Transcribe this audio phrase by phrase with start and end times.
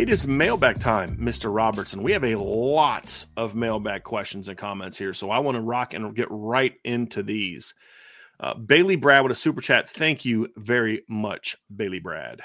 [0.00, 1.54] It is mailbag time, Mr.
[1.54, 2.02] Robertson.
[2.02, 5.92] We have a lot of mailbag questions and comments here, so I want to rock
[5.92, 7.74] and get right into these.
[8.42, 9.90] Uh, Bailey Brad with a super chat.
[9.90, 12.40] Thank you very much, Bailey Brad.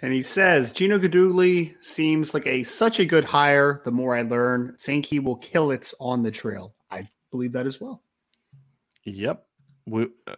[0.00, 3.82] And he says Gino Guidugli seems like a such a good hire.
[3.84, 6.76] The more I learn, think he will kill it on the trail.
[6.92, 8.04] I believe that as well.
[9.02, 9.44] Yep.
[9.84, 10.36] We, uh,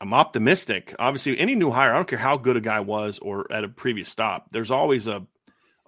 [0.00, 0.94] I'm optimistic.
[0.98, 3.68] Obviously, any new hire, I don't care how good a guy was or at a
[3.68, 5.26] previous stop, there's always a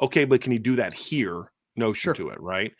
[0.00, 1.50] okay, but can he do that here?
[1.76, 2.14] Notion sure.
[2.14, 2.72] to it, right?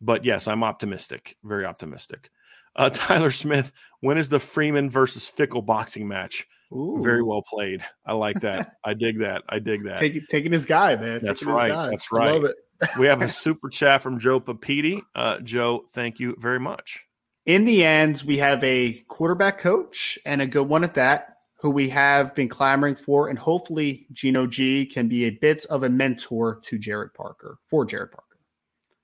[0.00, 2.30] But yes, I'm optimistic, very optimistic.
[2.74, 6.46] Uh, Tyler Smith, when is the Freeman versus Fickell boxing match?
[6.72, 6.98] Ooh.
[7.00, 7.84] Very well played.
[8.06, 8.76] I like that.
[8.84, 9.42] I dig that.
[9.48, 9.98] I dig that.
[9.98, 11.20] Take, taking his guy, man.
[11.22, 11.90] That's taking right.
[11.90, 12.28] That's right.
[12.28, 12.56] I love it.
[12.98, 15.02] we have a super chat from Joe Papiti.
[15.14, 17.04] Uh, Joe, thank you very much.
[17.46, 21.70] In the end, we have a quarterback coach and a good one at that who
[21.70, 25.88] we have been clamoring for, and hopefully Gino G can be a bit of a
[25.88, 28.38] mentor to Gerad Parker for Gerad Parker.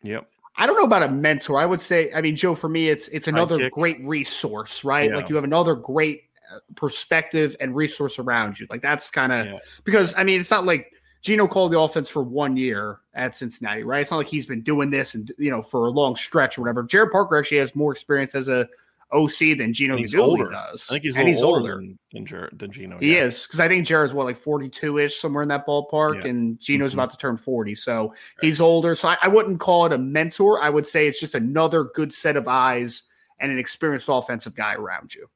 [0.03, 0.27] Yep.
[0.56, 1.59] I don't know about a mentor.
[1.59, 5.11] I would say, I mean, Joe, for me, it's it's another great resource, right?
[5.11, 5.17] Yeah.
[5.17, 8.67] Like you have another great uh, perspective and resource around you.
[8.71, 9.59] Like that's kind of yeah.
[9.84, 13.83] because I mean, it's not like Gino called the offense for one year at Cincinnati,
[13.83, 14.00] right?
[14.00, 16.62] It's not like he's been doing this and you know for a long stretch or
[16.62, 16.84] whatever.
[16.84, 18.67] Gerad Parker actually has more experience as a
[19.12, 20.50] OC than Gino he's older.
[20.50, 20.89] does.
[20.91, 22.99] I think he's and he's older, older than, than, Ger- than Gino.
[22.99, 23.25] He yeah.
[23.25, 26.31] is because I think Gerad's what like forty two ish somewhere in that ballpark, yeah.
[26.31, 27.00] and Gino's mm-hmm.
[27.00, 28.19] about to turn forty, so right.
[28.41, 28.94] he's older.
[28.94, 30.62] So I, I, wouldn't call it a mentor.
[30.62, 33.03] I would say it's just another good set of eyes
[33.39, 35.28] and an experienced offensive guy around you.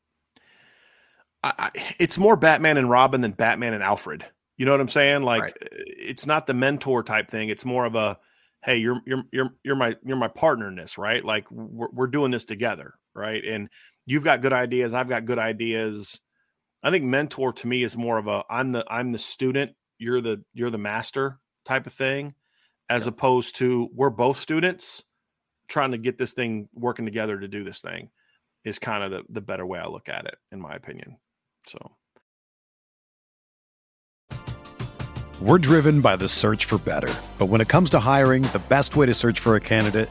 [1.45, 4.25] I, I, it's more Batman and Robin than Batman and Alfred.
[4.57, 5.23] You know what I'm saying?
[5.23, 5.57] Like right.
[5.61, 7.49] it's not the mentor type thing.
[7.49, 8.19] It's more of a
[8.63, 11.25] hey, you're you're you're you're my you're my partner in this, right?
[11.25, 13.43] Like we're we're doing this together, right?
[13.45, 13.69] And
[14.07, 16.21] you've got good ideas, I've got good ideas.
[16.83, 20.21] I think mentor to me is more of a I'm the I'm the student, you're
[20.21, 22.35] the you're the master type of thing,
[22.89, 23.11] as yeah.
[23.11, 25.05] opposed to we're both students
[25.69, 28.11] trying to get this thing working together to do this thing
[28.65, 31.17] is kind of the, the better way I look at it, in my opinion.
[31.67, 31.79] So
[35.41, 37.13] we're driven by the search for better.
[37.39, 40.11] But when it comes to hiring, the best way to search for a candidate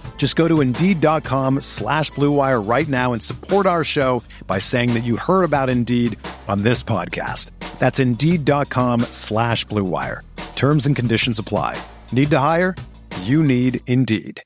[0.17, 5.03] Just go to Indeed.com slash BlueWire right now and support our show by saying that
[5.03, 6.15] you heard about Indeed
[6.47, 7.49] on this podcast.
[7.79, 10.21] That's Indeed.com slash BlueWire.
[10.55, 11.81] Terms and conditions apply.
[12.11, 12.75] Need to hire?
[13.23, 14.43] You need Indeed.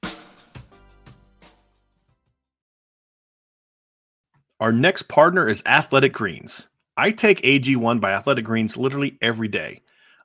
[4.62, 6.70] Our next partner is Athletic Greens.
[6.96, 9.82] I take AG1 by Athletic Greens literally every day.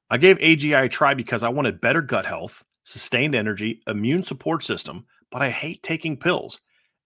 [0.08, 4.62] I gave AG1 a try because I wanted better gut health, sustained energy, immune support
[4.62, 6.60] system, but I hate taking pills.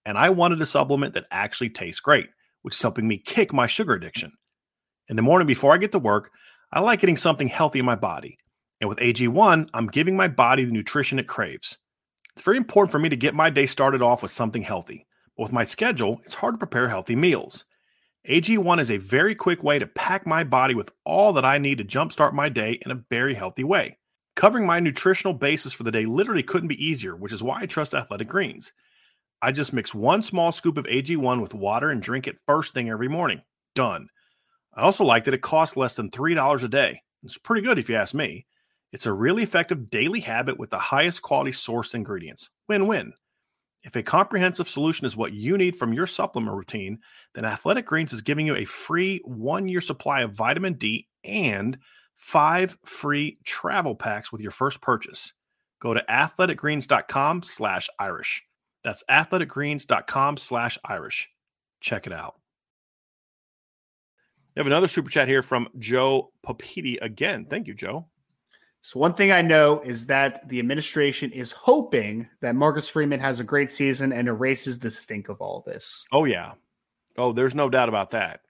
[0.07, 2.29] And I wanted a supplement that actually tastes great,
[2.63, 4.33] which is helping me kick my sugar addiction.
[5.09, 6.31] In the morning before I get to work,
[6.73, 8.39] I like getting something healthy in my body.
[8.81, 11.79] And with AG1, I'm giving my body the nutrition it craves.
[12.35, 15.07] It's very important for me to get my day started off with something healthy.
[15.37, 17.65] But with my schedule, it's hard to prepare healthy meals.
[18.29, 21.79] AG1 is a very quick way to pack my body with all that I need
[21.79, 23.99] to jumpstart my day in a very healthy way.
[24.37, 27.67] Covering my nutritional basis for the day literally couldn't be easier, which is why I
[27.67, 28.73] trust Athletic Greens.
[29.41, 32.89] I just mix one small scoop of AG1 with water and drink it first thing
[32.89, 33.43] every morning.
[33.75, 34.09] Done.
[34.75, 37.01] I also like that it costs less than $3 a day.
[37.23, 38.47] It's pretty good if you ask me.
[38.93, 42.49] It's a really effective daily habit with the highest quality source ingredients.
[42.69, 43.13] Win win.
[43.83, 46.99] If a comprehensive solution is what you need from your supplement routine,
[47.35, 51.79] then Athletic Greens is giving you a free one year supply of vitamin D and
[52.25, 55.35] five free travel packs with your first purchase.
[55.79, 58.43] Go to athleticgreens.com slash Irish.
[58.83, 61.29] That's athleticgreens.com slash Irish.
[61.81, 62.37] Check it out.
[64.57, 67.45] We have another super chat here from Joe Papiti again.
[67.45, 68.07] Thank you, Joe.
[68.81, 73.39] So one thing I know is that the administration is hoping that Marcus Freeman has
[73.39, 76.07] a great season and erases the stink of all this.
[76.11, 76.53] Oh yeah.
[77.19, 78.41] Oh, there's no doubt about that.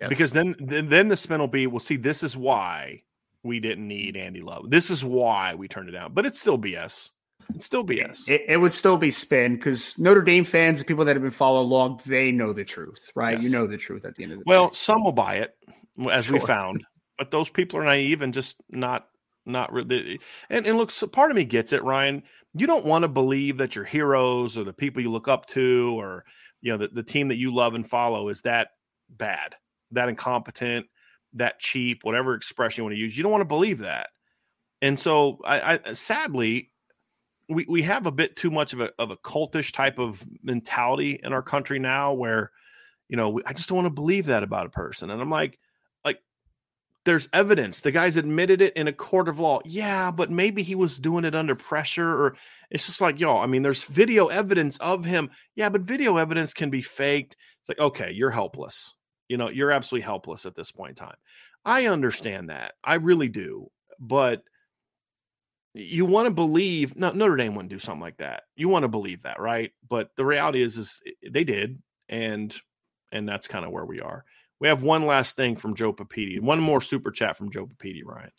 [0.00, 0.08] Yes.
[0.08, 3.02] Because then, then then the spin will be, well, see, this is why
[3.44, 4.70] we didn't need Andy Love.
[4.70, 6.12] This is why we turned it down.
[6.14, 7.10] But it's still BS.
[7.54, 8.28] It's still BS.
[8.28, 11.30] It, it would still be spin because Notre Dame fans and people that have been
[11.30, 13.34] following along, they know the truth, right?
[13.34, 13.44] Yes.
[13.44, 14.64] You know the truth at the end of the well, day.
[14.66, 15.54] Well, some will buy it,
[16.10, 16.34] as sure.
[16.34, 16.84] we found,
[17.18, 19.08] but those people are naive and just not
[19.44, 20.20] not really.
[20.48, 22.22] And and look, so part of me gets it, Ryan.
[22.54, 25.94] You don't want to believe that your heroes or the people you look up to
[25.98, 26.24] or
[26.62, 28.68] you know the, the team that you love and follow is that
[29.10, 29.54] bad,
[29.90, 30.86] that incompetent,
[31.34, 33.16] that cheap, whatever expression you want to use.
[33.16, 34.08] You don't want to believe that.
[34.82, 36.70] And so, I, I sadly,
[37.48, 41.20] we, we have a bit too much of a, of a cultish type of mentality
[41.22, 42.50] in our country now where,
[43.08, 45.10] you know, I just don't want to believe that about a person.
[45.10, 45.58] And I'm like,
[46.04, 46.20] like,
[47.04, 47.82] there's evidence.
[47.82, 49.60] The guy's admitted it in a court of law.
[49.64, 52.36] Yeah, but maybe he was doing it under pressure or
[52.70, 55.30] it's just like, yo, I mean, there's video evidence of him.
[55.54, 57.36] Yeah, but video evidence can be faked.
[57.60, 58.96] It's like, okay, you're helpless.
[59.28, 61.16] You know, you're absolutely helpless at this point in time.
[61.64, 62.74] I understand that.
[62.82, 63.70] I really do.
[63.98, 64.42] But
[65.74, 68.44] you want to believe no, Notre Dame wouldn't do something like that.
[68.56, 69.72] You want to believe that, right?
[69.88, 72.54] But the reality is, is they did, and
[73.12, 74.24] and that's kind of where we are.
[74.60, 76.40] We have one last thing from Joe Papiti.
[76.40, 78.30] One more super chat from Joe Papiti, Ryan.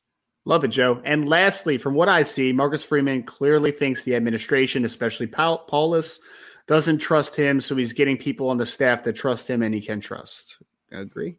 [0.46, 1.02] Love it, Joe.
[1.04, 6.20] And lastly, from what I see, Marcus Freeman clearly thinks the administration, especially Paul, Powlus,
[6.68, 7.60] doesn't trust him.
[7.60, 10.62] So he's getting people on the staff that trust him and he can trust.
[10.96, 11.36] I agree.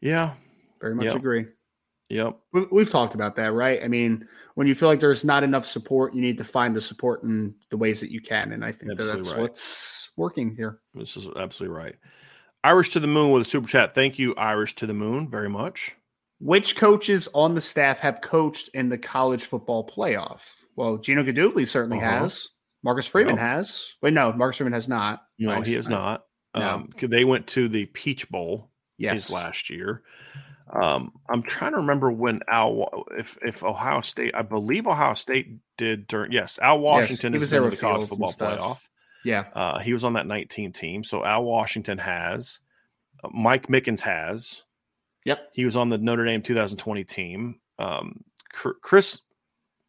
[0.00, 0.34] Yeah.
[0.80, 1.16] Very much yep.
[1.16, 1.46] agree.
[2.10, 2.38] Yep.
[2.70, 3.82] We've talked about that, right?
[3.84, 6.80] I mean, when you feel like there's not enough support, you need to find the
[6.80, 8.52] support in the ways that you can.
[8.52, 9.42] And I think that that's right.
[9.42, 10.80] what's working here.
[10.94, 11.96] This is absolutely right.
[12.64, 13.94] Irish to the moon with a super chat.
[13.94, 15.94] Thank you, Irish to the moon, very much.
[16.40, 20.42] Which coaches on the staff have coached in the college football playoff?
[20.76, 22.20] Well, Gino Guidugli certainly uh-huh.
[22.20, 22.48] has.
[22.82, 23.42] Marcus Freeman no.
[23.42, 23.96] has.
[24.00, 25.24] Wait, no, Marcus Freeman has not.
[25.38, 26.24] No, he has not.
[26.58, 26.68] No.
[26.68, 29.30] Um, they went to the Peach Bowl yes.
[29.30, 30.02] last year.
[30.70, 35.56] Um, I'm trying to remember when Al, if if Ohio State, I believe Ohio State
[35.76, 36.32] did during.
[36.32, 38.88] Yes, Al Washington yes, is in the college football playoff.
[39.24, 41.04] Yeah, uh, he was on that 19 team.
[41.04, 42.60] So Al Washington has,
[43.24, 44.64] uh, Mike Mickens has.
[45.24, 47.60] Yep, he was on the Notre Dame 2020 team.
[47.78, 49.20] Um, Chris,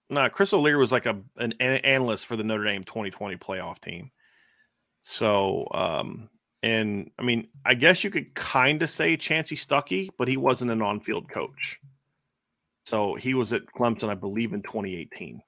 [0.10, 3.80] no, nah, Chris O'Leary was like a an analyst for the Notre Dame 2020 playoff
[3.80, 4.12] team.
[5.02, 6.30] So um,
[6.62, 10.72] and I mean, I guess you could kind of say Chansi Stuckey, but he wasn't
[10.72, 11.80] an on field coach.
[12.86, 15.42] So he was at Clemson, I believe, in 2018.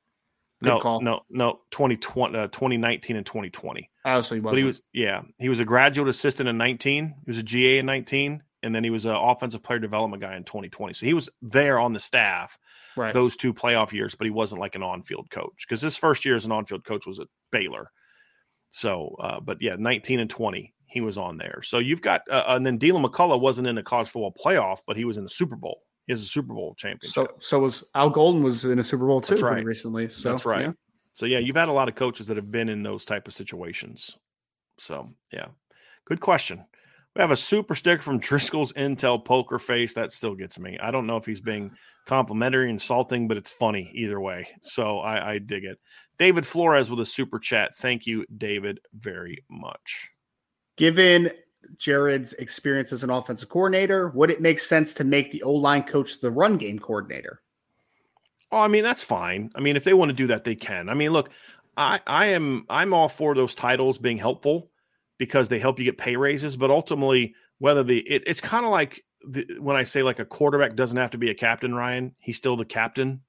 [0.62, 1.02] Good no, call.
[1.02, 3.90] no, no, 2020, uh, 2019 and 2020.
[4.06, 4.58] Oh, so he was.
[4.58, 7.16] He was, yeah, he was a graduate assistant in 19.
[7.26, 10.36] He was a GA in 19, and then he was an offensive player development guy
[10.36, 10.94] in 2020.
[10.94, 12.60] So he was there on the staff
[12.96, 13.14] right.
[13.14, 16.26] those two playoff years, but he wasn't like an on field coach because his first
[16.26, 17.90] year as an on field coach was at Baylor.
[18.70, 21.62] So, uh, but yeah, 19 and 20 he was on there.
[21.64, 24.98] So you've got, uh, and then Deland McCullough wasn't in the college football playoff, but
[24.98, 25.82] he was in the Super Bowl.
[26.06, 27.14] He has a Super Bowl championship.
[27.14, 29.64] So, so was Al Golden was in a Super Bowl too right.
[29.64, 30.10] recently.
[30.10, 30.66] So that's right.
[30.66, 30.72] Yeah.
[31.14, 33.34] So yeah, you've had a lot of coaches that have been in those type of
[33.34, 34.18] situations.
[34.80, 35.48] So yeah,
[36.06, 36.66] good question.
[37.16, 39.94] We have a super sticker from Driscoll's Intel Poker Face.
[39.94, 40.78] That still gets me.
[40.82, 41.72] I don't know if he's being
[42.06, 44.48] complimentary, insulting, but it's funny either way.
[44.62, 45.78] So I, I dig it.
[46.18, 47.76] David Flores with a super chat.
[47.78, 50.10] Thank you, David, very much.
[50.82, 51.30] Given
[51.78, 55.84] Gerad's experience as an offensive coordinator, would it make sense to make the O line
[55.84, 57.44] coach the run game coordinator?
[58.52, 59.52] Oh, I mean that's fine.
[59.54, 60.90] I mean if they want to do that, they can.
[60.90, 61.30] I mean, look,
[61.78, 64.72] I I am I'm all for those titles being helpful
[65.20, 68.72] because they help you get pay raises, but ultimately whether the it, it's kind of
[68.72, 72.16] like the, when I say like a quarterback doesn't have to be a captain, Ryan,
[72.18, 73.22] he's still the captain.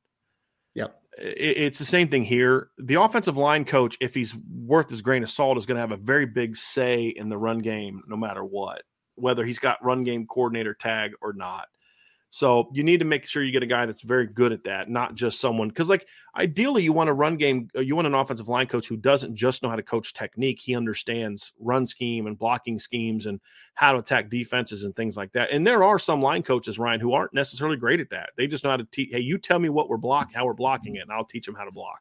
[1.19, 2.71] It's the same thing here.
[2.79, 5.93] The offensive line coach, if he's worth his grain of salt, is going to have
[5.93, 8.83] a very big say in the run game, no matter what,
[9.17, 11.69] whether he's got run game coordinator tag or not.
[12.35, 14.89] So you need to make sure you get a guy that's very good at that,
[14.89, 18.15] not just someone because like ideally you want a run game, uh, you want an
[18.15, 20.59] offensive line coach who doesn't just know how to coach technique.
[20.59, 23.39] He understands run scheme and blocking schemes and
[23.75, 25.51] how to attack defenses and things like that.
[25.51, 28.31] And there are some line coaches, Ryan, who aren't necessarily great at that.
[28.39, 29.11] They just know how to teach.
[29.13, 31.55] Hey, you tell me what we're blocking, how we're blocking it, and I'll teach them
[31.55, 32.01] how to block.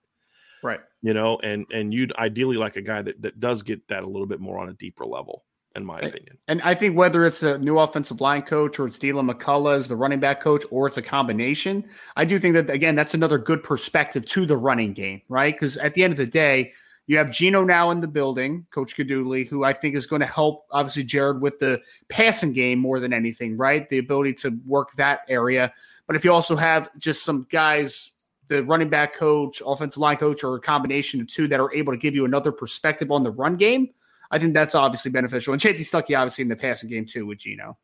[0.64, 0.80] Right.
[1.02, 4.08] You know, and and you'd ideally like a guy that that does get that a
[4.08, 5.44] little bit more on a deeper level
[5.76, 6.38] in my opinion.
[6.48, 9.88] And I think whether it's a new offensive line coach or it's Deland McCullough as
[9.88, 13.38] the running back coach or it's a combination, I do think that again that's another
[13.38, 15.54] good perspective to the running game, right?
[15.54, 16.74] Because at the end of the day,
[17.08, 20.26] you have Gino now in the building, Coach Guidugli, who I think is going to
[20.26, 23.90] help obviously Gerad with the passing game more than anything, right?
[23.90, 25.74] The ability to work that area.
[26.08, 28.12] But if you also have just some guys,
[28.48, 31.92] the running back coach, offensive line coach, or a combination of two that are able
[31.92, 33.90] to give you another perspective on the run game,
[34.32, 35.54] I think that's obviously beneficial.
[35.54, 37.78] And Chansi Stuckey obviously in the passing game too with Gino.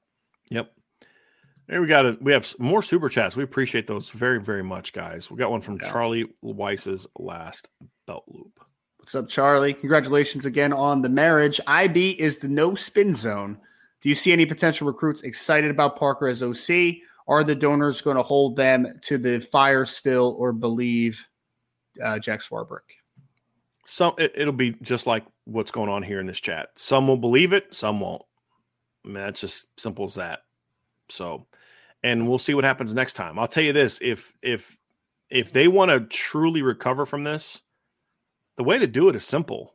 [0.50, 0.72] Yep.
[1.68, 2.22] There we got it.
[2.22, 3.36] We have more super chats.
[3.36, 5.30] We appreciate those very, very much, guys.
[5.30, 5.92] We got one from yeah.
[5.92, 7.68] Charlie Weis's last
[8.06, 8.58] belt loop.
[9.00, 9.74] What's up, Charlie?
[9.74, 11.60] Congratulations again on the marriage.
[11.68, 13.58] IB is the no spin zone.
[14.02, 16.98] Do you see any potential recruits excited about Parker as OC?
[17.28, 21.28] Are the donors going to hold them to the fire still or believe
[22.02, 22.80] uh, Jack Swarbrick?
[23.86, 26.70] Some it, will be just like what's going on here in this chat.
[26.76, 28.24] Some will believe it, some won't.
[29.06, 30.42] I mean, that's just simple as that.
[31.10, 31.48] So,
[32.04, 33.40] and we'll see what happens next time.
[33.40, 34.78] I'll tell you this: if if
[35.30, 37.62] if they want to truly recover from this,
[38.58, 39.74] the way to do it is simple.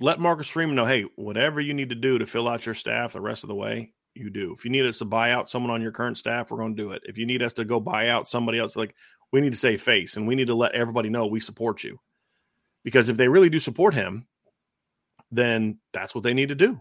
[0.00, 3.14] Let Marcus Freeman know, hey, whatever you need to do to fill out your staff
[3.14, 4.52] the rest of the way, you do.
[4.56, 6.82] If you need us to buy out someone on your current staff, we're going to
[6.82, 7.02] do it.
[7.04, 8.94] If you need us to go buy out somebody else, like
[9.32, 11.98] we need to save face and we need to let everybody know we support you.
[12.84, 14.27] Because if they really do support him,
[15.30, 16.80] then that's what they need to do.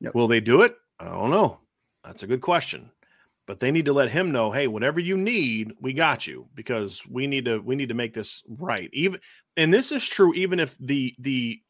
[0.00, 0.14] Yep.
[0.14, 0.76] Will they do it?
[0.98, 1.60] I don't know.
[2.04, 2.90] That's a good question.
[3.46, 7.02] But they need to let him know, hey, whatever you need, we got you because
[7.06, 8.88] we need to we need to make this right.
[8.92, 9.20] Even
[9.56, 11.60] and this is true even if the the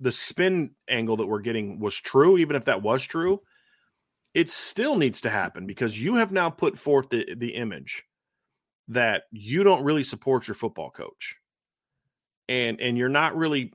[0.00, 3.42] the spin angle that we're getting was true, even if that was true,
[4.32, 8.04] it still needs to happen because you have now put forth the, the image
[8.88, 11.36] that you don't really support your football coach
[12.48, 13.72] and and you're not really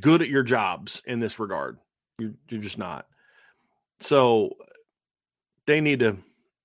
[0.00, 1.78] good at your jobs in this regard.
[2.18, 3.06] You're, you're just not.
[4.00, 4.56] So
[5.66, 6.16] they need to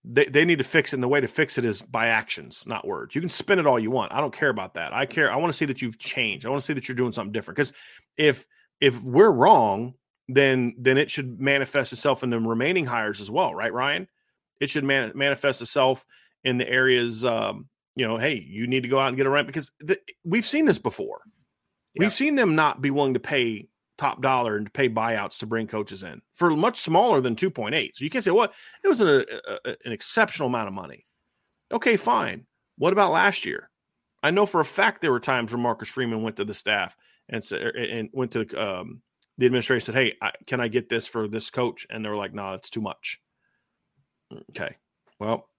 [0.08, 2.64] they, they need to fix it and the way to fix it is by actions
[2.68, 5.04] not words you can spin it all you want i don't care about that i
[5.04, 7.12] care i want to see that you've changed i want to see that you're doing
[7.12, 7.74] something different because
[8.16, 8.46] if
[8.80, 9.96] if we're wrong
[10.30, 14.08] then then it should manifest itself in the remaining hires as well right ryan
[14.60, 16.06] it should man, manifest itself
[16.44, 19.30] in the areas um, you know, hey, you need to go out and get a
[19.30, 21.22] rent because the, we've seen this before.
[21.98, 25.46] We've seen them not be willing to pay top dollar and to pay buyouts to
[25.46, 27.92] bring coaches in for much smaller than 2.8.
[27.94, 28.52] So you can't say, well,
[28.84, 31.06] it was an, a, an exceptional amount of money.
[31.72, 32.46] Okay, fine.
[32.78, 33.70] What about last year?
[34.22, 36.98] I know for a fact there were times where Marcus Freeman went to the staff
[37.30, 39.02] and said, er, and went to um,
[39.38, 42.16] the administration said, "Hey, I, can I get this for this coach?" And they were
[42.16, 43.20] like, "No, it's too much."
[44.34, 44.76] Mm, okay,
[45.20, 45.50] well,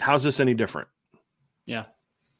[0.00, 0.88] how's this any different?
[1.66, 1.84] Yeah.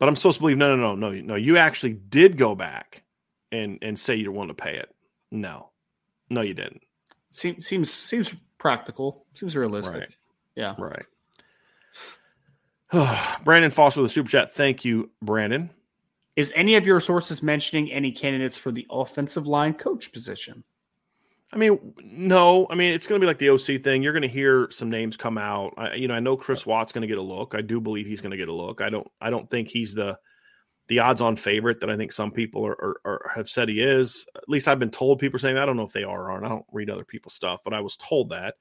[0.02, 1.34] But I'm supposed to believe no, no, no, no, no.
[1.36, 3.04] You actually did go back
[3.52, 4.92] and and say you want to pay it.
[5.30, 5.70] No,
[6.28, 6.80] no, you didn't.
[7.30, 9.26] Seems seems seems practical.
[9.34, 9.94] Seems realistic.
[9.94, 10.16] Right.
[10.56, 10.74] Yeah.
[10.76, 11.04] Right.
[13.44, 14.52] Brandon Foster with the super chat.
[14.52, 15.70] Thank you, Brandon.
[16.34, 20.64] Is any of your sources mentioning any candidates for the offensive line coach position?
[21.52, 22.66] I mean, no.
[22.70, 24.02] I mean, it's going to be like the OC thing.
[24.02, 25.74] You're going to hear some names come out.
[25.76, 27.54] I, you know, I know Chris Watt's going to get a look.
[27.54, 28.80] I do believe he's going to get a look.
[28.80, 29.06] I don't.
[29.20, 30.18] I don't think he's the
[30.88, 34.26] the odds-on favorite that I think some people are, are, are, have said he is.
[34.34, 35.62] At least I've been told people saying that.
[35.62, 36.44] I don't know if they are or aren't.
[36.44, 38.54] I don't read other people's stuff, but I was told that.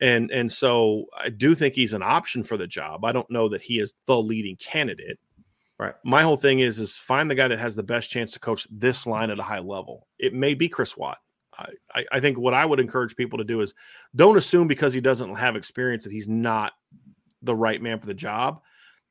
[0.00, 3.04] And and so I do think he's an option for the job.
[3.04, 5.18] I don't know that he is the leading candidate.
[5.78, 5.94] Right.
[6.04, 8.66] My whole thing is is find the guy that has the best chance to coach
[8.70, 10.06] this line at a high level.
[10.18, 11.18] It may be Chris Watt.
[11.94, 13.74] I, I think what I would encourage people to do is
[14.14, 16.72] don't assume because he doesn't have experience that he's not
[17.42, 18.62] the right man for the job.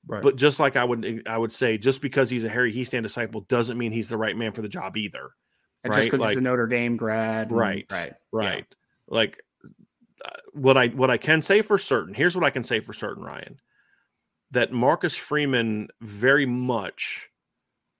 [0.07, 0.21] Right.
[0.21, 3.41] But just like I would I would say, just because he's a Harry Hiestand disciple
[3.41, 5.31] doesn't mean he's the right man for the job either.
[5.83, 5.99] And right?
[5.99, 8.65] just because like, he's a Notre Dame grad, right, right, right.
[8.69, 8.75] Yeah.
[9.07, 9.43] Like
[10.23, 12.13] uh, what I what I can say for certain.
[12.13, 13.59] Here's what I can say for certain, Ryan.
[14.51, 17.29] that Marcus Freeman very much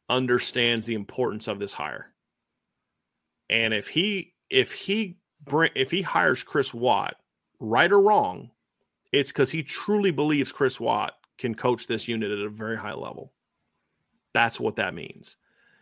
[0.10, 2.08] understands the importance of this hire.
[3.50, 7.15] And if he if he bring if he hires Chris Watt,
[7.60, 8.51] right or wrong,
[9.12, 12.94] it's because he truly believes Chris Watt can coach this unit at a very high
[12.94, 13.32] level.
[14.34, 15.38] That's what that means.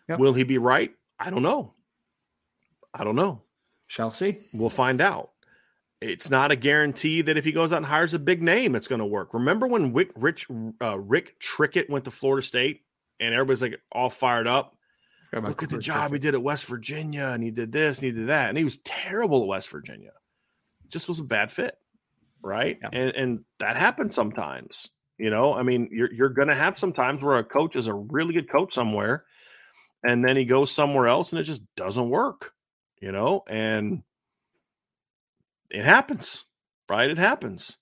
[0.08, 0.20] Yep.
[0.20, 0.92] Will he be right?
[1.20, 1.74] I don't know.
[2.94, 3.42] I don't know.
[3.88, 4.38] Shall see.
[4.54, 5.32] We'll find out.
[6.00, 8.88] It's not a guarantee that if he goes out and hires a big name, it's
[8.88, 9.34] going to work.
[9.34, 10.48] Remember when Rick, Rich,
[10.82, 12.84] uh, Rick Trickett went to Florida State
[13.20, 14.77] and everybody's like all fired up?
[15.34, 18.12] Look at the job he did at West Virginia, and he did this and he
[18.12, 20.12] did that, and he was terrible at West Virginia.
[20.88, 21.78] Just was a bad fit,
[22.42, 22.78] right?
[22.82, 22.90] Yeah.
[22.94, 24.90] And and that happens sometimes.
[25.18, 27.88] You know, I mean, you're you're going to have some times where a coach is
[27.88, 29.26] a really good coach somewhere,
[30.04, 32.54] and then he goes somewhere else and it just doesn't work.
[33.02, 34.04] You know, and
[35.70, 36.46] it happens,
[36.90, 37.10] right?
[37.10, 37.78] It happens.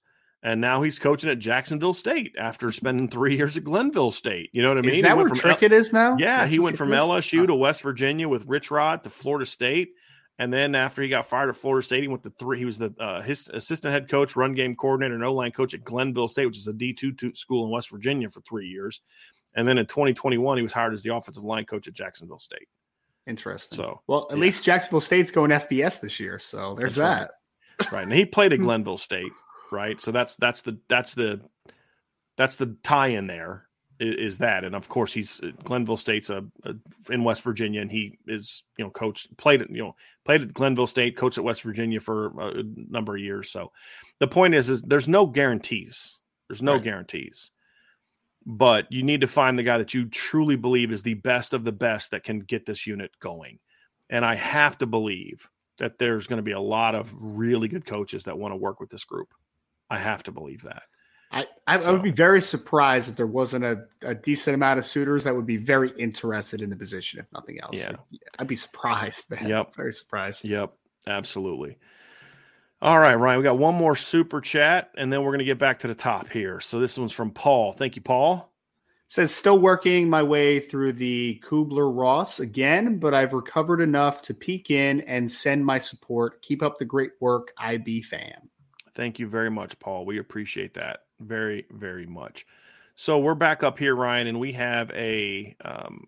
[0.46, 4.52] And now he's coaching at Jacksonville State after spending three years at Glenville State.
[4.54, 4.92] You know what I mean?
[4.92, 6.18] Is that where Trickett L- is now?
[6.20, 9.94] Yeah, That's he went from LSU to West Virginia with Rich Rod to Florida State.
[10.38, 12.60] And then after he got fired at Florida State, he went to three.
[12.60, 15.74] He was the uh, his assistant head coach, run game coordinator, and O line coach
[15.74, 19.02] at Glenville State, which is a D two school in West Virginia for three years.
[19.56, 22.68] And then in 2021, he was hired as the offensive line coach at Jacksonville State.
[23.25, 23.78] Interesting.
[23.78, 24.42] So, well, at yeah.
[24.42, 27.32] least Jacksonville State's going FBS this year, so there's that's
[27.80, 27.86] that.
[27.86, 27.92] Right.
[27.92, 29.32] right, and he played at Glenville State,
[29.75, 30.00] right?
[30.00, 31.41] So that's that's the that's the
[32.38, 33.67] that's the tie in there
[34.00, 36.74] is, is that, and of course he's uh, Glenville State's a, a,
[37.12, 40.53] in West Virginia, and he is you know coached played at you know played at
[40.53, 43.51] Glenville State, coached at West Virginia for a number of years.
[43.51, 43.72] So
[44.20, 46.20] the point is, is there's no guarantees.
[46.48, 46.84] There's no right.
[46.84, 47.51] guarantees
[48.46, 51.63] but you need to find the guy that you truly believe is the best of
[51.63, 53.60] the best that can get this unit going.
[54.10, 57.86] And I have to believe that there's going to be a lot of really good
[57.86, 59.34] coaches that want to work with this group.
[59.89, 60.84] I have to believe that.
[61.32, 64.80] I, I, so, I would be very surprised if there wasn't a, a, decent amount
[64.80, 67.77] of suitors that would be very interested in the position, if nothing else.
[67.77, 67.96] Yeah.
[68.40, 69.48] I'd be surprised, man.
[69.50, 69.75] Yep.
[69.75, 70.46] Very surprised.
[70.46, 70.74] Yep.
[71.07, 71.77] Absolutely.
[72.81, 75.57] All right, Ryan, we got one more super chat, and then we're going to get
[75.57, 76.60] back to the top here.
[76.60, 77.74] So this one's from Paul.
[77.74, 78.51] Thank you, Paul.
[79.07, 84.33] says still working my way through the Kubler Ross again, but I've recovered enough to
[84.33, 86.42] peek in and send my support.
[86.42, 88.50] Keep up the great work, IB fam.
[88.96, 90.05] Thank you very much, Paul.
[90.05, 92.46] We appreciate that very, very much.
[92.96, 95.55] So we're back up here, Ryan, and we have a.
[95.64, 96.08] Um,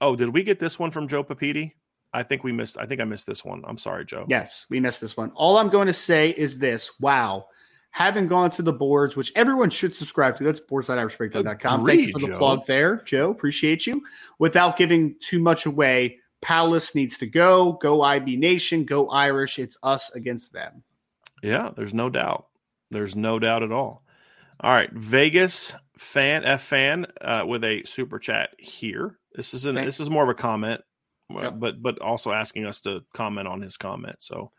[0.00, 1.72] oh, did we get this one from Joe Papiti?
[2.14, 2.78] I think we missed.
[2.78, 3.62] I think I missed this one.
[3.66, 4.24] I'm sorry, Joe.
[4.28, 5.30] Yes, we missed this one.
[5.34, 7.46] All I'm going to say is this: Wow,
[7.90, 10.44] having gone to the boards, which everyone should subscribe to.
[10.44, 11.84] That's boards.irishbreakdown.com.
[11.86, 12.38] Thank you for the Joe.
[12.38, 13.30] plug there, Joe.
[13.30, 14.02] Appreciate you.
[14.38, 17.74] Without giving too much away, Palace needs to go.
[17.74, 18.84] Go IB Nation.
[18.84, 19.58] Go Irish.
[19.58, 20.82] It's us against them.
[21.42, 22.46] Yeah, there's no doubt.
[22.90, 24.04] There's no doubt at all.
[24.60, 29.18] All right, Vegas fan F fan uh, with a super chat here.
[29.34, 30.82] This is an, this is more of a comment
[31.40, 31.54] yep.
[31.58, 34.16] but but also asking us to comment on his comment.
[34.20, 34.50] So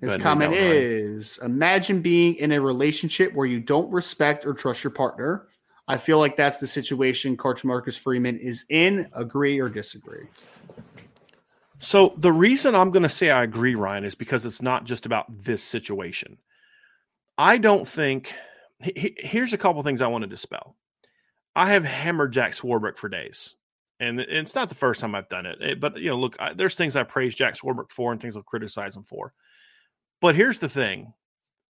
[0.00, 4.90] his comment is imagine being in a relationship where you don't respect or trust your
[4.90, 5.48] partner.
[5.88, 9.08] I feel like that's the situation Coach Marcus Freeman is in.
[9.14, 10.26] Agree or disagree?
[11.78, 15.06] So the reason I'm going to say I agree, Ryan, is because it's not just
[15.06, 16.38] about this situation.
[17.36, 18.34] I don't think.
[18.80, 20.76] Here's a couple things I want to dispel.
[21.54, 23.54] I have hammered Jack Swarbrick for days
[24.00, 25.60] and it's not the first time I've done it.
[25.60, 28.36] it but you know, look, I, there's things I praise Jack Swarbrick for, and things
[28.36, 29.32] I'll criticize him for.
[30.20, 31.12] But here's the thing: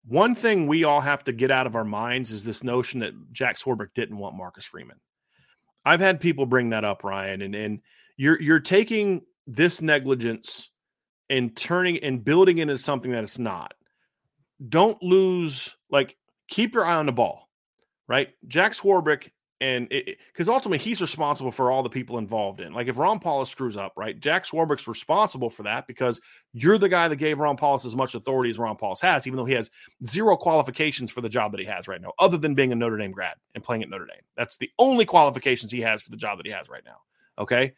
[0.05, 3.13] one thing we all have to get out of our minds is this notion that
[3.33, 5.01] Jack Swarbrick didn't want Marcus Freeman.
[5.85, 7.81] I've had people bring that up, Ryan, and and
[8.17, 10.71] you're you're taking this negligence
[11.31, 13.75] and turning and building it into something that it's not.
[14.69, 16.17] Don't lose like
[16.49, 17.49] keep your eye on the ball,
[18.09, 18.31] right?
[18.49, 19.31] Jack Swarbrick
[19.61, 22.75] and because ultimately he's responsible for all the people involved in.
[22.75, 24.19] Like if Ron Powlus screws up, right?
[24.21, 26.21] Jack Swarbrick's responsible for that because
[26.53, 29.39] you're the guy that gave Ron Powlus as much authority as Ron Powlus has, even
[29.39, 29.71] though he has
[30.05, 32.99] zero qualifications for the job that he has right now, other than being a Notre
[32.99, 34.23] Dame grad and playing at Notre Dame.
[34.37, 36.99] That's the only qualifications he has for the job that he has right now.
[37.39, 37.75] Okay.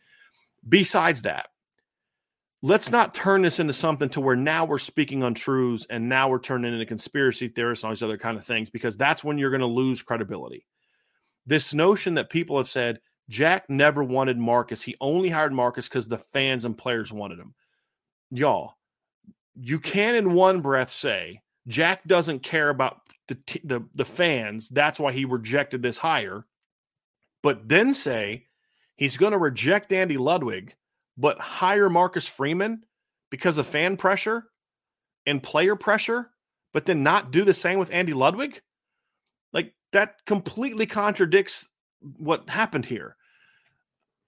[0.68, 1.48] Besides that,
[2.62, 6.40] let's not turn this into something to where now we're speaking untruths and now we're
[6.40, 9.51] turning into conspiracy theorists and all these other kind of things because that's when you're
[9.51, 10.66] going to lose credibility
[11.49, 14.83] this notion that people have said Jack never wanted Marcus.
[14.83, 17.55] He only hired Marcus because the fans and players wanted him.
[18.31, 18.75] Y'all,
[19.55, 24.68] you can in one breath say Jack doesn't care about the, t- the, the fans.
[24.68, 26.47] That's why he rejected this hire.
[27.42, 28.47] But then say
[28.97, 30.75] he's going to reject Andy Ludwig,
[31.18, 32.85] but hire Marcus Freeman
[33.31, 34.44] because of fan pressure
[35.26, 36.31] and player pressure,
[36.72, 38.62] but then not do the same with Andy Ludwig?
[39.52, 41.68] Like that completely contradicts
[42.00, 43.16] what happened here.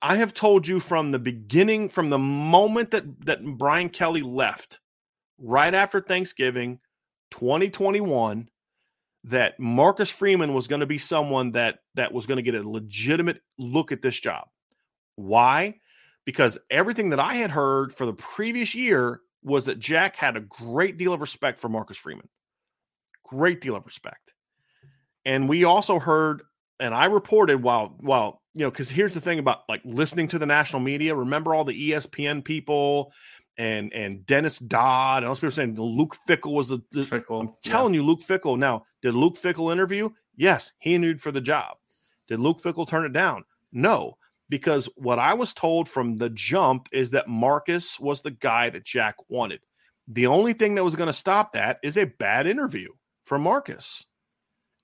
[0.03, 4.81] I have told you from the beginning, from the moment that that Brian Kelly left,
[5.39, 6.81] right after Thanksgiving,
[7.31, 8.49] 2021,
[9.25, 12.69] that Marcus Freeman was going to be someone that that was going to get a
[12.69, 14.49] legitimate look at this job.
[15.17, 15.79] Why?
[16.25, 20.41] Because everything that I had heard for the previous year was that Jack had a
[20.41, 22.29] great deal of respect for Marcus Freeman.
[23.25, 24.33] Great deal of respect.
[25.25, 26.43] And we also heard
[26.79, 30.39] and I reported while while you know, because here's the thing about like listening to
[30.39, 31.15] the national media.
[31.15, 33.13] Remember all the ESPN people
[33.57, 37.41] and and Dennis Dodd and all those people saying Luke Fickell was the, the Fickell,
[37.41, 38.01] I'm telling yeah.
[38.01, 38.59] you, Luke Fickell.
[38.59, 40.11] Now, did Luke Fickell interview?
[40.37, 41.77] Yes, he interviewed for the job.
[42.29, 43.45] Did Luke Fickell turn it down?
[43.73, 44.17] No,
[44.51, 48.85] because what I was told from the jump is that Marcus was the guy that
[48.85, 49.61] Jack wanted.
[50.09, 52.89] The only thing that was going to stop that is a bad interview
[53.25, 54.05] from Marcus.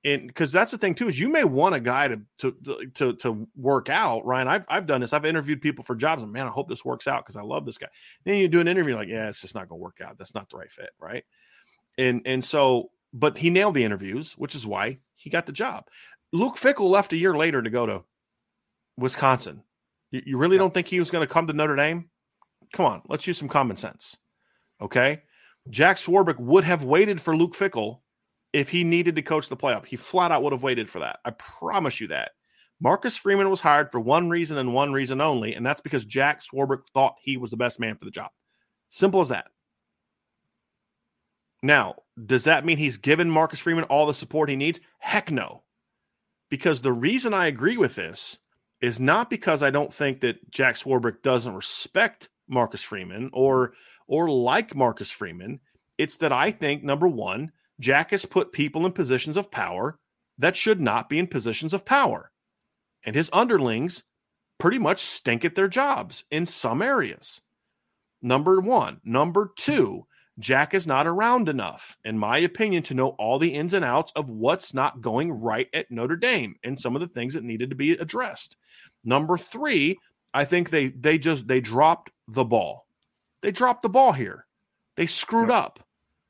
[0.04, 3.14] And because that's the thing too is you may want a guy to to to
[3.14, 4.24] to work out.
[4.24, 5.12] Ryan i've, I've done this.
[5.12, 6.22] I've interviewed people for jobs.
[6.22, 7.88] And man i hope this works out because i love this guy.
[8.24, 10.16] Then you do an interview like yeah it's just not going to work out.
[10.16, 11.24] That's not the right fit right?
[11.98, 15.88] And and so but he nailed the interviews which is why he got the job.
[16.32, 18.04] Luke Fickell left a year later to go to
[18.96, 19.62] wisconsin
[20.10, 20.60] you, you really yeah.
[20.60, 22.08] don't think he was going to come to notre dame
[22.72, 24.16] come on let's use some common sense
[24.80, 25.22] okay
[25.70, 28.00] jack swarbrick would have waited for luke Fickell
[28.56, 29.84] if he needed to coach the playoff.
[29.84, 31.18] He flat out would have waited for that.
[31.26, 32.30] I promise you that.
[32.80, 36.42] Marcus Freeman was hired for one reason and one reason only, and that's because Jack
[36.42, 38.30] Swarbrick thought he was the best man for the job.
[38.88, 39.48] Simple as that.
[41.62, 44.80] Now, does that mean he's given Marcus Freeman all the support he needs?
[44.98, 45.62] Heck no.
[46.48, 48.38] Because the reason I agree with this
[48.80, 53.74] is not because I don't think that Jack Swarbrick doesn't respect Marcus Freeman or
[54.06, 55.60] or like Marcus Freeman.
[55.98, 59.98] It's that I think number one, Jack has put people in positions of power
[60.38, 62.30] that should not be in positions of power.
[63.04, 64.02] And his underlings
[64.58, 67.40] pretty much stink at their jobs in some areas.
[68.22, 69.00] Number one.
[69.04, 70.06] Number two,
[70.38, 74.12] Jack is not around enough, in my opinion, to know all the ins and outs
[74.14, 77.70] of what's not going right at Notre Dame and some of the things that needed
[77.70, 78.56] to be addressed.
[79.02, 79.98] Number three,
[80.34, 82.86] I think they they just they dropped the ball.
[83.40, 84.46] They dropped the ball here.
[84.96, 85.58] They screwed yep.
[85.58, 85.80] up,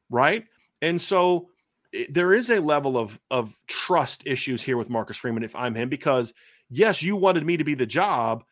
[0.09, 0.45] right?
[0.81, 1.51] And so
[1.93, 5.75] it, there is a level of of trust issues here with Marcus Freeman if I'm
[5.75, 6.33] him because
[6.71, 8.45] yes, you wanted me to be the job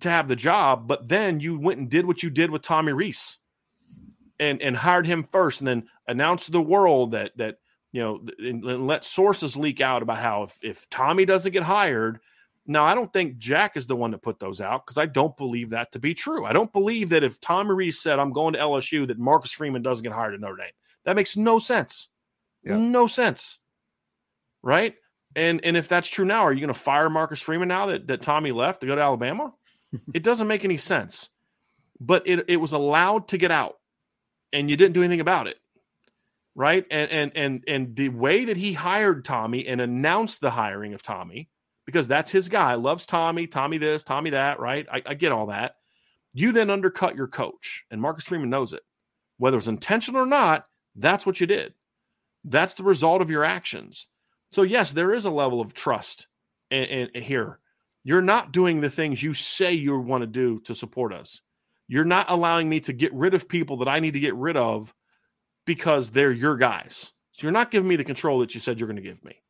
[0.00, 2.92] to have the job, but then you went and did what you did with Tommy
[2.92, 3.38] Rees
[4.38, 7.56] and and hired him first and then announced to the world that that
[7.92, 11.62] you know and, and let sources leak out about how if, if Tommy doesn't get
[11.62, 12.20] hired,
[12.68, 15.36] now, I don't think Jack is the one to put those out because I don't
[15.36, 16.44] believe that to be true.
[16.44, 19.82] I don't believe that if Tommy Rees said, I'm going to LSU, that Marcus Freeman
[19.82, 20.72] doesn't get hired at Notre Dame.
[21.04, 22.08] That makes no sense.
[22.64, 22.76] Yeah.
[22.76, 23.58] No sense.
[24.62, 24.96] Right?
[25.36, 28.08] And and if that's true now, are you going to fire Marcus Freeman now that,
[28.08, 29.52] that Tommy left to go to Alabama?
[30.14, 31.30] it doesn't make any sense.
[32.00, 33.76] But it, it was allowed to get out
[34.52, 35.58] and you didn't do anything about it.
[36.54, 36.86] Right?
[36.90, 41.02] And and and and the way that he hired Tommy and announced the hiring of
[41.02, 41.48] Tommy,
[41.84, 44.86] because that's his guy, loves Tommy, Tommy this, Tommy that, right?
[44.90, 45.76] I, I get all that.
[46.32, 48.82] You then undercut your coach, and Marcus Freeman knows it.
[49.38, 51.74] Whether it's intentional or not, that's what you did.
[52.44, 54.06] That's the result of your actions.
[54.50, 56.26] So, yes, there is a level of trust
[56.70, 57.58] in, here.
[58.04, 61.42] You're not doing the things you say you want to do to support us.
[61.88, 64.56] You're not allowing me to get rid of people that I need to get rid
[64.56, 64.92] of
[65.66, 67.12] because they're your guys.
[67.32, 69.40] So, you're not giving me the control that you said you're going to give me.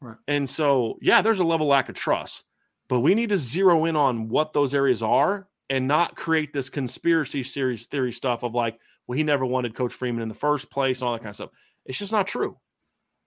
[0.00, 0.16] Right.
[0.28, 2.44] And so, yeah, there's a level lack of trust,
[2.88, 6.68] but we need to zero in on what those areas are and not create this
[6.70, 10.70] conspiracy series theory stuff of like, well, he never wanted Coach Freeman in the first
[10.70, 11.50] place and all that kind of stuff.
[11.86, 12.58] It's just not true.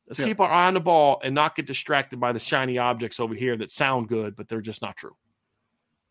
[0.07, 0.27] Let's yeah.
[0.27, 3.33] keep our eye on the ball and not get distracted by the shiny objects over
[3.33, 5.15] here that sound good, but they're just not true.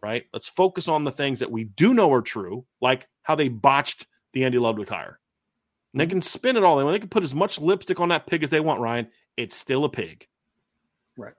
[0.03, 0.25] Right?
[0.33, 4.07] Let's focus on the things that we do know are true, like how they botched
[4.33, 5.19] the Andy Ludwig hire.
[5.93, 6.13] And they mm-hmm.
[6.13, 6.95] can spin it all they want.
[6.95, 9.09] They can put as much lipstick on that pig as they want, Ryan.
[9.37, 10.29] It's still a pig.
[11.17, 11.35] Right.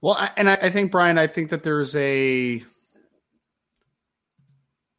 [0.00, 2.62] Well, I, and I, I think, Brian, I think that there's a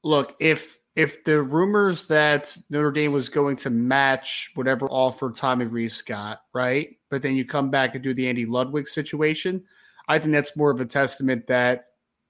[0.04, 5.66] look, if if the rumors that Notre Dame was going to match whatever offer Tommy
[5.66, 6.98] Rees got, right?
[7.10, 9.64] But then you come back and do the Andy Ludwig situation,
[10.08, 11.86] I think that's more of a testament that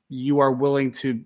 [0.09, 1.23] you are willing to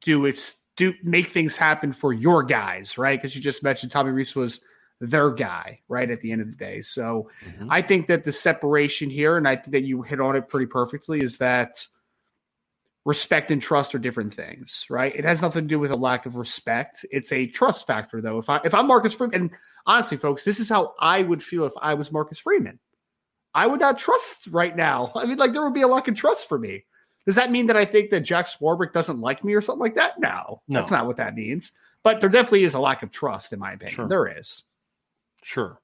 [0.00, 3.18] do if do make things happen for your guys, right?
[3.18, 4.60] Because you just mentioned Tommy Rees was
[5.00, 6.10] their guy, right?
[6.10, 6.80] At the end of the day.
[6.80, 7.68] So mm-hmm.
[7.70, 10.66] I think that the separation here, and I think that you hit on it pretty
[10.66, 11.86] perfectly, is that
[13.04, 15.14] respect and trust are different things, right?
[15.14, 17.04] It has nothing to do with a lack of respect.
[17.10, 18.38] It's a trust factor, though.
[18.38, 19.50] If I if I'm Marcus Freeman, and
[19.86, 22.78] honestly, folks, this is how I would feel if I was Marcus Freeman.
[23.54, 25.12] I would not trust right now.
[25.16, 26.84] I mean, like there would be a lack of trust for me.
[27.26, 29.94] Does that mean that I think that Jack Swarbrick doesn't like me or something like
[29.94, 30.20] that?
[30.20, 30.78] No, no.
[30.78, 31.72] that's not what that means.
[32.02, 33.94] But there definitely is a lack of trust, in my opinion.
[33.94, 34.08] Sure.
[34.08, 34.64] There is.
[35.42, 35.80] Sure.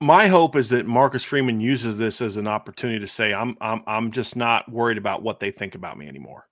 [0.00, 3.82] My hope is that Marcus Freeman uses this as an opportunity to say, "I'm, I'm,
[3.86, 6.48] I'm just not worried about what they think about me anymore."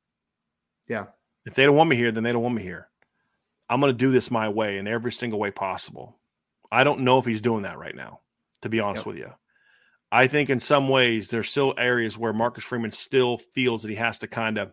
[0.86, 1.06] Yeah.
[1.46, 2.88] If they don't want me here, then they don't want me here.
[3.68, 6.18] I'm going to do this my way in every single way possible.
[6.70, 8.20] I don't know if he's doing that right now,
[8.60, 9.06] to be honest yep.
[9.06, 9.32] with you.
[10.14, 13.94] I think in some ways there's still areas where Marcus Freeman still feels that he
[13.94, 14.70] has to kind of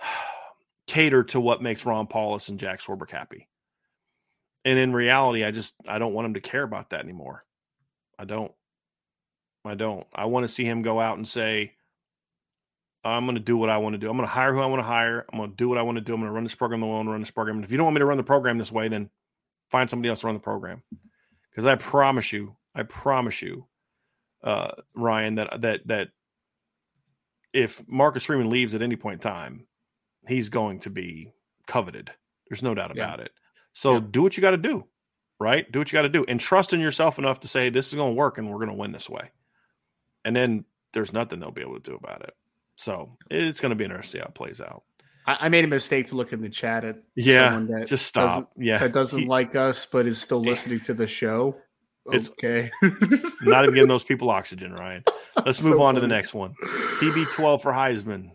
[0.88, 3.48] cater to what makes Ron Powlus and Jack Swarbrick happy.
[4.64, 7.44] And in reality, I just I don't want him to care about that anymore.
[8.18, 8.50] I don't.
[9.64, 10.04] I don't.
[10.12, 11.74] I want to see him go out and say,
[13.04, 14.10] I'm going to do what I want to do.
[14.10, 15.26] I'm going to hire who I want to hire.
[15.32, 16.12] I'm going to do what I want to do.
[16.12, 17.56] I'm going to run this program the way I want to run this program.
[17.56, 19.10] And if you don't want me to run the program this way, then
[19.70, 20.82] find somebody else to run the program.
[21.50, 23.66] Because I promise you, I promise you,
[24.42, 26.08] uh, Ryan, that that that
[27.52, 29.66] if Marcus Freeman leaves at any point in time,
[30.26, 31.32] he's going to be
[31.66, 32.10] coveted.
[32.48, 33.26] There's no doubt about yeah.
[33.26, 33.32] it.
[33.72, 34.00] So yeah.
[34.10, 34.84] do what you got to do,
[35.40, 35.70] right?
[35.70, 37.94] Do what you got to do, and trust in yourself enough to say this is
[37.94, 39.30] going to work, and we're going to win this way.
[40.24, 42.34] And then there's nothing they'll be able to do about it.
[42.76, 44.82] So it's going to be interesting how it plays out.
[45.26, 47.64] I, made a mistake to look in the chat at yeah.
[47.70, 48.52] That just stop.
[48.58, 51.56] Yeah, that doesn't he, like us, but is still listening to the show.
[52.06, 52.70] It's okay.
[53.42, 55.04] not even getting those people oxygen, Ryan.
[55.44, 55.96] Let's move so on funny.
[55.96, 56.54] to the next one.
[57.00, 58.32] TB12 for Heisman.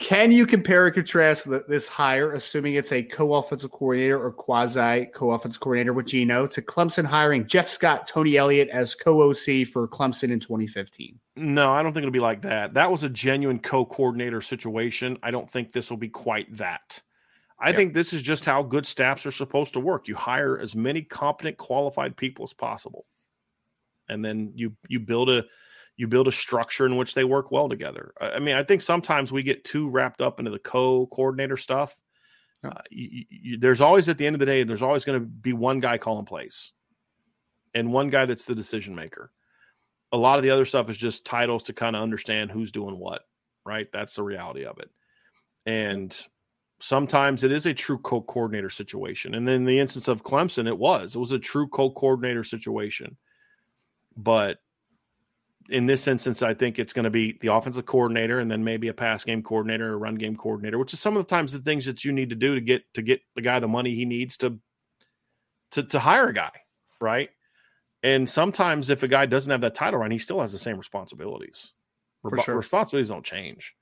[0.00, 5.60] Can you compare and contrast this hire, assuming it's a co-offensive coordinator or quasi co-offensive
[5.60, 10.40] coordinator with Gino, to Clemson hiring Jeff Scott, Tony Elliott as co-OC for Clemson in
[10.40, 11.20] 2015?
[11.36, 12.72] No, I don't think it'll be like that.
[12.72, 15.18] That was a genuine co-coordinator situation.
[15.22, 17.02] I don't think this will be quite that.
[17.60, 20.08] I think this is just how good staffs are supposed to work.
[20.08, 23.04] You hire as many competent, qualified people as possible,
[24.08, 25.44] and then you you build a
[25.96, 28.14] you build a structure in which they work well together.
[28.20, 31.94] I mean, I think sometimes we get too wrapped up into the co-coordinator stuff.
[32.64, 35.26] Uh, you, you, there's always at the end of the day, there's always going to
[35.26, 36.72] be one guy calling plays,
[37.74, 39.30] and one guy that's the decision maker.
[40.12, 42.98] A lot of the other stuff is just titles to kind of understand who's doing
[42.98, 43.22] what.
[43.66, 44.90] Right, that's the reality of it.
[45.66, 46.18] And
[46.80, 49.34] sometimes it is a true co-coordinator situation.
[49.34, 51.14] And in the instance of Clemson, it was.
[51.14, 53.16] It was a true co-coordinator situation.
[54.16, 54.58] But
[55.68, 58.88] in this instance, I think it's going to be the offensive coordinator and then maybe
[58.88, 61.60] a pass game coordinator, a run game coordinator, which is some of the times the
[61.60, 64.04] things that you need to do to get to get the guy the money he
[64.04, 64.58] needs to
[65.72, 66.50] to, to hire a guy,
[67.00, 67.30] right?
[68.02, 70.78] And sometimes if a guy doesn't have that title right, he still has the same
[70.78, 71.72] responsibilities.
[72.22, 72.56] For sure.
[72.56, 73.74] Responsibilities don't change.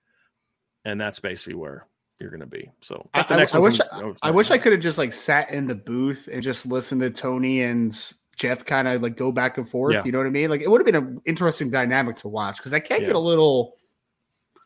[0.85, 1.87] And that's basically where
[2.21, 2.71] you're going to be.
[2.81, 5.67] So I, I, I wish I, I wish I could have just like sat in
[5.67, 7.93] the booth and just listened to Tony and
[8.37, 9.95] Jeff kind of like go back and forth.
[9.95, 10.03] Yeah.
[10.05, 10.51] You know what I mean?
[10.51, 13.09] Like it would have been an interesting dynamic to watch because I can't yeah.
[13.09, 13.77] get a little.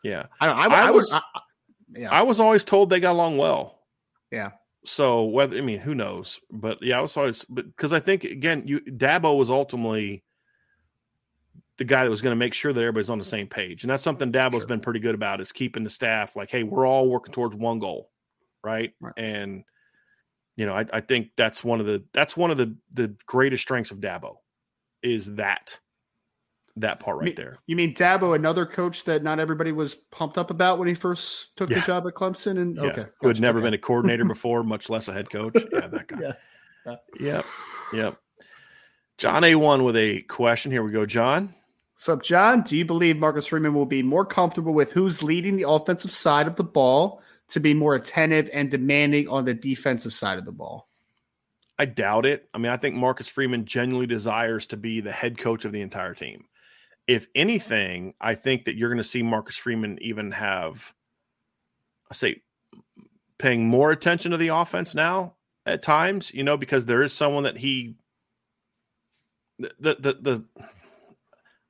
[0.03, 0.57] Yeah, I don't.
[0.59, 1.15] I, I was.
[1.95, 3.79] yeah, I was always told they got along well.
[4.31, 4.51] Yeah.
[4.85, 8.25] So whether I mean who knows, but yeah, I was always but because I think
[8.25, 10.25] again, you Dabo was ultimately
[11.79, 13.31] the guy that was going to make sure that everybody's on the mm-hmm.
[13.31, 13.83] same page.
[13.83, 14.67] And that's something Dabo's sure.
[14.67, 17.79] been pretty good about is keeping the staff like, hey, we're all working towards one
[17.79, 18.11] goal,
[18.63, 18.93] right?
[19.01, 19.15] right.
[19.17, 19.65] And
[20.57, 23.63] you know, I, I, think that's one of the that's one of the the greatest
[23.63, 24.35] strengths of Dabo
[25.03, 25.81] is that
[26.77, 27.59] that part right there.
[27.67, 31.57] You mean Dabo, another coach that not everybody was pumped up about when he first
[31.57, 31.81] took yeah.
[31.81, 32.59] the job at Clemson?
[32.59, 32.83] And yeah.
[32.83, 33.13] okay, gotcha.
[33.21, 33.67] who had never okay.
[33.67, 35.55] been a coordinator before, much less a head coach.
[35.73, 36.19] Yeah, that guy.
[36.21, 36.95] yeah.
[37.21, 37.45] Yep.
[37.93, 38.19] Yep.
[39.19, 40.73] John A1 with a question.
[40.73, 41.55] Here we go, John.
[42.09, 42.63] Up, John?
[42.63, 46.47] Do you believe Marcus Freeman will be more comfortable with who's leading the offensive side
[46.47, 50.53] of the ball to be more attentive and demanding on the defensive side of the
[50.53, 50.89] ball?
[51.79, 52.49] I doubt it.
[52.53, 55.81] I mean, I think Marcus Freeman genuinely desires to be the head coach of the
[55.81, 56.45] entire team.
[57.07, 60.95] If anything, I think that you're going to see Marcus Freeman even have,
[62.11, 62.43] I say,
[63.39, 65.35] paying more attention to the offense now
[65.67, 67.97] at times, you know, because there is someone that he,
[69.59, 70.45] the, the, the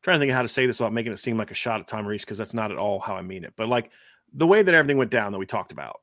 [0.02, 1.80] trying to think of how to say this without making it seem like a shot
[1.80, 3.54] at Tom Rees because that's not at all how I mean it.
[3.56, 3.90] But like
[4.32, 6.00] the way that everything went down that we talked about,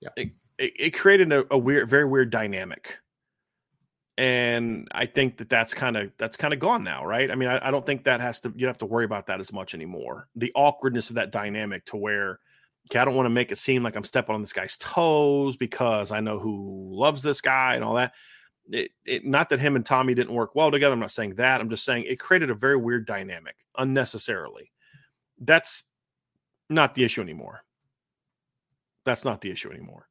[0.00, 2.98] yeah, it, it, it created a, a, weird, very weird dynamic.
[4.16, 7.30] And I think that that's kind of that's kind of gone now, right?
[7.30, 9.26] I mean, I, I don't think that has to you don't have to worry about
[9.26, 10.28] that as much anymore.
[10.36, 12.38] The awkwardness of that dynamic to where
[12.88, 15.56] okay, I don't want to make it seem like I'm stepping on this guy's toes
[15.56, 18.12] because I know who loves this guy and all that
[18.70, 20.94] it, it, not that him and Tommy didn't work well together.
[20.94, 21.60] I'm not saying that.
[21.60, 24.70] I'm just saying it created a very weird dynamic unnecessarily.
[25.40, 25.82] That's
[26.70, 27.64] not the issue anymore.
[29.04, 30.08] That's not the issue anymore.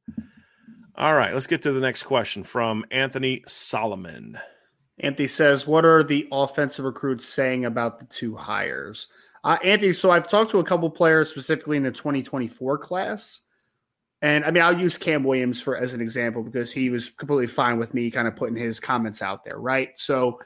[0.96, 4.38] All right, let's get to the next question from Anthony Solomon.
[5.00, 9.08] Anthony says, "What are the offensive recruits saying about the two hires?"
[9.42, 13.40] Uh, Anthony, so I've talked to a couple players specifically in the 2024 class,
[14.24, 17.46] and I mean I'll use Cam Williams for as an example because he was completely
[17.46, 19.90] fine with me kind of putting his comments out there, right?
[19.96, 20.40] So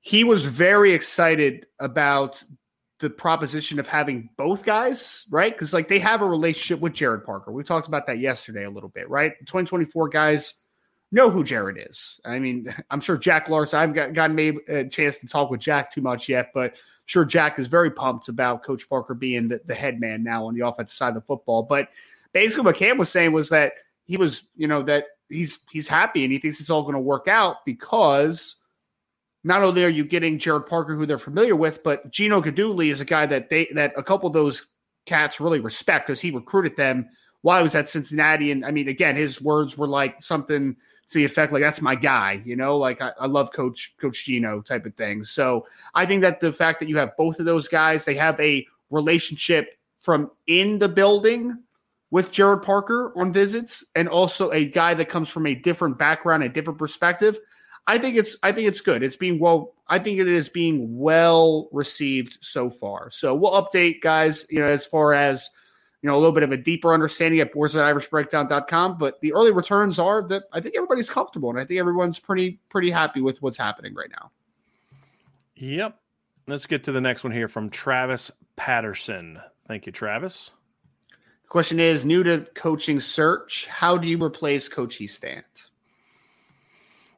[0.00, 2.42] he was very excited about
[3.00, 5.52] the proposition of having both guys, right?
[5.52, 7.50] Because like they have a relationship with Gerad Parker.
[7.50, 9.32] We talked about that yesterday a little bit, right?
[9.40, 10.60] 2024 guys
[11.10, 12.20] know who Gerad is.
[12.24, 13.80] I mean, I'm sure Jack Larson.
[13.80, 17.06] I've got, gotten maybe a chance to talk with Jack too much yet, but I'm
[17.06, 20.54] sure Jack is very pumped about Coach Parker being the, the head man now on
[20.54, 21.64] the offensive side of the football.
[21.64, 21.88] But
[22.32, 23.72] basically, what Cam was saying was that
[24.04, 27.00] he was, you know, that he's he's happy and he thinks it's all going to
[27.00, 28.56] work out because
[29.44, 33.00] not only are you getting Gerad Parker, who they're familiar with, but Gino Guidugli is
[33.00, 34.66] a guy that they that a couple of those
[35.06, 37.08] cats really respect because he recruited them
[37.42, 38.50] while he was at Cincinnati.
[38.50, 40.76] And I mean, again, his words were like something
[41.08, 44.26] to the effect like that's my guy, you know, like I, I love Coach Coach
[44.26, 45.24] Gino type of thing.
[45.24, 48.38] So I think that the fact that you have both of those guys, they have
[48.40, 51.62] a relationship from in the building
[52.10, 56.42] with Gerad Parker on visits, and also a guy that comes from a different background,
[56.42, 57.38] a different perspective.
[57.86, 59.02] I think it's I think it's good.
[59.02, 59.74] It's being well.
[59.88, 63.10] I think it is being well received so far.
[63.10, 64.46] So we'll update guys.
[64.50, 65.48] You know, as far as
[66.02, 68.98] you know, a little bit of a deeper understanding at boards.irishbreakdown.com.
[68.98, 72.60] But the early returns are that I think everybody's comfortable, and I think everyone's pretty
[72.68, 74.30] pretty happy with what's happening right now.
[75.56, 75.98] Yep.
[76.46, 79.38] Let's get to the next one here from Travis Patterson.
[79.66, 80.52] Thank you, Travis.
[81.48, 83.66] Question is new to coaching search.
[83.66, 85.68] How do you replace Coach Hiestand?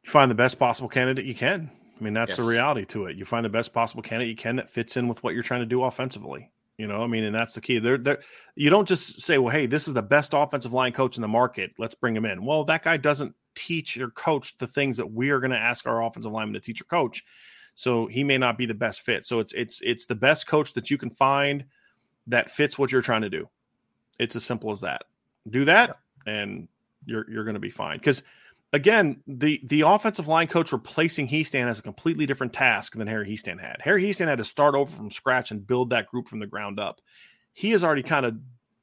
[0.05, 1.71] you find the best possible candidate you can.
[1.99, 2.39] I mean, that's yes.
[2.39, 3.17] the reality to it.
[3.17, 5.61] You find the best possible candidate you can that fits in with what you're trying
[5.61, 6.51] to do offensively.
[6.79, 7.79] You know, I mean, and that's the key.
[7.79, 8.21] There, there.
[8.55, 11.29] You don't just say, "Well, hey, this is the best offensive line coach in the
[11.29, 11.73] market.
[11.79, 15.29] Let's bring him in." Well, that guy doesn't teach or coach the things that we
[15.29, 17.23] are going to ask our offensive lineman to teach or coach.
[17.75, 19.27] So he may not be the best fit.
[19.27, 21.67] So it's it's it's the best coach that you can find
[22.29, 23.51] that fits what you're trying to do.
[24.21, 25.05] It's as simple as that.
[25.49, 26.69] Do that, and
[27.07, 27.97] you're you're going to be fine.
[27.97, 28.23] Because
[28.75, 33.27] again, the the offensive line coach replacing Hiestand has a completely different task than Harry
[33.27, 33.79] Hiestand had.
[33.81, 36.79] Harry Hiestand had to start over from scratch and build that group from the ground
[36.79, 37.01] up.
[37.55, 38.37] He has already kind of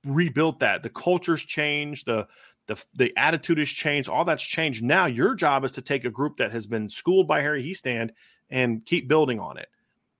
[0.06, 0.82] rebuilt that.
[0.82, 2.28] The culture's changed, the
[2.65, 4.84] the the attitude has changed, all that's changed.
[4.84, 8.10] Now your job is to take a group that has been schooled by Harry Hiestand
[8.50, 9.69] and keep building on it.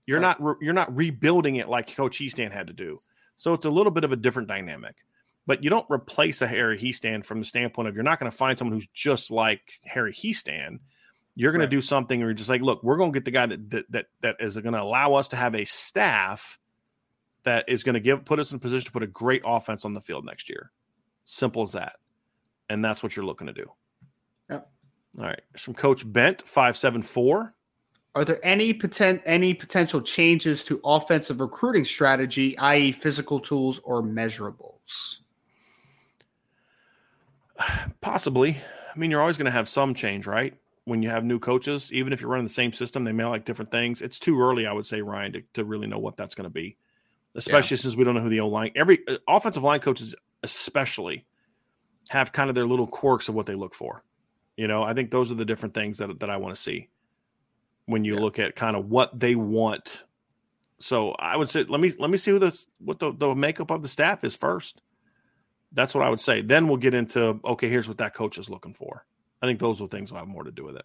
[0.06, 0.38] You're right.
[0.38, 3.00] not re, you're not rebuilding it like Coach Hiestand had to do.
[3.36, 4.96] So it's a little bit of a different dynamic
[5.48, 8.36] but you don't replace a Harry Hiestand from the standpoint of you're not going to
[8.36, 10.80] find someone who's just like Harry Hiestand.
[11.34, 11.70] You're going right.
[11.70, 13.70] to do something where you're just like, look, we're going to get the guy that
[13.70, 16.58] that that, that is going to allow us to have a staff
[17.44, 19.86] that is going to give put us in a position to put a great offense
[19.86, 20.70] on the field next year.
[21.24, 21.96] Simple as that.
[22.68, 23.72] And that's what you're looking to do.
[24.50, 24.70] Yep.
[25.18, 25.40] All right.
[25.56, 27.54] from Coach Bent, 574.
[28.14, 34.02] Are there any potent any potential changes to offensive recruiting strategy, i.e., physical tools or
[34.02, 35.20] measurables?
[38.00, 38.56] Possibly.
[38.94, 40.54] I mean, you're always going to have some change, right?
[40.84, 43.44] When you have new coaches, even if you're running the same system, they may like
[43.44, 44.00] different things.
[44.00, 46.50] It's too early, I would say, Ryan, to, to really know what that's going to
[46.50, 46.76] be,
[47.34, 47.82] especially yeah.
[47.82, 51.26] since we don't know who the O line, every uh, offensive line coaches, especially,
[52.08, 54.02] have kind of their little quirks of what they look for.
[54.56, 56.88] You know, I think those are the different things that, that I want to see
[57.86, 58.20] when you yeah.
[58.20, 60.04] look at kind of what they want.
[60.78, 63.70] So I would say, let me let me see who the what the, the makeup
[63.70, 64.80] of the staff is first.
[65.72, 66.42] That's what I would say.
[66.42, 69.04] Then we'll get into okay, here's what that coach is looking for.
[69.42, 70.84] I think those are things will have more to do with it.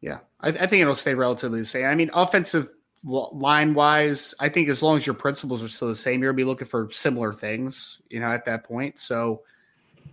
[0.00, 1.86] Yeah, I, I think it'll stay relatively the same.
[1.86, 2.68] I mean, offensive
[3.02, 6.36] line wise, I think as long as your principles are still the same, you're gonna
[6.36, 8.00] be looking for similar things.
[8.08, 8.98] You know, at that point.
[8.98, 9.42] So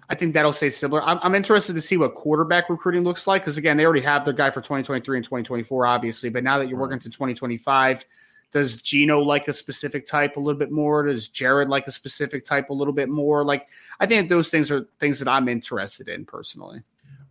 [0.10, 1.02] I think that'll stay similar.
[1.04, 4.26] I'm, I'm interested to see what quarterback recruiting looks like because again, they already have
[4.26, 6.30] their guy for 2023 and 2024, obviously.
[6.30, 8.06] But now that you're working to 2025
[8.54, 11.04] does Gino like a specific type a little bit more?
[11.04, 13.44] Does Gerad like a specific type a little bit more?
[13.44, 13.68] Like,
[14.00, 16.84] I think those things are things that I'm interested in personally.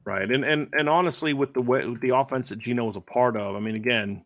[0.04, 3.00] Right, and and and honestly, with the way with the offense that Gino was a
[3.00, 4.24] part of, I mean, again,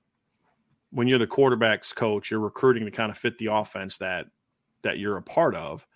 [0.91, 4.27] when you're the quarterbacks coach, you're recruiting to kind of fit the offense that
[4.83, 5.87] that you're a part of,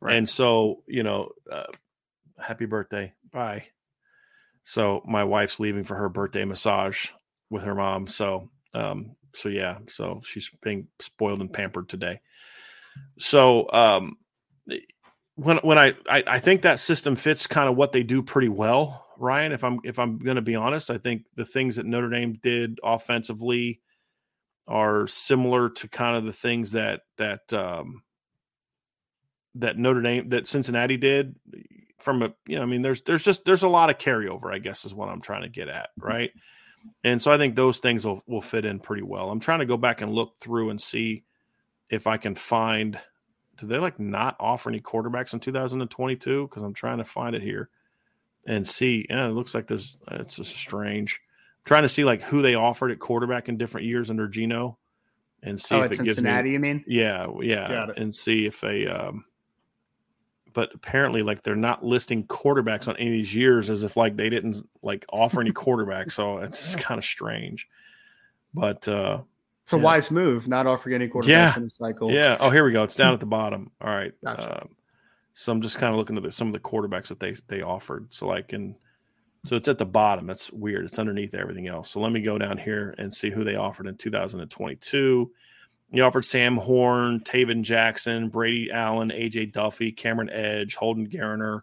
[0.00, 0.16] right.
[0.16, 1.66] and so you know, uh,
[2.42, 3.66] happy birthday, bye.
[4.64, 7.10] So my wife's leaving for her birthday massage
[7.50, 12.20] with her mom, so um, so yeah, so she's being spoiled and pampered today.
[13.18, 14.16] So um,
[15.36, 18.48] when when I, I I think that system fits kind of what they do pretty
[18.48, 19.52] well, Ryan.
[19.52, 22.38] If I'm if I'm going to be honest, I think the things that Notre Dame
[22.42, 23.80] did offensively
[24.66, 28.02] are similar to kind of the things that that um,
[29.56, 31.36] that Notre Dame that Cincinnati did
[31.98, 34.58] from a you know I mean there's there's just there's a lot of carryover I
[34.58, 36.30] guess is what I'm trying to get at right
[37.04, 39.30] And so I think those things will, will fit in pretty well.
[39.30, 41.24] I'm trying to go back and look through and see
[41.90, 42.98] if I can find
[43.58, 46.46] do they like not offer any quarterbacks in 2022?
[46.46, 47.68] Because I'm trying to find it here
[48.46, 49.06] and see.
[49.08, 51.20] Yeah, it looks like there's it's just strange.
[51.58, 54.78] I'm trying to see like who they offered at quarterback in different years under Gino
[55.42, 56.68] and see oh, if it Cincinnati, gives me.
[56.68, 56.84] You mean?
[56.86, 58.86] Yeah, yeah, and see if they.
[58.86, 59.24] Um,
[60.58, 64.16] but apparently, like they're not listing quarterbacks on any of these years as if like
[64.16, 66.10] they didn't like offer any quarterbacks.
[66.10, 67.68] So it's kind of strange.
[68.52, 69.20] But uh
[69.62, 69.82] it's a yeah.
[69.82, 71.56] wise move, not offering any quarterbacks yeah.
[71.56, 72.10] in the cycle.
[72.10, 72.38] Yeah.
[72.40, 72.82] Oh, here we go.
[72.82, 73.70] It's down at the bottom.
[73.80, 74.12] All right.
[74.24, 74.62] Gotcha.
[74.62, 74.70] Um,
[75.32, 77.62] so I'm just kind of looking at the, some of the quarterbacks that they they
[77.62, 78.12] offered.
[78.12, 78.74] So like in
[79.44, 80.26] so it's at the bottom.
[80.26, 80.86] That's weird.
[80.86, 81.88] It's underneath everything else.
[81.88, 85.30] So let me go down here and see who they offered in 2022.
[85.90, 91.62] He offered Sam Horn, Tayven Jackson, Brady Allen, AJ Duffy, Cameron Edge, Holden Geriner,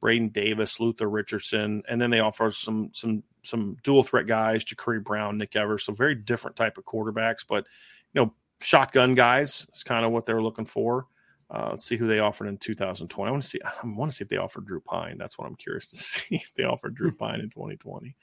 [0.00, 5.02] Braden Davis, Luther Richardson, and then they offered some some some dual threat guys, Jacurri
[5.02, 7.64] Brown, Nick Evers, so very different type of quarterbacks, but
[8.12, 11.06] you know, shotgun guys is kind of what they're looking for.
[11.50, 13.28] Uh, let's see who they offered in 2020.
[13.28, 13.60] I want to see.
[13.64, 15.18] I want to see if they offered Drew Pyne.
[15.18, 18.14] That's what I'm curious to see if they offered Drew Pyne in 2020.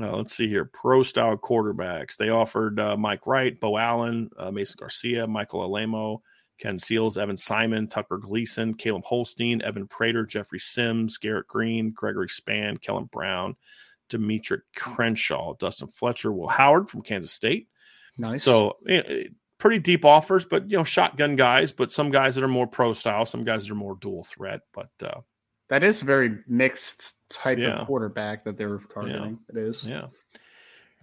[0.00, 0.64] Uh, let's see here.
[0.64, 2.16] Pro style quarterbacks.
[2.16, 6.18] They offered uh, Mike Wright, Bo Allen, uh, Mason Garcia, Michael Alaimo,
[6.58, 12.28] Ken Seals, Evan Simon, Tucker Gleason, Caleb Holstein, Evan Prater, Jeffrey Sims, Garrett Green, Gregory
[12.28, 13.56] Spann, Kellen Brown,
[14.10, 17.68] Demetric Crenshaw, Dustin Fletcher, Will Howard from Kansas State.
[18.18, 18.42] Nice.
[18.42, 19.24] So eh,
[19.58, 22.92] pretty deep offers, but you know, shotgun guys, but some guys that are more pro
[22.92, 24.60] style, some guys that are more dual threat.
[24.72, 25.20] But uh,
[25.68, 27.76] that is very mixed type yeah.
[27.76, 29.38] of quarterback that they're targeting.
[29.52, 29.62] Yeah.
[29.62, 29.86] It is.
[29.86, 30.06] Yeah.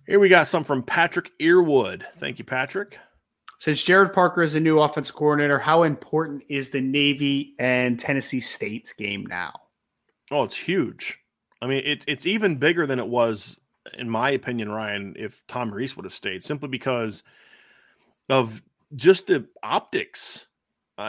[0.08, 2.04] Here we got some from Patrick Earwood.
[2.18, 2.98] Thank you, Patrick.
[3.60, 8.40] Since Gerad Parker is a new offense coordinator, how important is the Navy and Tennessee
[8.40, 9.54] State's game now?
[10.32, 11.20] Oh, it's huge.
[11.62, 13.60] I mean, it, it's even bigger than it was,
[13.96, 17.22] in my opinion, Ryan, if Tom Rees would have stayed, simply because
[18.30, 18.64] of
[18.96, 20.48] just the optics.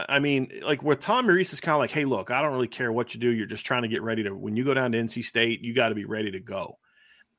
[0.07, 2.67] I mean, like with Tom Rees is kind of like, hey, look, I don't really
[2.67, 3.29] care what you do.
[3.29, 4.35] You're just trying to get ready to.
[4.35, 6.77] When you go down to NC State, you got to be ready to go,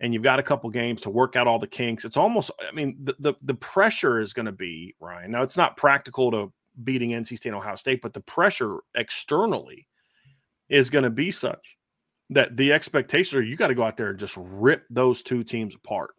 [0.00, 2.04] and you've got a couple games to work out all the kinks.
[2.04, 5.30] It's almost, I mean, the the, the pressure is going to be Ryan.
[5.30, 6.52] Now, it's not practical to
[6.82, 9.86] beating NC State, and Ohio State, but the pressure externally
[10.68, 11.76] is going to be such
[12.30, 15.44] that the expectations are you got to go out there and just rip those two
[15.44, 16.14] teams apart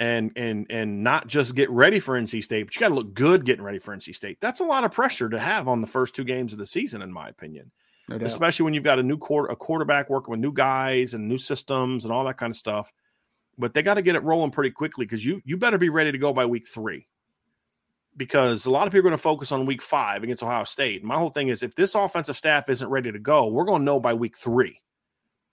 [0.00, 3.14] and and and not just get ready for NC State, but you got to look
[3.14, 4.38] good getting ready for NC State.
[4.40, 7.02] That's a lot of pressure to have on the first two games of the season,
[7.02, 7.72] in my opinion.
[8.08, 11.28] No Especially when you've got a new court, a quarterback working with new guys and
[11.28, 12.92] new systems and all that kind of stuff.
[13.58, 16.12] But they got to get it rolling pretty quickly because you you better be ready
[16.12, 17.06] to go by week three.
[18.16, 21.04] Because a lot of people are going to focus on week five against Ohio State.
[21.04, 23.84] My whole thing is if this offensive staff isn't ready to go, we're going to
[23.84, 24.80] know by week three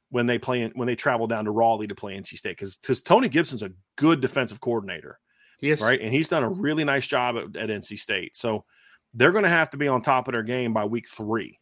[0.10, 3.01] when they play when they travel down to Raleigh to play NC State because because
[3.01, 5.20] Tony Gibson's a good defensive coordinator.
[5.62, 5.82] Yes.
[5.82, 5.99] Right.
[5.99, 8.36] And he's done a really nice job at, at NC State.
[8.36, 8.66] So
[9.14, 11.60] they're going to have to be on top of their game by week three.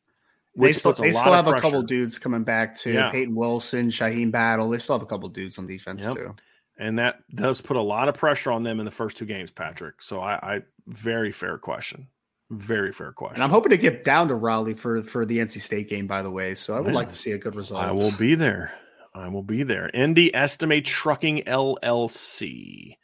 [0.56, 2.94] They still, they still have a couple dudes coming back too.
[2.94, 3.10] Yeah.
[3.10, 4.70] Payton Wilson, Shyheim Battle.
[4.70, 6.16] They still have a couple dudes on defense yep.
[6.16, 6.36] too.
[6.78, 9.52] And that does put a lot of pressure on them in the first two games,
[9.52, 10.02] Patrick.
[10.02, 12.08] So I, I very fair question.
[12.50, 13.36] Very fair question.
[13.36, 16.22] And I'm hoping to get down to Raleigh for for the NC State game, by
[16.22, 16.56] the way.
[16.56, 17.82] So I would like to see a good result.
[17.82, 18.74] I will be there.
[19.16, 19.90] I will be there.
[19.94, 22.98] Indy Estimate Trucking LLC.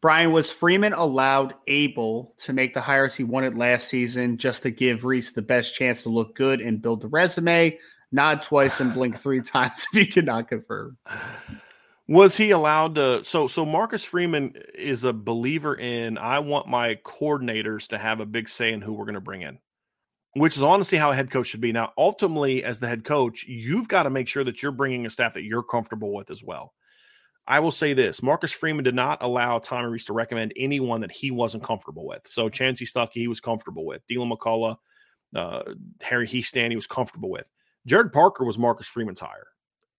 [0.00, 4.70] Brian, was Freeman allowed able to make the hires he wanted last season just to
[4.70, 7.78] give Rees the best chance to look good and build the resume?
[8.12, 10.98] Nod twice and blink three times if you cannot confirm.
[12.06, 13.24] Was he allowed to?
[13.24, 18.26] So, so Marcus Freeman is a believer in I want my coordinators to have a
[18.26, 19.58] big say in who we're going to bring in,
[20.34, 21.72] which is honestly how a head coach should be.
[21.72, 25.10] Now, ultimately, as the head coach, you've got to make sure that you're bringing a
[25.10, 26.74] staff that you're comfortable with as well.
[27.46, 31.12] I will say this Marcus Freeman did not allow Tommy Rees to recommend anyone that
[31.12, 32.26] he wasn't comfortable with.
[32.26, 34.06] So, Chansi Stuckey, he was comfortable with.
[34.08, 34.76] Deland McCullough,
[35.34, 35.62] uh,
[36.02, 37.48] Harry Hiestand, he was comfortable with.
[37.88, 39.46] Gerad Parker was Marcus Freeman's hire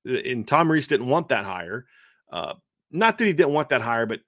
[0.05, 1.85] and Tom Rees didn't want that hire.
[2.31, 2.53] Uh,
[2.91, 4.21] not that he didn't want that hire, but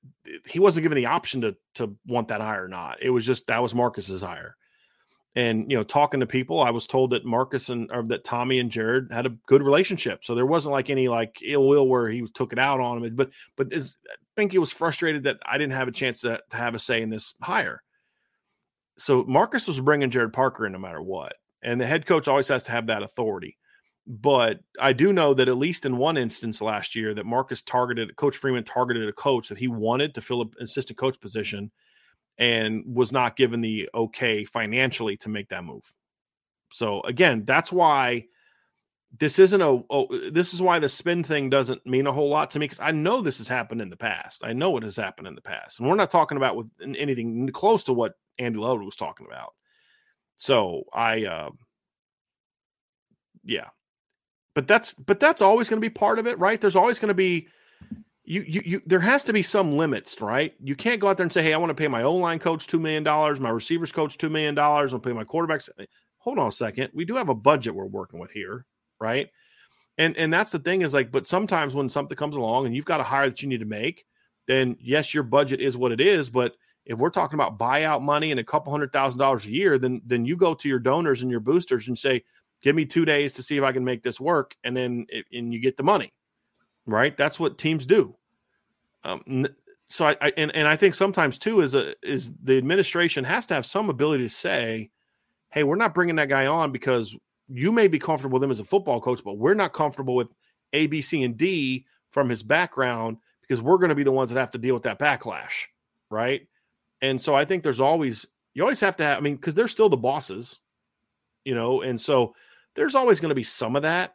[0.45, 3.01] he wasn't given the option to to want that hire or not.
[3.01, 4.55] It was just that was Marcus's hire.
[5.35, 8.59] And you know, talking to people, I was told that Marcus and or that Tommy
[8.59, 12.09] and Gerad had a good relationship, so there wasn't like any like ill will where
[12.09, 13.15] he took it out on him.
[13.15, 13.81] But but I
[14.35, 17.03] think he was frustrated that I didn't have a chance to, to have a say
[17.03, 17.83] in this hire.
[18.97, 22.47] So Marcus was bringing Gerad Parker in no matter what, and the head coach always
[22.47, 23.57] has to have that authority.
[24.07, 28.15] But I do know that at least in one instance last year that Marcus targeted
[28.15, 31.71] Coach Freeman targeted a coach that he wanted to fill an assistant coach position
[32.37, 35.93] and was not given the okay financially to make that move.
[36.71, 38.25] So again, that's why
[39.19, 42.51] this isn't a oh, this is why the spin thing doesn't mean a whole lot
[42.51, 44.41] to me because I know this has happened in the past.
[44.43, 47.49] I know it has happened in the past, and we're not talking about with anything
[47.49, 49.53] close to what Andy Ludwig was talking about.
[50.35, 51.49] So I, uh,
[53.43, 53.69] yeah,
[54.57, 56.59] but that's but that's always going to be part of it, right?
[56.59, 57.47] There's always going to be
[58.23, 60.55] you, you, you, there has to be some limits, right?
[60.63, 62.39] You can't go out there and say, "Hey, I want to pay my O line
[62.39, 65.69] coach two million dollars, my receivers coach two million dollars, I'll pay my quarterbacks."
[66.17, 68.65] Hold on a second, we do have a budget we're working with here,
[68.99, 69.29] right?
[69.99, 72.83] And and that's the thing is like, but sometimes when something comes along and you've
[72.83, 74.05] got a hire that you need to make,
[74.47, 76.31] then yes, your budget is what it is.
[76.31, 76.55] But
[76.87, 80.01] if we're talking about buyout money and a couple hundred thousand dollars a year, then
[80.03, 82.23] then you go to your donors and your boosters and say,
[82.61, 85.53] "Give me two days to see if I can make this work," and then and
[85.53, 86.13] you get the money
[86.87, 87.15] right?
[87.15, 88.15] That's what teams do.
[89.03, 89.45] Um,
[89.85, 93.45] so I, I, and, and I think sometimes too is a is the administration has
[93.47, 94.89] to have some ability to say,
[95.49, 97.15] hey, we're not bringing that guy on because
[97.47, 100.33] you may be comfortable with him as a football coach, but we're not comfortable with
[100.73, 104.31] A, B, C, and D from his background because we're going to be the ones
[104.31, 105.65] that have to deal with that backlash,
[106.09, 106.47] right?
[107.01, 109.17] And so I think there's always you always have to have.
[109.17, 110.59] I mean, because they're still the bosses,
[111.45, 112.33] you know, and so
[112.77, 114.11] there's always going to be some of that.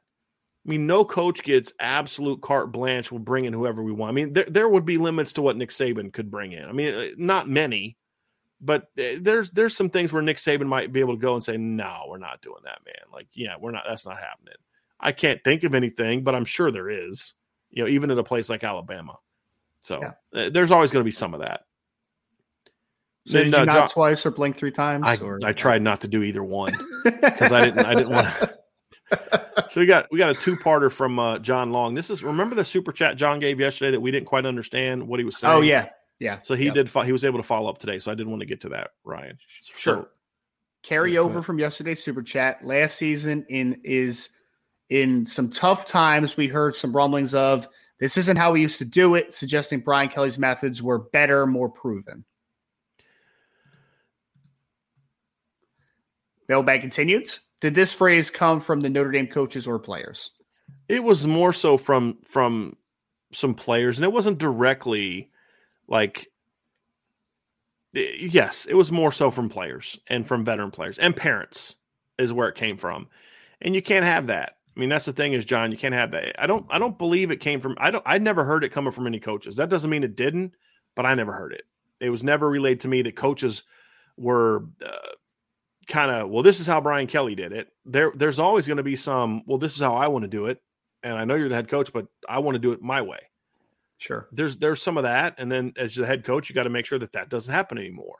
[0.65, 3.11] I mean, no coach gets absolute carte blanche.
[3.11, 4.11] We'll bring in whoever we want.
[4.11, 6.65] I mean, there, there would be limits to what Nick Saban could bring in.
[6.65, 7.97] I mean, uh, not many,
[8.61, 11.43] but uh, there's there's some things where Nick Saban might be able to go and
[11.43, 13.13] say, "No, we're not doing that, man.
[13.13, 13.85] Like, yeah, we're not.
[13.89, 14.55] That's not happening."
[15.01, 17.35] I can't think of anything, but I'm sure there is.
[17.71, 19.17] You know, even in a place like Alabama.
[19.81, 20.43] So yeah.
[20.47, 21.63] uh, there's always going to be some of that.
[23.27, 25.05] So did you uh, not twice or blink three times?
[25.07, 25.39] I, or?
[25.45, 26.73] I tried not to do either one
[27.05, 27.85] because I didn't.
[27.85, 28.55] I didn't want to
[29.69, 31.95] so we got we got a two parter from uh, John Long.
[31.95, 35.21] This is remember the super chat John gave yesterday that we didn't quite understand what
[35.21, 35.55] he was saying.
[35.55, 36.41] Oh yeah, yeah.
[36.43, 36.75] So he yep.
[36.75, 36.91] did.
[36.91, 37.99] Fo- he was able to follow up today.
[37.99, 39.39] So I didn't want to get to that, Ryan.
[39.49, 39.97] Sure.
[39.97, 40.09] So,
[40.83, 42.67] Carry over from yesterday's super chat.
[42.67, 44.31] Last season in is
[44.89, 46.37] in some tough times.
[46.37, 47.69] We heard some rumblings of
[48.01, 51.69] this isn't how we used to do it, suggesting Brian Kelly's methods were better, more
[51.69, 52.25] proven.
[56.53, 57.31] Mailbag continued.
[57.61, 60.33] Did this phrase come from the Notre Dame coaches or players?
[60.87, 62.77] It was more so from from
[63.33, 65.31] some players, and it wasn't directly
[65.89, 66.29] like
[67.95, 71.77] yes, it was more so from players and from veteran players and parents
[72.19, 73.09] is where it came from.
[73.63, 74.59] And you can't have that.
[74.77, 76.39] I mean, that's the thing is, John, you can't have that.
[76.39, 78.93] I don't I don't believe it came from I don't I never heard it coming
[78.93, 79.57] from any coaches.
[79.57, 80.53] That doesn't mean it didn't,
[80.95, 81.65] but I never heard it.
[81.99, 83.63] It was never relayed to me that coaches
[84.19, 85.13] were uh,
[85.87, 87.69] kind of well this is how brian kelly did it.
[87.85, 90.47] There there's always going to be some well this is how i want to do
[90.47, 90.63] it
[91.03, 93.19] and i know you're the head coach but i want to do it my way.
[93.99, 94.29] Sure.
[94.33, 96.87] There's there's some of that and then as the head coach you got to make
[96.87, 98.19] sure that that doesn't happen anymore.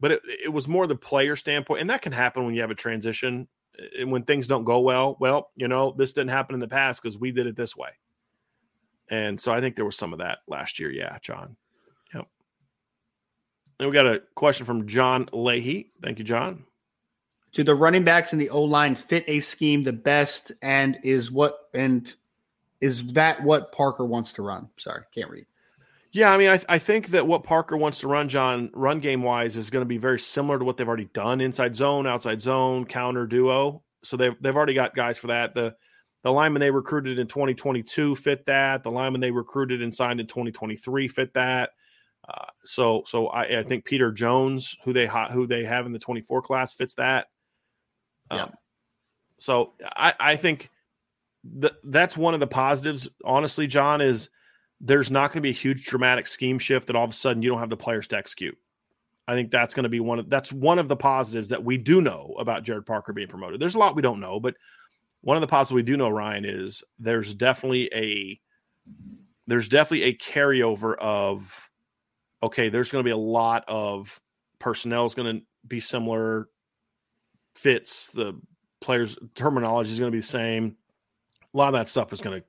[0.00, 2.70] But it, it was more the player standpoint and that can happen when you have
[2.70, 3.46] a transition
[3.98, 7.02] and when things don't go well well you know this didn't happen in the past
[7.02, 7.90] because we did it this way.
[9.10, 10.90] And so i think there was some of that last year.
[10.90, 11.56] Yeah john.
[12.14, 12.26] Yep.
[13.80, 15.90] And we got a question from john leahy.
[16.02, 16.64] Thank you john
[17.54, 20.52] do the running backs and the O line fit a scheme the best?
[20.60, 22.12] And is what and
[22.80, 24.68] is that what Parker wants to run?
[24.76, 25.46] Sorry, can't read.
[26.12, 29.22] Yeah, I mean, I, I think that what Parker wants to run, John, run game
[29.22, 32.42] wise, is going to be very similar to what they've already done: inside zone, outside
[32.42, 33.82] zone, counter duo.
[34.02, 35.54] So they've they've already got guys for that.
[35.54, 35.74] The
[36.22, 38.82] the lineman they recruited in 2022 fit that.
[38.82, 41.70] The lineman they recruited and signed in 2023 fit that.
[42.28, 45.98] Uh, so so I, I, think Peter Jones, who they who they have in the
[45.98, 47.26] 24 class, fits that.
[48.30, 48.44] Yeah.
[48.44, 48.52] Um,
[49.38, 50.70] so I, I think
[51.58, 54.30] that that's one of the positives, honestly, John, is
[54.80, 57.42] there's not going to be a huge dramatic scheme shift that all of a sudden
[57.42, 58.56] you don't have the players to execute.
[59.26, 61.78] I think that's going to be one of that's one of the positives that we
[61.78, 63.60] do know about Gerad Parker being promoted.
[63.60, 64.54] There's a lot we don't know, but
[65.22, 68.38] one of the positives we do know, Ryan, is there's definitely a
[69.46, 71.70] there's definitely a carryover of
[72.42, 74.20] okay, there's going to be a lot of
[74.58, 76.48] personnel is going to be similar
[77.54, 78.40] fits, the
[78.80, 80.76] players' terminology is going to be the same.
[81.52, 82.46] A lot of that stuff is going to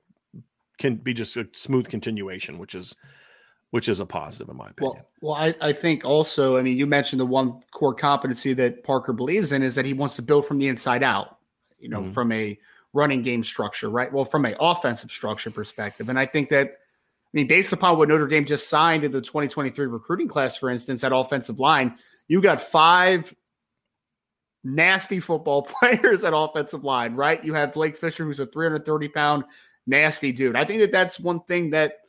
[0.78, 2.94] can be just a smooth continuation, which is
[3.70, 4.94] which is a positive in my opinion.
[5.20, 8.84] Well, well, I, I think also, I mean, you mentioned the one core competency that
[8.84, 11.38] Parker believes in is that he wants to build from the inside out,
[11.78, 12.12] you know, mm-hmm.
[12.12, 12.58] from a
[12.92, 14.12] running game structure, right?
[14.12, 16.08] Well, from a offensive structure perspective.
[16.08, 19.20] And I think that, I mean, based upon what Notre Dame just signed in the
[19.20, 21.96] 2023 recruiting class, for instance, at offensive line,
[22.28, 23.34] you got five
[24.66, 27.42] nasty football players at offensive line, right?
[27.44, 29.44] You have Blake Fisher, who's a 330 pound
[29.86, 30.56] nasty dude.
[30.56, 32.00] I think that that's one thing that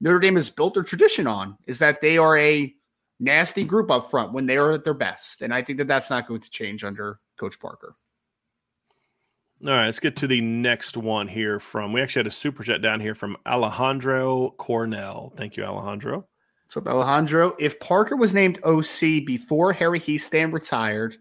[0.00, 2.72] Notre Dame has built their tradition on is that they are a
[3.18, 5.42] nasty group up front when they are at their best.
[5.42, 7.96] And I think that that's not going to change under Coach Parker.
[9.64, 11.92] All right, let's get to the next one here from.
[11.92, 15.32] We actually had a super chat down here from Alejandro Cornell.
[15.36, 16.26] Thank you, Alejandro.
[16.66, 17.56] What's up, Alejandro?
[17.58, 21.16] If Parker was named OC before Harry Hiestand retired,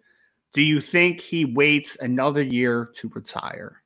[0.54, 3.82] do you think he waits another year to retire?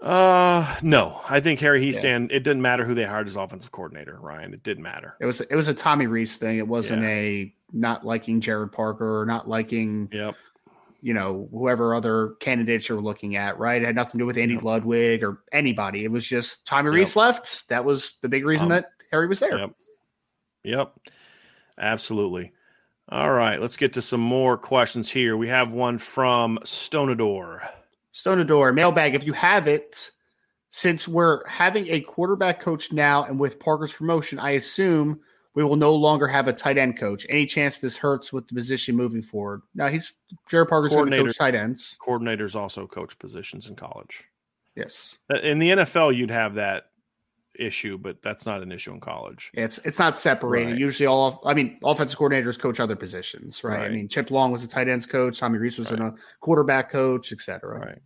[0.00, 1.20] Uh, no.
[1.28, 2.30] I think Harry Hiestand.
[2.30, 2.36] Yeah.
[2.36, 4.54] It didn't matter who they hired as offensive coordinator, Ryan.
[4.54, 5.16] It didn't matter.
[5.20, 6.58] It was it was a Tommy Rees thing.
[6.58, 7.08] It wasn't yeah.
[7.08, 10.08] a not liking Gerad Parker or not liking.
[10.12, 10.34] Yep.
[11.00, 13.80] You know, whoever other candidates you're looking at, right?
[13.80, 14.64] It had nothing to do with Andy yep.
[14.64, 16.04] Ludwig or anybody.
[16.04, 16.94] It was just Tommy yep.
[16.94, 17.68] Rees left.
[17.68, 19.58] That was the big reason um, that Harry was there.
[19.58, 19.70] Yep.
[20.64, 20.94] Yep.
[21.78, 22.52] Absolutely.
[23.10, 25.36] All right, let's get to some more questions here.
[25.36, 27.66] We have one from Stonador.
[28.12, 29.14] Stonador, mailbag.
[29.14, 30.10] If you have it,
[30.68, 35.20] since we're having a quarterback coach now and with Parker's promotion, I assume
[35.54, 37.26] we will no longer have a tight end coach.
[37.30, 39.62] Any chance this hurts with the position moving forward?
[39.74, 40.12] Now he's
[40.50, 41.96] Gerad Parker's going to coach tight ends.
[42.06, 44.24] Coordinators also coach positions in college.
[44.76, 45.16] Yes.
[45.32, 46.90] Uh, in the NFL, you'd have that
[47.58, 49.50] issue, but that's not an issue in college.
[49.54, 50.72] It's it's not separated.
[50.72, 50.78] Right.
[50.80, 53.78] Usually, all I mean, offensive coordinators coach other positions, right?
[53.78, 53.90] right?
[53.90, 55.38] I mean, Chip Long was a tight ends coach.
[55.38, 56.00] Tommy Rees was right.
[56.00, 57.78] a quarterback coach, etc.
[57.78, 57.98] Right.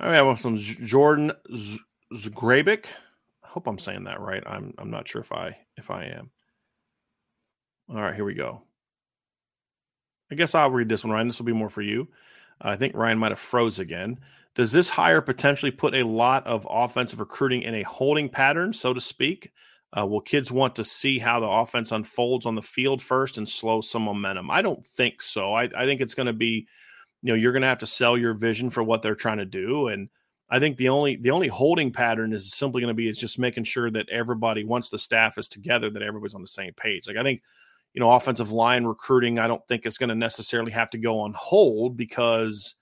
[0.00, 1.32] All right, want some Jordan
[2.12, 2.86] Zgrabic.
[3.42, 4.42] I hope I'm saying that right.
[4.46, 6.30] I'm I'm not sure if I if I am.
[7.90, 8.62] All right, here we go.
[10.30, 11.28] I guess I'll read this one, Ryan.
[11.28, 12.08] This will be more for you.
[12.60, 14.18] I think Ryan might have froze again.
[14.54, 18.92] Does this hire potentially put a lot of offensive recruiting in a holding pattern, so
[18.92, 19.52] to speak?
[19.96, 23.48] Uh, will kids want to see how the offense unfolds on the field first and
[23.48, 24.50] slow some momentum?
[24.50, 25.54] I don't think so.
[25.54, 26.66] I, I think it's going to be,
[27.22, 29.44] you know, you're going to have to sell your vision for what they're trying to
[29.44, 30.08] do, and
[30.50, 33.38] I think the only the only holding pattern is simply going to be is just
[33.38, 37.08] making sure that everybody, once the staff is together, that everybody's on the same page.
[37.08, 37.42] Like I think,
[37.92, 41.20] you know, offensive line recruiting, I don't think is going to necessarily have to go
[41.20, 42.74] on hold because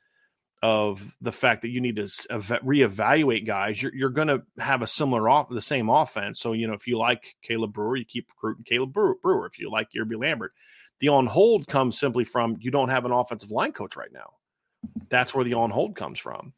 [0.63, 4.87] of the fact that you need to reevaluate guys, you're, you're going to have a
[4.87, 6.39] similar off the same offense.
[6.39, 9.47] So you know if you like Caleb Brewer, you keep recruiting Caleb Brewer.
[9.47, 10.53] If you like Yearby Lambert,
[11.01, 14.35] the on hold comes simply from you don't have an offensive line coach right now.
[15.09, 16.53] That's where the on hold comes from.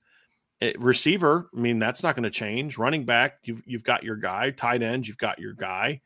[0.60, 2.76] It, receiver, I mean that's not going to change.
[2.76, 4.50] Running back, you've you've got your guy.
[4.50, 6.02] Tight end, you've got your guy.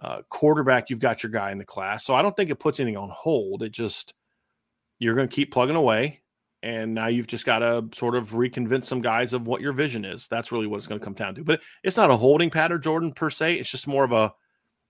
[0.00, 2.04] Uh, quarterback, you've got your guy in the class.
[2.04, 3.62] So I don't think it puts anything on hold.
[3.62, 4.14] It just
[4.98, 6.22] you're going to keep plugging away
[6.66, 10.04] and now you've just got to sort of reconvince some guys of what your vision
[10.04, 10.26] is.
[10.26, 11.44] That's really what it's going to come down to.
[11.44, 13.54] But it's not a holding pattern, Jordan, per se.
[13.54, 14.34] It's just more of a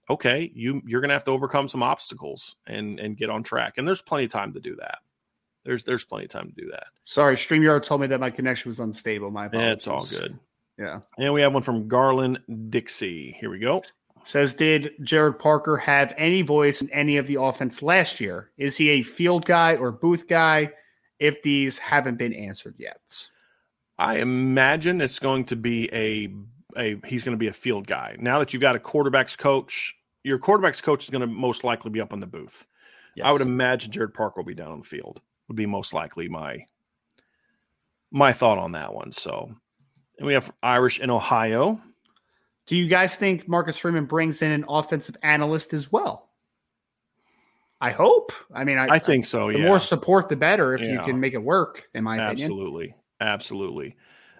[0.09, 3.74] okay, you you're going to have to overcome some obstacles and and get on track.
[3.77, 5.01] And there's plenty of time to do that.
[5.66, 6.87] There's there's plenty of time to do that.
[7.05, 9.31] Sorry, Streamyard told me that my connection was unstable.
[9.31, 9.72] My apologies.
[9.74, 10.39] It's all good.
[10.79, 11.01] Yeah.
[11.18, 13.37] And we have one from Garland Dixie.
[13.39, 13.83] Here we go.
[14.24, 18.51] Says, did Gerad Parker have any voice in any of the offense last year?
[18.57, 20.72] Is he a field guy or booth guy?
[21.18, 23.00] If these haven't been answered yet?
[23.98, 26.28] I imagine it's going to be a
[26.76, 28.16] a he's going to be a field guy.
[28.18, 29.94] Now that you've got a quarterbacks coach,
[30.24, 32.66] your quarterbacks coach is going to most likely be up in the booth.
[33.14, 33.26] Yes.
[33.26, 35.22] I would imagine Gerad Parker will be down on the field.
[35.48, 36.66] Would be most likely my
[38.10, 39.12] my thought on that one.
[39.12, 39.50] So,
[40.18, 41.80] and we have Irish in Ohio.
[42.66, 46.26] Do you guys think Marcus Freeman brings in an offensive analyst as well?
[47.81, 48.33] I hope.
[48.53, 49.53] I mean, I, I think so.
[49.53, 49.66] The yeah.
[49.66, 50.74] more support, the better.
[50.74, 50.93] If yeah.
[50.93, 52.53] you can make it work, in my absolutely, opinion.
[52.53, 52.95] absolutely.
[53.20, 53.97] Absolutely.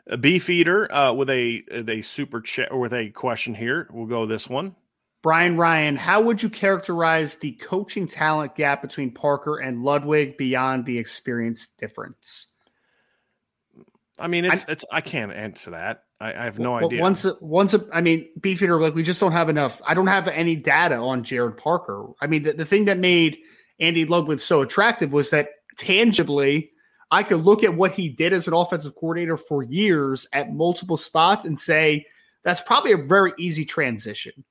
[0.09, 3.89] A Beefeater uh, with a a super chat or with a question here.
[3.91, 4.77] We'll go this one.
[5.23, 10.87] Brian Ryan, how would you characterize the coaching talent gap between Parker and Ludwig beyond
[10.87, 12.47] the experience difference?
[14.19, 16.05] I mean, it's I, it's I can't answer that.
[16.21, 17.01] I, I have no well, idea.
[17.01, 19.83] Once, once, I mean, Beefeater, like we just don't have enough.
[19.87, 22.09] I don't have any data on Gerad Parker.
[22.21, 23.39] I mean, the, the thing that made
[23.81, 26.71] Andy Ludwig so attractive was that tangibly,
[27.11, 30.97] I could look at what he did as an offensive coordinator for years at multiple
[30.97, 32.07] spots and say
[32.43, 34.45] that's probably a very easy transition.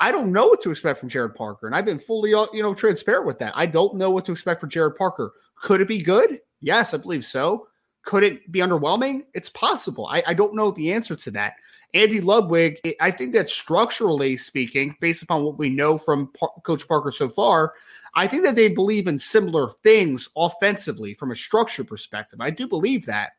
[0.00, 2.62] I don't know what to expect from Gerad Parker, and I've been fully, uh, you
[2.62, 3.52] know, transparent with that.
[3.54, 5.32] I don't know what to expect from Gerad Parker.
[5.54, 6.40] Could it be good?
[6.60, 7.68] Yes, I believe so.
[8.04, 9.24] Could it be underwhelming?
[9.34, 10.06] It's possible.
[10.06, 11.54] I, I don't know the answer to that.
[11.94, 16.32] Andy Ludwig, I think that structurally speaking, based upon what we know from
[16.64, 17.74] Coach Parker so far,
[18.14, 22.40] I think that they believe in similar things offensively from a structure perspective.
[22.40, 23.32] I do believe that.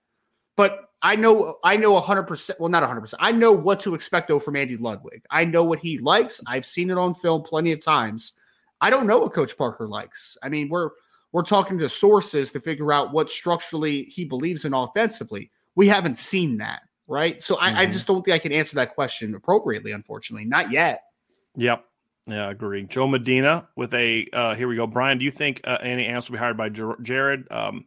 [0.55, 3.15] But I know I know 100%, well not 100%.
[3.19, 5.23] I know what to expect though from Andy Ludwig.
[5.29, 6.39] I know what he likes.
[6.47, 8.33] I've seen it on film plenty of times.
[8.79, 10.37] I don't know what Coach Parker likes.
[10.43, 10.91] I mean, we're
[11.33, 15.51] we're talking to sources to figure out what structurally he believes in offensively.
[15.75, 17.41] We haven't seen that, right?
[17.41, 17.77] So I, mm-hmm.
[17.79, 20.45] I just don't think I can answer that question appropriately, unfortunately.
[20.45, 21.01] Not yet.
[21.57, 21.83] Yep.
[22.27, 22.83] Yeah, I agree.
[22.83, 24.87] Joe Medina with a uh, here we go.
[24.87, 27.51] Brian, do you think uh, Annie Ants will be hired by Ger- Gerad?
[27.51, 27.85] Um,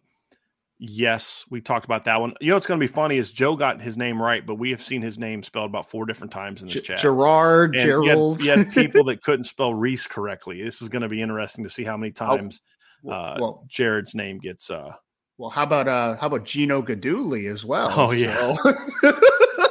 [0.78, 2.34] Yes, we talked about that one.
[2.38, 4.70] You know what's going to be funny is Joe got his name right, but we
[4.72, 6.99] have seen his name spelled about four different times in this G- chat.
[6.99, 8.42] Gerard, and Gerald.
[8.42, 10.62] You had, you had people that couldn't spell Rees correctly.
[10.62, 13.64] This is going to be interesting to see how many oh, times oh, uh, well,
[13.68, 14.70] Gerad's name gets.
[14.70, 14.92] Uh,
[15.38, 17.92] well, how about uh, how about Gino Guidugli as well?
[17.94, 18.57] Oh yeah.
[18.62, 18.74] So.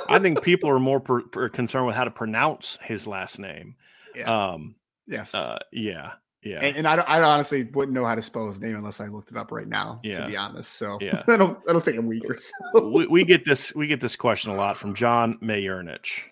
[0.07, 3.75] I think people are more per, per concerned with how to pronounce his last name.
[4.15, 4.51] Yeah.
[4.51, 4.75] Um,
[5.07, 5.33] yes.
[5.33, 6.13] Uh, yeah.
[6.45, 9.07] Yeah, and, and I, I honestly wouldn't know how to spell his name unless I
[9.07, 9.99] looked it up right now.
[10.03, 10.19] Yeah.
[10.19, 10.73] to be honest.
[10.73, 12.87] So yeah, I don't I don't take a week or so.
[12.87, 16.25] we, we, get this we get this question a lot from John Mayernich.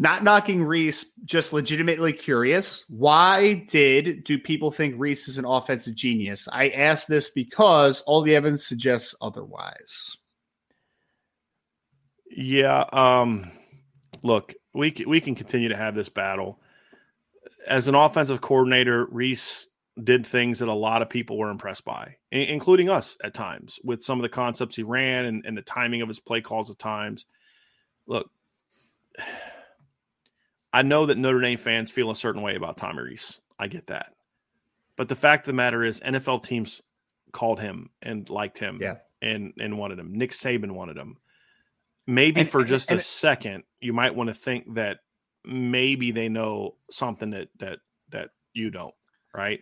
[0.00, 2.84] Not knocking Rees, just legitimately curious.
[2.88, 6.48] Why did do people think Rees is an offensive genius?
[6.50, 10.16] I ask this because all the evidence suggests otherwise.
[12.30, 12.84] Yeah.
[12.92, 13.52] Um.
[14.22, 16.58] Look, we we can continue to have this battle
[17.66, 19.66] as an offensive coordinator, Rees
[20.02, 24.02] did things that a lot of people were impressed by, including us at times, with
[24.02, 26.78] some of the concepts he ran and, and the timing of his play calls at
[26.78, 27.26] times.
[28.06, 28.30] Look,
[30.72, 33.40] I know that Notre Dame fans feel a certain way about Tommy Rees.
[33.58, 34.14] I get that.
[34.96, 36.82] But the fact of the matter is, NFL teams
[37.32, 38.96] called him and liked him yeah.
[39.22, 40.14] and, and wanted him.
[40.14, 41.16] Nick Saban wanted him.
[42.06, 44.98] Maybe and, for just and, a second, you might want to think that
[45.44, 47.78] maybe they know something that that
[48.10, 48.94] that you don't
[49.34, 49.60] right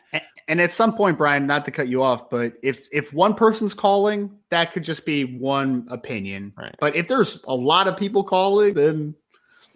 [0.48, 3.74] and at some point brian not to cut you off but if if one person's
[3.74, 8.24] calling that could just be one opinion right but if there's a lot of people
[8.24, 9.14] calling then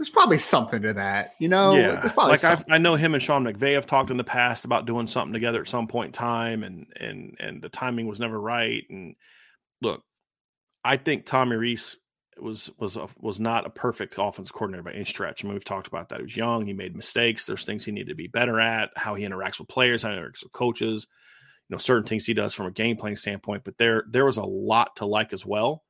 [0.02, 3.44] there's probably something to that you know yeah like i i know him and sean
[3.44, 6.64] mcvay have talked in the past about doing something together at some point in time
[6.64, 9.14] and and and the timing was never right and
[9.80, 10.02] look
[10.84, 11.98] i think tommy rees
[12.40, 15.44] was was a, was not a perfect offense coordinator by any stretch.
[15.44, 16.18] I mean, we've talked about that.
[16.18, 16.66] He was young.
[16.66, 17.46] He made mistakes.
[17.46, 18.90] There's things he needed to be better at.
[18.96, 21.06] How he interacts with players, how he interacts with coaches.
[21.68, 23.64] You know, certain things he does from a game playing standpoint.
[23.64, 25.84] But there there was a lot to like as well.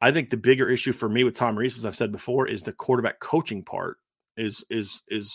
[0.00, 2.62] I think the bigger issue for me with Tom Rees, as I've said before, is
[2.62, 3.98] the quarterback coaching part
[4.36, 5.34] is is is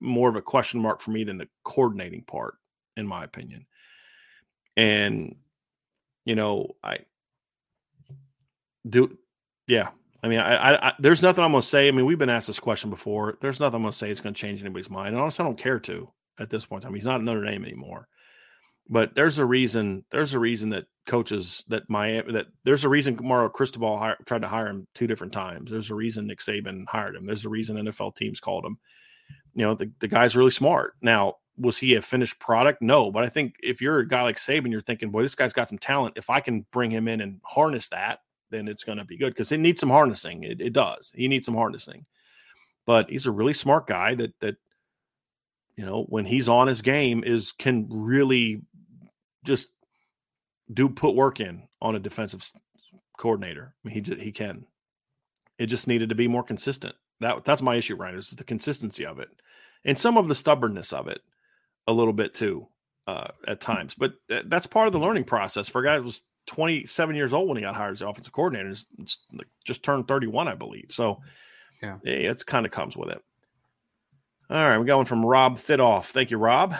[0.00, 2.56] more of a question mark for me than the coordinating part,
[2.96, 3.66] in my opinion.
[4.76, 5.36] And
[6.24, 6.98] you know, I
[8.88, 9.16] do
[9.66, 9.88] yeah.
[10.24, 11.88] I mean, I, I, I, there's nothing I'm going to say.
[11.88, 13.38] I mean, we've been asked this question before.
[13.40, 15.08] There's nothing I'm going to say it's going to change anybody's mind.
[15.08, 16.08] And honestly, I don't care to
[16.38, 16.94] at this point in time.
[16.94, 18.06] He's not Notre Dame anymore.
[18.88, 20.04] But there's a reason.
[20.10, 24.42] There's a reason that coaches that Miami that there's a reason Mario Cristobal hired, tried
[24.42, 25.70] to hire him two different times.
[25.70, 27.26] There's a reason Nick Saban hired him.
[27.26, 28.78] There's a reason NFL teams called him.
[29.54, 30.94] You know, the, the guy's really smart.
[31.00, 32.82] Now, was he a finished product?
[32.82, 35.52] No, but I think if you're a guy like Saban, you're thinking, boy, this guy's
[35.52, 36.14] got some talent.
[36.16, 38.20] If I can bring him in and harness that,
[38.50, 40.44] then it's going to be good because it needs some harnessing.
[40.44, 41.12] It, it does.
[41.14, 42.06] He needs some harnessing,
[42.86, 44.56] but he's a really smart guy that that
[45.76, 48.62] you know when he's on his game is can really
[49.44, 49.70] just
[50.72, 52.50] do put work in on a defensive
[53.18, 53.74] coordinator.
[53.84, 54.64] I mean, he just, he can.
[55.58, 56.94] It just needed to be more consistent.
[57.20, 58.16] That that's my issue, Ryan.
[58.16, 59.28] Is the consistency of it
[59.84, 61.20] and some of the stubbornness of it,
[61.86, 62.66] a little bit too,
[63.06, 63.94] uh, at times.
[63.94, 67.32] But th- that's part of the learning process for a guy who was 27 years
[67.32, 68.70] old when he got hired as the offensive coordinator.
[68.70, 69.18] It's, it's
[69.64, 70.86] just turned 31, I believe.
[70.90, 71.20] So,
[71.82, 73.22] yeah, it's kind of comes with it.
[74.50, 76.06] All right, we're going from Rob Thidoff.
[76.06, 76.74] Thank you, Rob.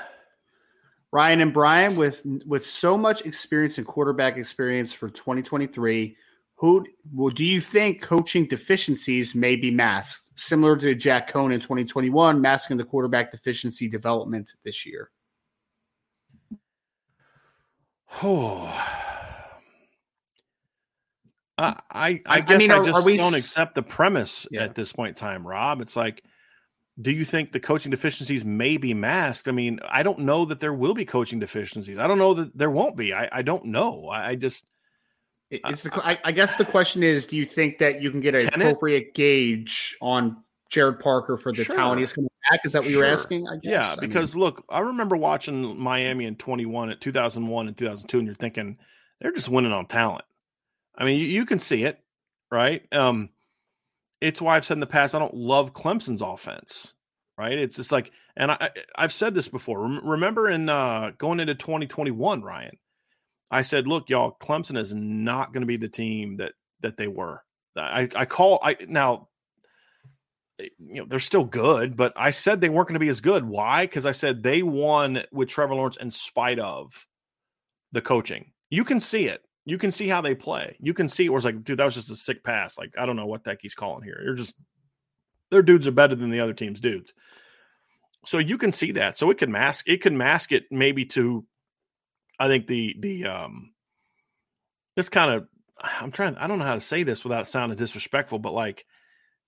[1.12, 6.16] Ryan and Brian, with with so much experience and quarterback experience for 2023,
[6.56, 11.60] who well do you think coaching deficiencies may be masked, similar to Jack Coan in
[11.60, 15.10] 2021, masking the quarterback deficiency development this year?
[18.22, 18.70] Oh,
[21.58, 23.16] I I, I guess I, mean, I just we...
[23.16, 24.64] don't accept the premise yeah.
[24.64, 25.80] at this point in time, Rob.
[25.80, 26.22] It's like,
[27.00, 29.48] do you think the coaching deficiencies may be masked?
[29.48, 31.98] I mean, I don't know that there will be coaching deficiencies.
[31.98, 33.14] I don't know that there won't be.
[33.14, 34.08] I, I don't know.
[34.08, 34.66] I, I just
[35.50, 38.34] it's the I, I, guess the question is, do you think that you can get
[38.34, 39.14] an can appropriate it?
[39.14, 41.74] gauge on Gerad Parker for the sure.
[41.74, 42.60] talent he's coming back?
[42.64, 43.04] Is that what sure.
[43.04, 43.46] you're asking?
[43.48, 43.70] I guess.
[43.70, 48.26] Yeah, because mean, look, I remember watching Miami in 21 at 2001 and 2002, and
[48.26, 48.78] you're thinking
[49.20, 50.24] they're just winning on talent.
[50.96, 51.98] I mean, you, you can see it,
[52.50, 52.82] right?
[52.92, 53.28] Um,
[54.22, 56.94] it's why I've said in the past I don't love Clemson's offense,
[57.36, 57.58] right?
[57.58, 59.80] It's just like, and I I've said this before.
[59.80, 62.78] Remember in uh, going into 2021, Ryan,
[63.50, 67.08] I said, look, y'all, Clemson is not going to be the team that that they
[67.08, 67.42] were.
[67.76, 69.28] I I call I now
[70.60, 73.20] eh, you know they're still good, but I said they weren't going to be as
[73.20, 73.44] good.
[73.44, 73.86] Why?
[73.86, 77.06] Because I said they won with Trevor Lawrence in spite of
[77.90, 78.52] the coaching.
[78.70, 80.76] You can see it you can see how they play.
[80.80, 82.76] You can see where it's like, dude, that was just a sick pass.
[82.76, 84.20] Like, I don't know what heck he's calling here.
[84.22, 84.54] You're just
[85.50, 87.12] their dudes are better than the other team's dudes.
[88.24, 89.16] So you can see that.
[89.16, 91.44] So it can mask it can mask it maybe to
[92.38, 93.72] I think the the um
[94.96, 95.48] It's kind of
[95.78, 98.86] I'm trying I don't know how to say this without sounding disrespectful, but like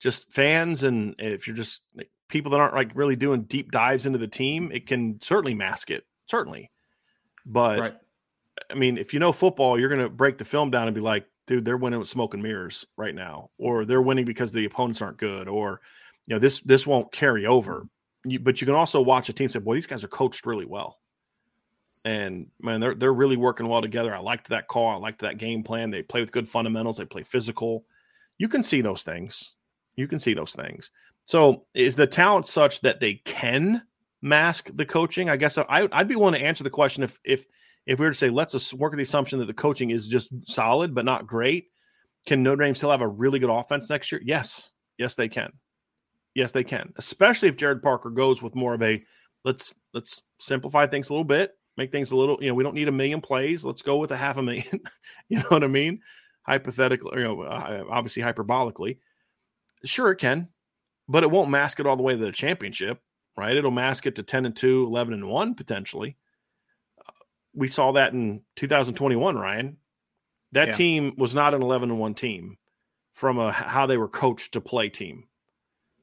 [0.01, 1.83] just fans and if you're just
[2.29, 5.91] people that aren't like really doing deep dives into the team, it can certainly mask
[5.91, 6.05] it.
[6.27, 6.71] Certainly.
[7.47, 7.95] But right.
[8.71, 11.01] I mean, if you know football, you're going to break the film down and be
[11.01, 14.65] like, dude, they're winning with smoke and mirrors right now, or they're winning because the
[14.65, 15.81] opponents aren't good, or
[16.27, 17.87] you know this this won't carry over.
[18.25, 20.67] You, but you can also watch a team say, boy, these guys are coached really
[20.67, 20.99] well,
[22.05, 24.15] and man, they're they're really working well together.
[24.15, 24.89] I liked that call.
[24.89, 25.91] I liked that game plan.
[25.91, 26.97] They play with good fundamentals.
[26.97, 27.85] They play physical.
[28.39, 29.53] You can see those things.
[29.97, 30.91] You can see those things.
[31.25, 33.83] So is the talent such that they can
[34.23, 35.31] mask the coaching?
[35.31, 37.47] I guess I, I'd be willing to answer the question if if
[37.87, 40.31] if we were to say let's work with the assumption that the coaching is just
[40.47, 41.67] solid but not great,
[42.27, 44.21] can Notre Dame still have a really good offense next year?
[44.25, 45.53] Yes, yes they can.
[46.35, 46.93] Yes, they can.
[46.97, 49.03] Especially if Gerad Parker goes with more of a
[49.45, 52.39] let's let's simplify things a little bit, make things a little.
[52.41, 53.65] You know, we don't need a million plays.
[53.65, 54.81] Let's go with a half a million.
[55.29, 56.01] you know what I mean?
[56.43, 58.99] Hypothetically, you know, uh, obviously hyperbolically.
[59.85, 60.49] Sure, it can,
[61.09, 63.01] but it won't mask it all the way to the championship,
[63.37, 63.57] right?
[63.57, 66.17] It'll mask it to ten and 2, 11 and one potentially
[67.55, 69.77] we saw that in 2021, Ryan.
[70.53, 70.73] That yeah.
[70.73, 72.59] team was not an 11 and 1 team
[73.13, 75.25] from a how they were coached to play team.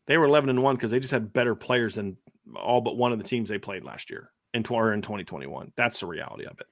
[0.07, 2.17] They were 11 and 1 because they just had better players than
[2.55, 5.71] all but one of the teams they played last year in, or in 2021.
[5.75, 6.67] That's the reality of it.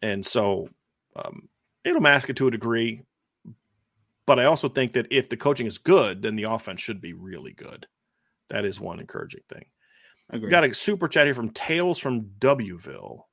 [0.00, 0.68] And so
[1.16, 1.48] um,
[1.84, 3.02] it'll mask it to a degree.
[4.26, 7.12] But I also think that if the coaching is good, then the offense should be
[7.12, 7.86] really good.
[8.50, 9.64] That is one encouraging thing.
[10.30, 10.44] Agreed.
[10.44, 13.24] We got a super chat here from Tales from Wville.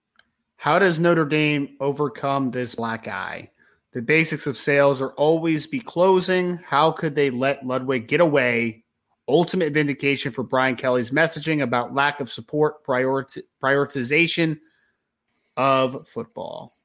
[0.59, 3.49] How does Notre Dame overcome this black eye?
[3.93, 6.57] The basics of sales are always be closing.
[6.57, 8.83] How could they let Ludwig get away?
[9.29, 14.59] Ultimate vindication for Brian Kelly's messaging about lack of support, prioritization
[15.55, 16.75] of football.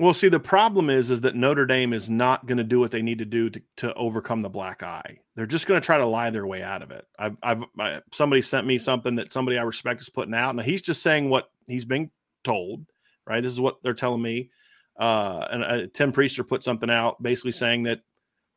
[0.00, 2.90] Well, see, the problem is, is that Notre Dame is not going to do what
[2.90, 5.18] they need to do to, to overcome the black eye.
[5.34, 7.06] They're just going to try to lie their way out of it.
[7.18, 10.60] I've, I've I, somebody sent me something that somebody I respect is putting out, and
[10.62, 12.10] he's just saying what he's being
[12.44, 12.86] told
[13.26, 13.42] right?
[13.42, 14.50] This is what they're telling me.
[14.98, 18.00] Uh, and uh, Tim Priester put something out basically saying that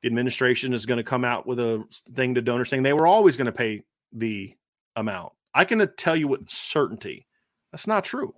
[0.01, 3.07] the administration is going to come out with a thing to donors saying they were
[3.07, 4.55] always going to pay the
[4.95, 5.33] amount.
[5.53, 7.27] I can tell you with certainty
[7.71, 8.33] that's not true.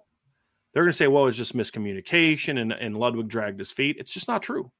[0.74, 3.98] They're going to say, well, it's just miscommunication and, and Ludwig dragged his feet.
[4.00, 4.72] It's just not true.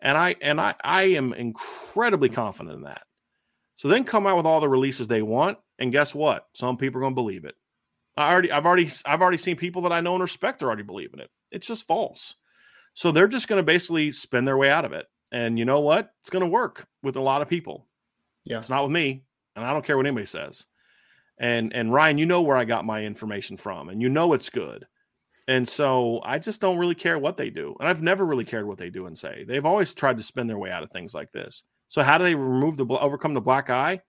[0.00, 3.02] And I and I I am incredibly confident in that.
[3.74, 6.46] So then come out with all the releases they want, and guess what?
[6.52, 7.56] Some people are going to believe it.
[8.18, 10.82] I already, I've already, I've already seen people that I know and respect are already
[10.82, 11.30] believing it.
[11.50, 12.34] It's just false.
[12.94, 15.06] So they're just going to basically spin their way out of it.
[15.30, 16.10] And you know what?
[16.20, 17.86] It's going to work with a lot of people.
[18.44, 20.64] Yeah, it's not with me, and I don't care what anybody says.
[21.38, 24.50] And and Ryan, you know where I got my information from, and you know it's
[24.50, 24.86] good.
[25.46, 27.74] And so I just don't really care what they do.
[27.78, 29.44] And I've never really cared what they do and say.
[29.46, 31.62] They've always tried to spin their way out of things like this.
[31.88, 34.02] So how do they remove the overcome the black eye?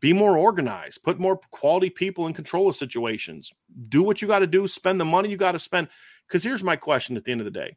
[0.00, 3.52] Be more organized, put more quality people in control of situations,
[3.88, 5.88] do what you got to do, spend the money you got to spend.
[6.26, 7.76] Because here's my question at the end of the day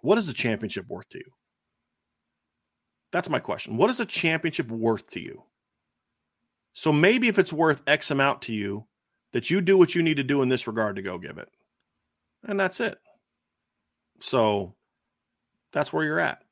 [0.00, 1.32] What is a championship worth to you?
[3.12, 3.76] That's my question.
[3.76, 5.44] What is a championship worth to you?
[6.72, 8.86] So maybe if it's worth X amount to you,
[9.32, 11.48] that you do what you need to do in this regard to go give it.
[12.44, 12.98] And that's it.
[14.20, 14.74] So
[15.72, 16.42] that's where you're at.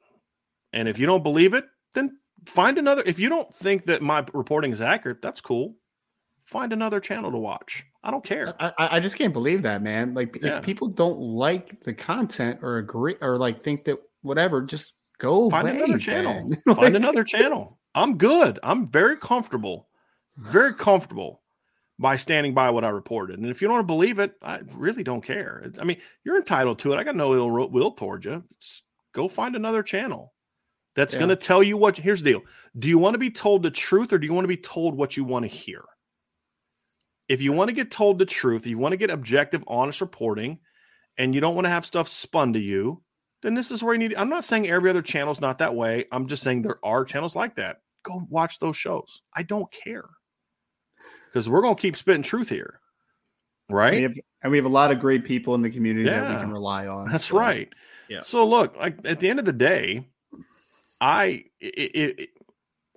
[0.72, 3.02] And if you don't believe it, then find another.
[3.06, 5.74] If you don't think that my reporting is accurate, that's cool.
[6.44, 7.84] Find another channel to watch.
[8.02, 8.54] I don't care.
[8.60, 10.12] I, I just can't believe that, man.
[10.12, 10.58] Like, yeah.
[10.58, 15.48] if people don't like the content or agree or like think that whatever, just go
[15.48, 16.50] find away, another channel.
[16.74, 17.78] find another channel.
[17.94, 18.58] I'm good.
[18.62, 19.88] I'm very comfortable,
[20.36, 21.40] very comfortable
[21.98, 23.38] by standing by what I reported.
[23.38, 25.70] And if you don't want to believe it, I really don't care.
[25.80, 26.98] I mean, you're entitled to it.
[26.98, 28.42] I got no ill will towards you.
[28.60, 28.82] Just
[29.14, 30.33] go find another channel
[30.94, 31.20] that's yeah.
[31.20, 31.96] going to tell you what.
[31.96, 32.42] Here's the deal:
[32.78, 34.96] Do you want to be told the truth, or do you want to be told
[34.96, 35.84] what you want to hear?
[37.28, 40.58] If you want to get told the truth, you want to get objective, honest reporting,
[41.16, 43.02] and you don't want to have stuff spun to you,
[43.42, 44.14] then this is where you need.
[44.14, 46.06] I'm not saying every other channel is not that way.
[46.12, 47.78] I'm just saying there are channels like that.
[48.02, 49.22] Go watch those shows.
[49.34, 50.08] I don't care
[51.32, 52.80] because we're going to keep spitting truth here,
[53.68, 53.94] right?
[53.94, 56.20] And we, have, and we have a lot of great people in the community yeah,
[56.20, 57.10] that we can rely on.
[57.10, 57.38] That's so.
[57.38, 57.68] right.
[58.08, 58.20] Yeah.
[58.20, 60.08] So look, like at the end of the day,
[61.04, 62.30] I it, it,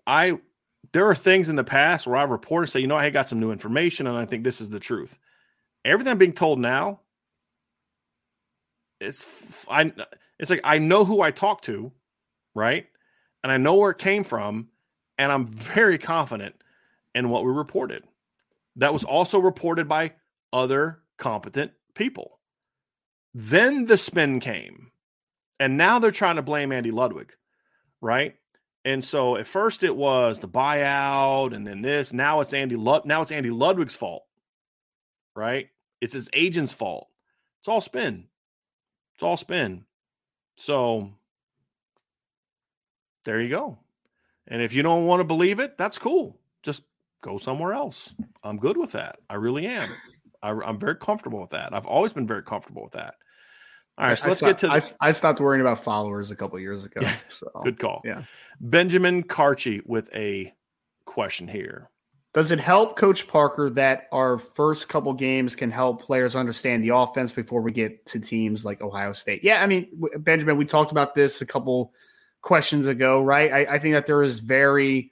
[0.07, 0.39] I
[0.93, 3.41] there are things in the past where I've reported say, you know, I got some
[3.41, 5.19] new information and I think this is the truth.
[5.85, 7.01] Everything I'm being told now,
[9.01, 9.93] it's I
[10.39, 11.91] it's like I know who I talk to,
[12.55, 12.87] right?
[13.43, 14.69] And I know where it came from,
[15.19, 16.55] and I'm very confident
[17.15, 18.03] in what we reported.
[18.77, 20.13] That was also reported by
[20.53, 22.39] other competent people.
[23.35, 24.87] Then the spin came
[25.59, 27.33] And now they're trying to blame Andy Ludwig,
[28.01, 28.35] right?
[28.85, 32.13] And so at first it was the buyout and then this.
[32.13, 34.23] Now it's Andy Lud- now it's Andy Ludwig's fault.
[35.35, 35.69] Right?
[36.01, 37.07] It's his agent's fault.
[37.59, 38.25] It's all spin.
[39.15, 39.85] It's all spin.
[40.55, 41.11] So
[43.25, 43.77] there you go.
[44.47, 46.39] And if you don't want to believe it, that's cool.
[46.63, 46.83] Just
[47.21, 48.13] go somewhere else.
[48.43, 49.19] I'm good with that.
[49.29, 49.89] I really am.
[50.41, 51.73] I, am very comfortable with that.
[51.73, 53.15] I've always been very comfortable with that.
[53.97, 54.67] All right, so let's stopped, get to.
[54.67, 57.01] The, I, I, stopped worrying about followers a couple years ago.
[57.29, 58.01] So good call.
[58.05, 58.23] Yeah,
[58.59, 60.53] Benjamin Carchi with a
[61.05, 61.89] question here.
[62.33, 66.89] Does it help Coach Parker that our first couple games can help players understand the
[66.89, 69.43] offense before we get to teams like Ohio State?
[69.43, 69.87] Yeah, I mean,
[70.19, 71.93] Benjamin, we talked about this a couple
[72.41, 73.51] questions ago, right?
[73.51, 75.11] I, I think that there is very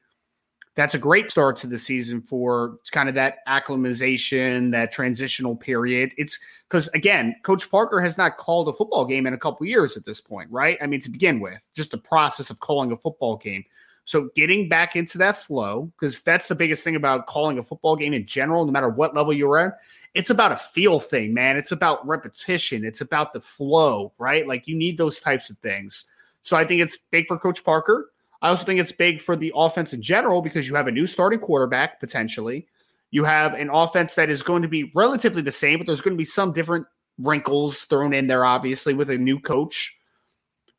[0.75, 6.11] that's a great start to the season for kind of that acclimatization, that transitional period.
[6.17, 6.37] It's
[6.69, 10.05] because again, Coach Parker has not called a football game in a couple years at
[10.05, 10.77] this point, right?
[10.81, 13.63] I mean, to begin with, just the process of calling a football game.
[14.03, 17.95] So getting back into that flow, because that's the biggest thing about calling a football
[17.95, 19.77] game in general, no matter what level you're at.
[20.13, 21.57] It's about a feel thing, man.
[21.57, 22.85] It's about repetition.
[22.85, 24.47] It's about the flow, right?
[24.47, 26.05] Like you need those types of things.
[26.43, 28.11] So I think it's big for Coach Parker.
[28.45, 31.07] I also think it's big for the offense in general because you have a new
[31.07, 32.67] starting quarterback potentially.
[33.09, 36.13] You have an offense that is going to be relatively the same, but there's going
[36.13, 36.85] to be some different
[37.17, 39.97] wrinkles thrown in there, obviously, with a new coach.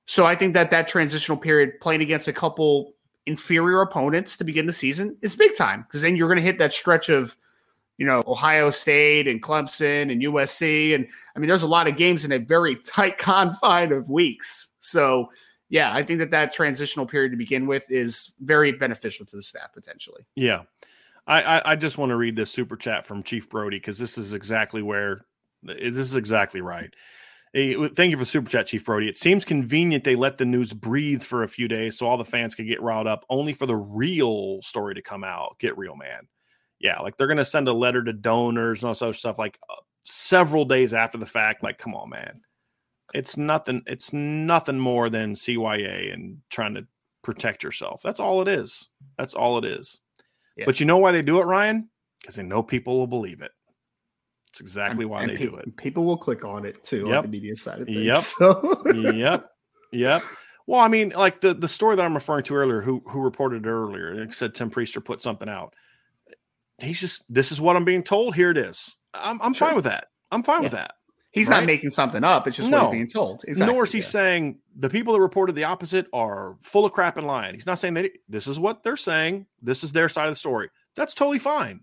[0.05, 2.95] So I think that that transitional period playing against a couple
[3.27, 6.59] inferior opponents to begin the season is big time because then you're going to hit
[6.59, 7.37] that stretch of,
[7.99, 10.95] you know, Ohio State and Clemson and USC.
[10.95, 14.69] And I mean, there's a lot of games in a very tight confine of weeks.
[14.79, 15.31] So
[15.69, 19.43] yeah, I think that that transitional period to begin with is very beneficial to the
[19.43, 20.27] staff potentially.
[20.35, 20.63] Yeah.
[21.27, 24.17] I, I, I just want to read this super chat from Chief Brody because this
[24.17, 25.23] is exactly where
[25.63, 26.95] this is exactly right.
[27.53, 29.09] Thank you for super chat, Chief Brody.
[29.09, 32.25] It seems convenient they let the news breathe for a few days so all the
[32.25, 35.57] fans could get riled up, only for the real story to come out.
[35.59, 36.29] Get real, man.
[36.79, 39.77] Yeah, like they're to send a letter to donors and all such stuff like uh,
[40.03, 41.63] several days after the fact.
[41.63, 42.43] Like, come on, man
[43.15, 46.87] it's nothing it's nothing more than CYA and trying to
[47.23, 48.01] protect yourself.
[48.03, 48.89] That's all it is.
[49.19, 50.01] That's all it is.
[50.57, 50.65] Yeah.
[50.67, 51.89] But you know why they do it, Ryan?
[52.21, 53.53] Because they know people will believe it.
[54.51, 55.77] It's exactly and, why and they pe- do it.
[55.77, 57.19] People will click on it too yep.
[57.19, 58.01] on the media side of things.
[58.01, 58.17] Yep.
[58.23, 58.83] So.
[58.95, 59.51] yep.
[59.93, 60.23] Yep.
[60.67, 63.67] Well, I mean, like the the story that I'm referring to earlier, who who reported
[63.67, 65.75] it earlier, it said Tim Prister put something out.
[66.79, 68.35] He's just this is what I'm being told.
[68.35, 68.97] Here it is.
[69.15, 69.69] I'm I'm sure.
[69.69, 70.09] fine with that.
[70.33, 70.65] I'm fine yeah.
[70.65, 70.95] with that.
[71.37, 71.59] He's right?
[71.61, 72.47] not making something up.
[72.47, 72.85] It's just no.
[72.85, 73.45] what he's being told.
[73.47, 73.75] Exactly.
[73.75, 74.05] Nor is he yeah.
[74.07, 77.53] saying the people that reported the opposite are full of crap and lying.
[77.53, 79.45] He's not saying that this is what they're saying.
[79.61, 80.71] This is their side of the story.
[80.95, 81.81] That's totally fine.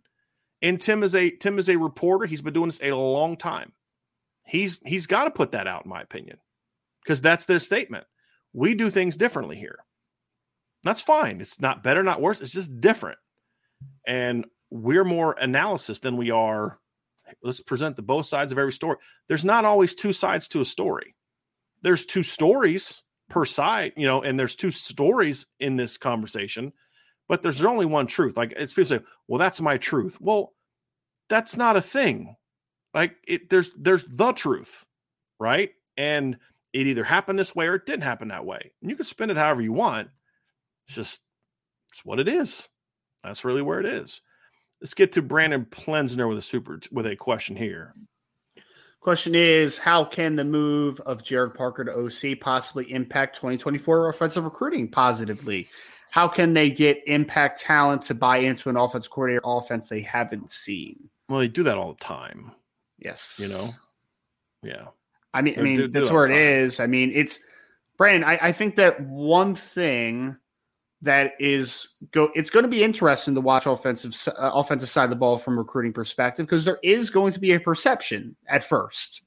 [0.64, 2.26] And Tim is a Tim is a reporter.
[2.26, 3.74] He's been doing this a long time.
[4.44, 6.38] He's he's got to put that out, in my opinion,
[7.04, 8.06] because that's their statement.
[8.54, 9.78] We do things differently here.
[10.84, 11.42] That's fine.
[11.42, 12.42] It's not better, not worse.
[12.42, 13.20] It's just different.
[14.08, 16.80] And we're more analysis than we are
[17.42, 18.98] let's present the both sides of every story.
[19.28, 21.16] There's not always two sides to a story.
[21.82, 26.72] There's two stories per side, you know, and there's two stories in this conversation,
[27.28, 28.38] but there's only one truth.
[28.38, 30.18] Like it's people say, well, that's my truth.
[30.22, 30.54] Well,
[31.30, 32.36] that's not a thing.
[32.94, 34.86] Like it, there's there's the truth,
[35.40, 35.72] right?
[35.98, 36.38] And
[36.74, 38.72] it either happened this way or it didn't happen that way.
[38.82, 40.10] And you can spin it however you want.
[40.88, 41.22] It's just
[41.92, 42.70] it's what it is.
[43.24, 44.22] That's really where it is.
[44.84, 47.94] Let's get to Brandon Plensner with a super with a question here.
[49.00, 54.44] Question is How can the move of Gerad Parker to OC possibly impact 2024 offensive
[54.44, 55.70] recruiting positively?
[56.12, 60.52] How can they get impact talent to buy into an offense coordinator offense they haven't
[60.52, 61.10] seen?
[61.30, 62.52] Well, they do that all the time.
[63.00, 63.40] Yes.
[63.42, 63.70] You know?
[64.64, 64.88] Yeah.
[65.34, 66.82] I mean, They're, I mean, that's where it is.
[66.82, 67.40] I mean, it's
[67.98, 70.36] Brandon, I, I think that one thing
[71.04, 72.30] that is go.
[72.34, 75.58] It's going to be interesting to watch offensive uh, offensive side of the ball from
[75.58, 79.22] recruiting perspective because there is going to be a perception at first,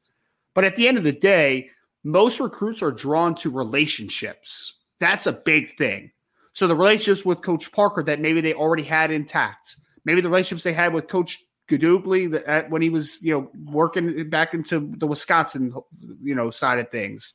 [0.54, 1.70] but at the end of the day,
[2.02, 4.80] most recruits are drawn to relationships.
[4.98, 6.10] That's a big thing.
[6.54, 10.64] So the relationships with Coach Parker that maybe they already had intact, maybe the relationships
[10.64, 15.74] they had with Coach that when he was you know working back into the Wisconsin
[16.22, 17.34] you know side of things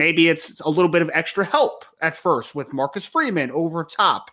[0.00, 4.30] Maybe it's a little bit of extra help at first with Marcus Freeman over top.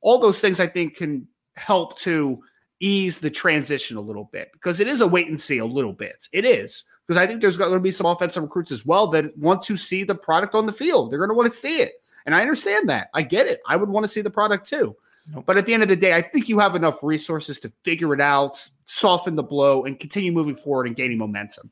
[0.00, 2.42] All those things I think can help to
[2.80, 5.92] ease the transition a little bit because it is a wait and see a little
[5.92, 6.26] bit.
[6.32, 9.36] It is because I think there's going to be some offensive recruits as well that
[9.36, 11.10] want to see the product on the field.
[11.10, 12.02] They're going to want to see it.
[12.24, 13.10] And I understand that.
[13.12, 13.60] I get it.
[13.68, 14.96] I would want to see the product too.
[15.34, 15.44] Nope.
[15.44, 18.14] But at the end of the day, I think you have enough resources to figure
[18.14, 21.70] it out, soften the blow, and continue moving forward and gaining momentum.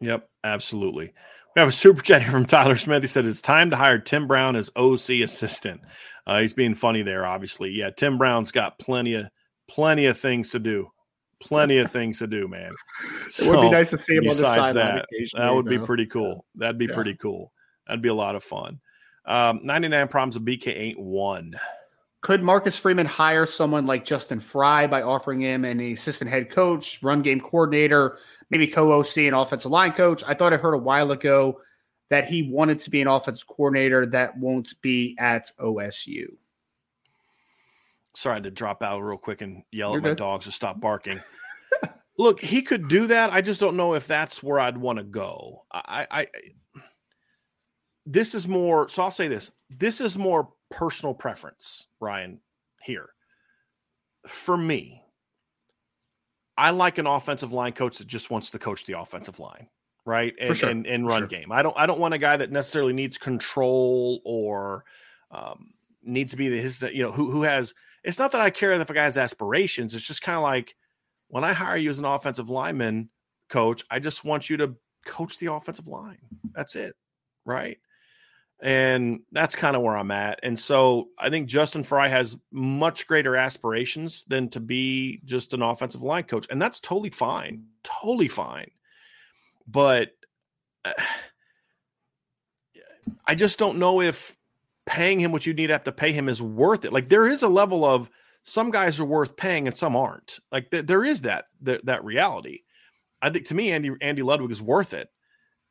[0.00, 1.14] Yep, absolutely.
[1.60, 3.02] We have a super chat here from Tyler Smith.
[3.02, 5.82] He said it's time to hire Tim Brown as OC assistant.
[6.26, 7.68] Uh, he's being funny there, obviously.
[7.68, 9.26] Yeah, Tim Brown's got plenty of
[9.68, 10.90] plenty of things to do.
[11.38, 12.72] Plenty of things to do, man.
[13.28, 14.74] So, it would be nice to see him on the sideline.
[14.74, 15.78] That, that would though.
[15.80, 16.46] be pretty cool.
[16.54, 16.94] That'd be yeah.
[16.94, 17.52] pretty cool.
[17.86, 18.80] That'd be a lot of fun.
[19.26, 21.52] Um, 99 problems of BK ain't one.
[22.22, 27.02] Could Marcus Freeman hire someone like Justin Frye by offering him an assistant head coach,
[27.02, 28.18] run game coordinator,
[28.50, 30.22] maybe co OC and offensive line coach?
[30.26, 31.60] I thought I heard a while ago
[32.10, 36.26] that he wanted to be an offensive coordinator that won't be at OSU.
[38.14, 40.08] Sorry to drop out real quick and yell You're at good.
[40.10, 41.20] my dogs to stop barking.
[42.18, 43.32] Look, he could do that.
[43.32, 45.62] I just don't know if that's where I'd want to go.
[45.72, 46.26] I, I,
[48.04, 48.90] this is more.
[48.90, 52.40] So I'll say this: this is more personal preference, Ryan.
[52.82, 53.10] Here,
[54.26, 55.02] for me,
[56.56, 59.68] I like an offensive line coach that just wants to coach the offensive line,
[60.04, 60.34] right?
[60.40, 60.70] And, sure.
[60.70, 61.28] and, and, run sure.
[61.28, 61.52] game.
[61.52, 61.76] I don't.
[61.76, 64.84] I don't want a guy that necessarily needs control or
[65.30, 66.82] um, needs to be the, his.
[66.82, 67.74] You know, who who has.
[68.02, 69.94] It's not that I care if a guy has aspirations.
[69.94, 70.74] It's just kind of like
[71.28, 73.10] when I hire you as an offensive lineman
[73.50, 76.18] coach, I just want you to coach the offensive line.
[76.54, 76.94] That's it,
[77.44, 77.78] right?
[78.62, 80.40] And that's kind of where I'm at.
[80.42, 85.62] And so I think Justin Frye has much greater aspirations than to be just an
[85.62, 86.46] offensive line coach.
[86.50, 87.64] And that's totally fine.
[87.82, 88.70] Totally fine.
[89.66, 90.10] But
[90.84, 90.92] uh,
[93.26, 94.36] I just don't know if
[94.84, 96.92] paying him what you need to have to pay him is worth it.
[96.92, 98.10] Like there is a level of
[98.42, 100.38] some guys are worth paying and some aren't.
[100.52, 102.60] Like th- there is that, th- that reality.
[103.22, 105.08] I think to me, Andy Andy Ludwig is worth it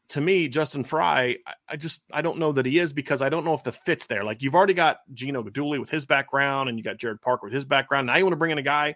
[0.10, 3.30] to me, Justin Frye, I, I, just I don't know that he is because I
[3.30, 4.24] don't know if the fit's there.
[4.24, 7.54] Like you've already got Gino Guidugli with his background, and you got Gerad Parker with
[7.54, 8.08] his background.
[8.08, 8.96] Now you want to bring in a guy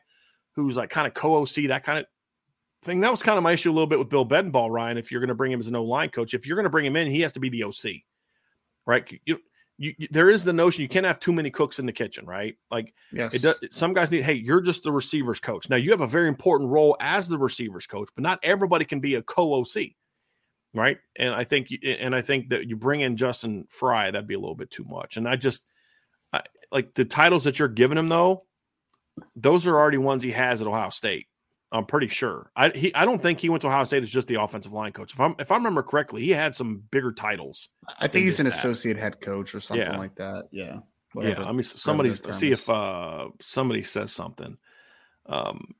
[0.55, 2.05] who's like kind of co-OC, that kind of
[2.83, 3.01] thing.
[3.01, 4.97] That was kind of my issue a little bit with Bill Bedenbaugh, Ryan.
[4.97, 6.71] If you're going to bring him as an O line coach, if you're going to
[6.71, 8.01] bring him in, he has to be the OC,
[8.87, 9.07] right?
[9.25, 9.37] You,
[9.77, 12.25] you, you, there is the notion you can't have too many cooks in the kitchen,
[12.25, 12.55] right?
[12.71, 13.39] Like, yes.
[13.39, 14.23] Does, some guys need.
[14.23, 15.69] Hey, you're just the receivers coach.
[15.69, 18.99] Now you have a very important role as the receivers coach, but not everybody can
[18.99, 19.93] be a co-OC
[20.73, 20.97] right?
[21.15, 24.39] And I think and I think that you bring in Justin Frye, that'd be a
[24.39, 25.17] little bit too much.
[25.17, 25.63] And I just
[26.31, 28.45] I, like the titles that you're giving him though,
[29.35, 31.27] those are already ones he has at Ohio State.
[31.71, 32.51] I'm pretty sure.
[32.55, 34.91] I he I don't think he went to Ohio State as just the offensive line
[34.91, 35.13] coach.
[35.13, 37.69] If I'm if I remember correctly, he had some bigger titles.
[37.99, 38.53] I think he's an that.
[38.53, 39.97] associate head coach or something yeah.
[39.97, 40.49] like that.
[40.51, 40.79] Yeah.
[41.13, 41.41] Whatever.
[41.41, 41.47] Yeah.
[41.47, 44.57] I mean somebody see if uh somebody says something.
[45.25, 45.73] Um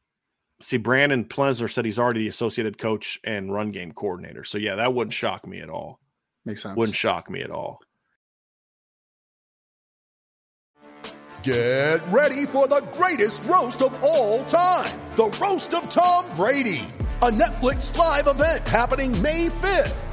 [0.64, 4.44] see, Brandon Plesner said he's already the associated coach and run game coordinator.
[4.44, 6.00] So yeah, that wouldn't shock me at all.
[6.46, 6.76] Makes sense.
[6.78, 7.80] Wouldn't shock me at all.
[11.44, 16.84] Get ready for the greatest roast of all time the roast of Tom Brady,
[17.22, 20.13] a Netflix live event happening May 5th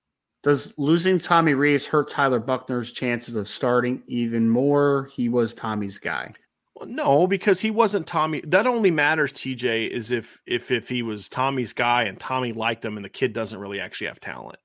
[0.43, 5.09] Does losing Tommy Rees hurt Tyler Buchner's chances of starting even more?
[5.13, 6.33] He was Tommy's guy.
[6.75, 8.41] Well, no, because he wasn't Tommy.
[8.47, 12.83] That only matters, TJ, is if if if he was Tommy's guy and Tommy liked
[12.83, 14.57] him and the kid doesn't really actually have talent.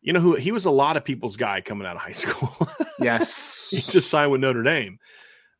[0.00, 2.68] You know who he was a lot of people's guy coming out of high school.
[2.98, 3.68] yes.
[3.70, 4.98] he just signed with Notre Dame.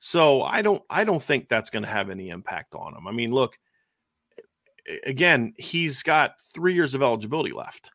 [0.00, 3.06] So I don't I don't think that's going to have any impact on him.
[3.06, 3.56] I mean, look,
[5.06, 7.90] again, he's got 3 years of eligibility left.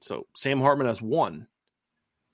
[0.00, 1.46] So Sam Hartman has one.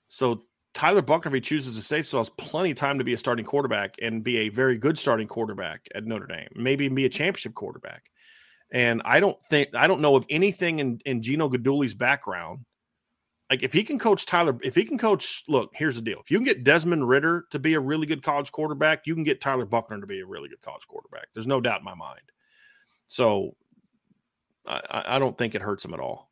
[0.07, 3.13] So Tyler Buchner, if he chooses to stay, so has plenty of time to be
[3.13, 7.05] a starting quarterback and be a very good starting quarterback at Notre Dame, maybe be
[7.05, 8.11] a championship quarterback.
[8.71, 12.65] And I don't think I don't know of anything in, in Gino Guidugli's background.
[13.49, 16.19] Like if he can coach Tyler, if he can coach, look, here's the deal.
[16.19, 19.23] If you can get Desmond Ridder to be a really good college quarterback, you can
[19.23, 21.27] get Tyler Buchner to be a really good college quarterback.
[21.33, 22.21] There's no doubt in my mind.
[23.07, 23.55] So
[24.67, 26.26] I, I don't think it hurts him at all.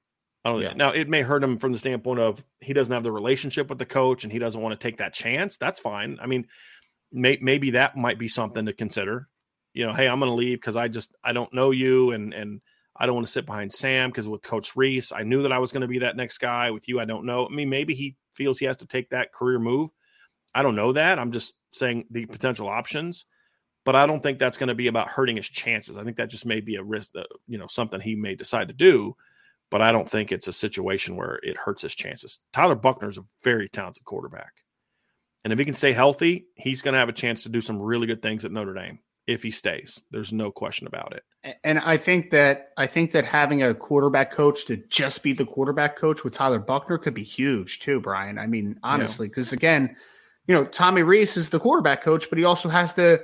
[0.45, 0.73] I don't yeah.
[0.73, 3.79] Now it may hurt him from the standpoint of he doesn't have the relationship with
[3.79, 5.57] the coach and he doesn't want to take that chance.
[5.57, 6.19] That's fine.
[6.21, 6.45] I mean,
[7.11, 9.27] may, maybe that might be something to consider.
[9.73, 12.33] You know, hey, I'm going to leave because I just I don't know you and
[12.33, 12.61] and
[12.95, 15.59] I don't want to sit behind Sam because with Coach Rees, I knew that I
[15.59, 16.71] was going to be that next guy.
[16.71, 17.47] With you, I don't know.
[17.47, 19.89] I mean, maybe he feels he has to take that career move.
[20.53, 21.19] I don't know that.
[21.19, 23.25] I'm just saying the potential options,
[23.83, 25.97] but I don't think that's going to be about hurting his chances.
[25.97, 28.69] I think that just may be a risk that, you know, something he may decide
[28.69, 29.17] to do,
[29.71, 32.39] but I don't think it's a situation where it hurts his chances.
[32.53, 34.51] Tyler Buchner is a very talented quarterback.
[35.43, 37.79] And if he can stay healthy, he's going to have a chance to do some
[37.79, 40.03] really good things at Notre Dame if he stays.
[40.11, 41.55] There's no question about it.
[41.63, 45.45] And I think that I think that having a quarterback coach to just be the
[45.45, 48.39] quarterback coach with Tyler Buckner could be huge too, Brian.
[48.39, 49.57] I mean, honestly, because yeah.
[49.57, 49.95] again,
[50.47, 53.21] you know, Tommy Rees is the quarterback coach, but he also has to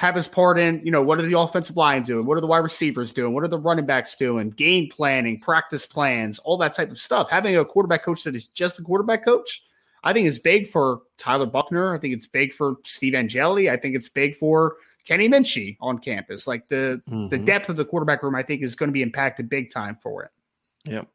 [0.00, 2.24] have his part in, you know, what are the offensive line doing?
[2.24, 3.34] What are the wide receivers doing?
[3.34, 4.48] What are the running backs doing?
[4.48, 7.28] Game planning, practice plans, all that type of stuff.
[7.28, 9.62] Having a quarterback coach that is just a quarterback coach,
[10.02, 11.94] I think is big for Tyler Buchner.
[11.94, 13.68] I think it's big for Steve Angeli.
[13.68, 16.46] I think it's big for Kenny Minchey on campus.
[16.46, 17.28] Like the mm-hmm.
[17.28, 19.98] the depth of the quarterback room, I think, is going to be impacted big time
[20.02, 20.30] for it.
[20.84, 21.08] Yep.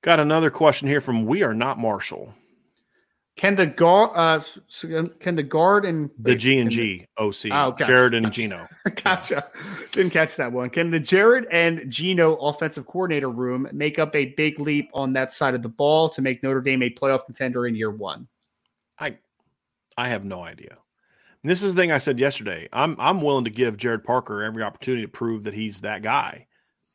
[0.00, 2.32] Got another question here from We Are Not Marshall.
[3.36, 4.40] Can the guard, uh,
[5.18, 8.30] can the guard and the G and G OC, oh, gotcha, Gerad and gotcha.
[8.30, 8.68] Gino?
[9.02, 9.50] gotcha.
[9.90, 10.70] Didn't catch that one.
[10.70, 15.32] Can the Gerad and Gino offensive coordinator room make up a big leap on that
[15.32, 18.28] side of the ball to make Notre Dame a playoff contender in year one?
[19.00, 19.18] I,
[19.96, 20.78] I have no idea.
[21.42, 22.68] And this is the thing I said yesterday.
[22.72, 26.46] I'm I'm willing to give Gerad Parker every opportunity to prove that he's that guy,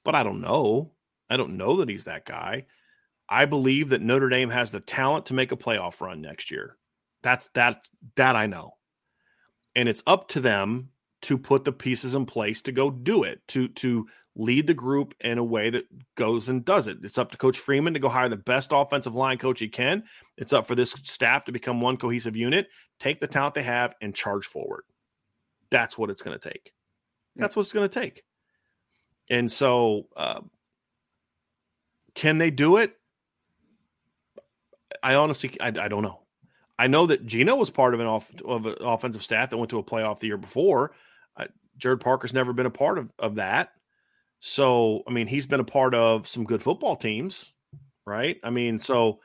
[0.06, 0.92] but I don't know.
[1.30, 2.66] I don't know that he's that guy.
[3.30, 6.78] I believe that Notre Dame has the talent to make a playoff run next year.
[7.22, 8.72] That's that that I know.
[9.76, 10.90] And it's up to them
[11.22, 15.14] to put the pieces in place to go do it, to to lead the group
[15.20, 15.86] in a way that
[16.16, 16.98] goes and does it.
[17.04, 20.04] It's up to Coach Freeman to go hire the best offensive line coach he can.
[20.38, 22.68] It's up for this staff to become one cohesive unit
[23.00, 24.84] take the talent they have and charge forward.
[25.72, 26.74] That's what it's going to take.
[27.36, 28.24] That's what it's going to take.
[29.30, 30.42] And so, uh,
[32.16, 32.99] can they do it?
[35.04, 36.20] I honestly, I, I, don't know.
[36.78, 39.70] I know that Gino was part of an off of an offensive staff that went
[39.72, 40.92] to a playoff the year before.
[41.38, 41.46] Uh,
[41.78, 43.72] Gerad Parker's never been a part of, of that.
[44.40, 47.52] So, I mean, he's been a part of some good football teams,
[48.06, 48.40] right?
[48.44, 49.20] I mean, so,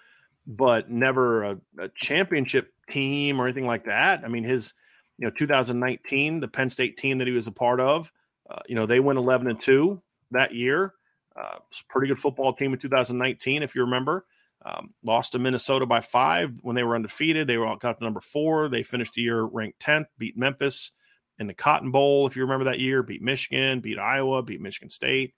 [0.46, 4.24] but never a, a championship team or anything like that.
[4.24, 4.74] I mean, his,
[5.18, 8.10] you know, 2019, the Penn State team that he was a part of,
[8.50, 10.94] uh, you know, they went 11 and 2 that year.
[11.36, 11.58] Uh,
[11.88, 14.24] pretty good football team in 2019, if you remember.
[14.66, 17.46] Um, lost to Minnesota by five when they were undefeated.
[17.46, 18.68] They were got up to number four.
[18.68, 20.92] They finished the year ranked 10th, beat Memphis
[21.38, 24.90] in the Cotton Bowl, if you remember that year, beat Michigan, beat Iowa, beat Michigan
[24.90, 25.34] State.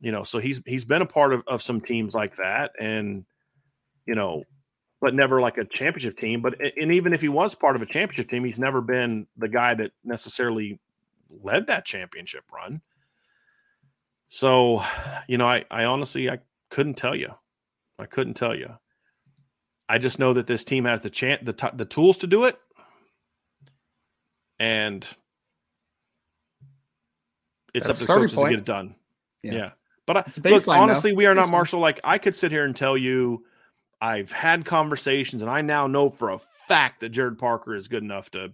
[0.00, 2.72] You know, so he's he's been a part of, of some teams like that.
[2.78, 3.24] And,
[4.06, 4.44] you know,
[5.00, 6.40] but never like a championship team.
[6.40, 9.48] But and even if he was part of a championship team, he's never been the
[9.48, 10.78] guy that necessarily
[11.42, 12.80] led that championship run.
[14.28, 14.84] So,
[15.28, 16.38] you know, I I honestly I
[16.70, 17.34] couldn't tell you.
[17.98, 18.68] I couldn't tell you.
[19.88, 22.44] I just know that this team has the chance the t- the tools to do
[22.44, 22.58] it,
[24.58, 25.06] and
[27.74, 28.46] it's That's up to the coaches point.
[28.48, 28.94] to get it done.
[29.42, 29.70] Yeah, yeah.
[30.06, 31.16] but I, look, honestly, though.
[31.16, 31.80] we are not Marshall.
[31.80, 33.44] Like I could sit here and tell you
[34.00, 38.02] I've had conversations, and I now know for a fact that Gerad Parker is good
[38.02, 38.52] enough to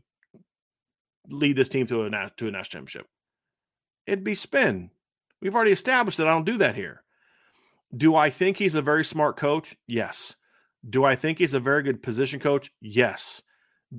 [1.29, 3.07] lead this team to a to a national championship.
[4.07, 4.91] It'd be spin.
[5.41, 7.03] We've already established that I don't do that here.
[7.97, 9.77] Do I think he's a very smart coach?
[9.87, 10.37] Yes.
[10.89, 12.71] Do I think he's a very good position coach?
[12.81, 13.43] Yes.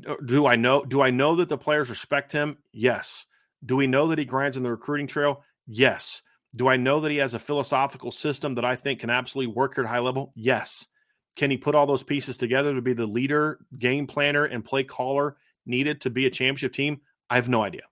[0.08, 2.58] Uh, do I know do I know that the players respect him?
[2.72, 3.26] Yes.
[3.64, 5.44] Do we know that he grinds in the recruiting trail?
[5.68, 6.22] Yes.
[6.56, 9.76] Do I know that he has a philosophical system that I think can absolutely work
[9.76, 10.34] here at high level?
[10.36, 10.88] Yes.
[11.36, 14.84] Can he put all those pieces together to be the leader, game planner, and play
[14.84, 17.02] caller needed to be a championship team?
[17.30, 17.84] I have no idea.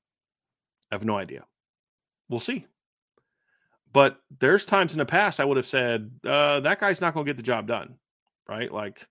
[0.91, 1.45] I have no idea.
[2.27, 2.65] We'll see.
[3.91, 7.25] But there's times in the past I would have said, uh, that guy's not going
[7.25, 7.95] to get the job done.
[8.47, 8.71] Right?
[8.71, 9.07] Like,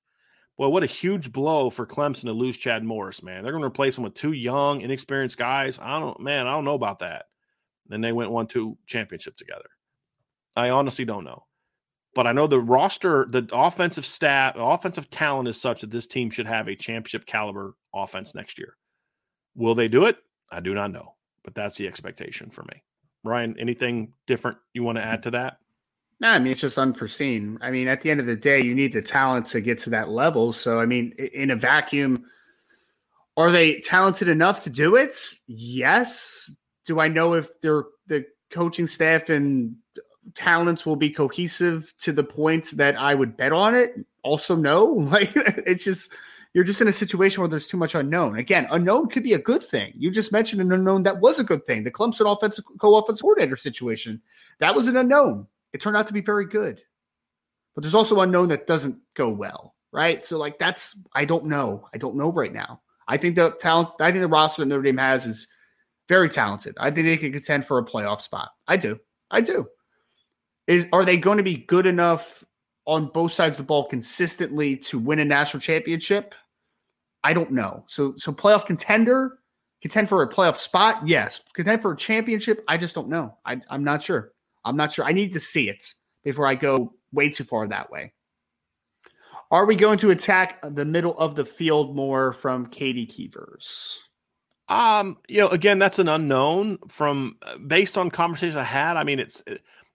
[0.57, 3.43] boy, what a huge blow for Clemson to lose Chad Morris, man.
[3.43, 5.79] They're going to replace him with two young, inexperienced guys.
[5.81, 7.27] I don't, man, I don't know about that.
[7.87, 9.69] Then they went one two championship together.
[10.57, 11.45] I honestly don't know.
[12.15, 16.31] But I know the roster, the offensive staff, offensive talent is such that this team
[16.31, 18.77] should have a championship caliber offense next year.
[19.55, 20.17] Will they do it?
[20.51, 21.15] I do not know,
[21.45, 22.83] but that's the expectation for me.
[23.25, 25.59] Ryan, anything different you want to add to that?
[26.21, 27.59] No, I mean it's just unforeseen.
[27.61, 29.91] I mean, at the end of the day, you need the talent to get to
[29.91, 30.53] that level.
[30.53, 32.25] So, I mean, in a vacuum,
[33.37, 35.17] are they talented enough to do it?
[35.47, 36.51] Yes.
[36.87, 39.77] Do I know if they're the coaching staff and
[40.35, 43.95] talents will be cohesive to the point that I would bet on it?
[44.23, 44.87] Also, no.
[45.13, 46.13] Like it's just
[46.59, 48.37] you're just in a situation where there's too much unknown.
[48.37, 49.93] Again, unknown could be a good thing.
[49.97, 51.85] You just mentioned an unknown that was a good thing.
[51.85, 54.21] The Clemson offensive co-offensive coordinator situation
[54.59, 55.47] that was an unknown.
[55.73, 56.81] It turned out to be very good,
[57.77, 60.25] but there's also unknown that doesn't go well, right?
[60.25, 61.87] So like that's I don't know.
[61.95, 62.81] I don't know right now.
[63.07, 63.91] I think the talent.
[64.01, 65.47] I think the roster that Notre Dame has is
[66.09, 66.75] very talented.
[66.81, 68.51] I think they can contend for a playoff spot.
[68.67, 68.99] I do.
[69.31, 69.69] I do.
[70.67, 72.43] Is are they going to be good enough
[72.85, 76.35] on both sides of the ball consistently to win a national championship?
[77.25, 77.85] I don't know.
[77.89, 79.39] So so playoff contender,
[79.83, 81.43] contend for a playoff spot, yes.
[81.55, 83.37] Contend for a championship, I just don't know.
[83.45, 84.33] I, I'm not sure.
[84.65, 85.05] I'm not sure.
[85.05, 88.13] I need to see it before I go way too far that way.
[89.51, 93.97] Are we going to attack the middle of the field more from Katie Keevers?
[94.69, 98.99] Um, you know, again, that's an unknown from uh, based on conversations I had.
[98.99, 99.43] I mean, it's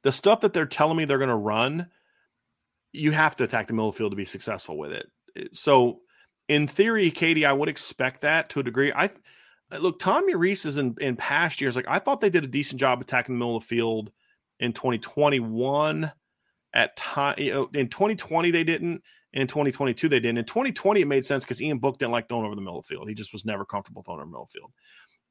[0.01, 1.87] the stuff that they're telling me they're going to run.
[2.91, 5.07] You have to attack the middle field to be successful with it.
[5.53, 5.99] So,
[6.47, 8.91] in theory, Katie, I would expect that to a degree.
[8.93, 9.05] I
[9.71, 11.75] uh, look, Tommy Rees is in, in past years.
[11.75, 14.11] Like I thought they did a decent job attacking the middle of the field
[14.59, 16.11] in 2021.
[16.75, 19.03] At time, you know, in 2020 they didn't.
[19.33, 20.37] In 2022, they didn't.
[20.37, 22.85] In 2020, it made sense because Ian Book didn't like throwing over the middle of
[22.85, 23.09] the field.
[23.09, 24.71] He just was never comfortable throwing over the middle of the field.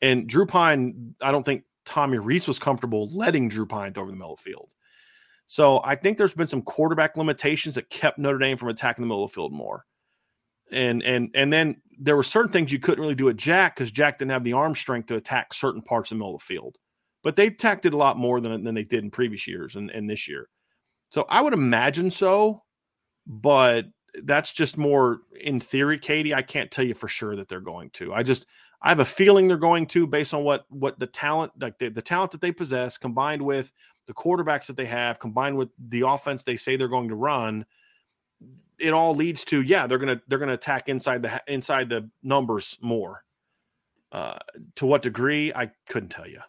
[0.01, 4.11] And Drew Pyne, I don't think Tommy Rees was comfortable letting Drew Pyne throw over
[4.11, 4.73] the middle of the field.
[5.47, 9.07] So I think there's been some quarterback limitations that kept Notre Dame from attacking the
[9.07, 9.85] middle of the field more.
[10.73, 13.91] And and and then there were certain things you couldn't really do at Jack because
[13.91, 16.47] Jack didn't have the arm strength to attack certain parts of the middle of the
[16.47, 16.77] field.
[17.23, 19.91] But they attacked it a lot more than, than they did in previous years and,
[19.91, 20.49] and this year.
[21.09, 22.63] So I would imagine so
[23.27, 23.87] but
[24.25, 26.35] that's just more in theory, Katie.
[26.35, 28.13] I can't tell you for sure that they're going to.
[28.13, 28.47] I just
[28.83, 31.89] I have a feeling they're going to based on what what the talent like the,
[31.89, 33.73] the talent that they possess combined with
[34.07, 37.65] the quarterbacks that they have combined with the offense they say they're going to run
[38.83, 42.77] it all leads to yeah they're gonna they're gonna attack inside the inside the numbers
[42.81, 43.23] more
[44.13, 44.39] uh
[44.77, 46.41] to what degree i couldn't tell you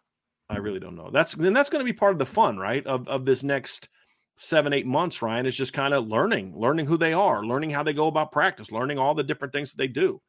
[0.50, 3.08] i really don't know that's then that's to be part of the fun right of
[3.08, 3.90] of this next
[4.36, 7.84] seven, eight months, Ryan, is just kind of learning, learning who they are, learning how
[7.84, 10.22] they go about practice, learning all the different things that they do.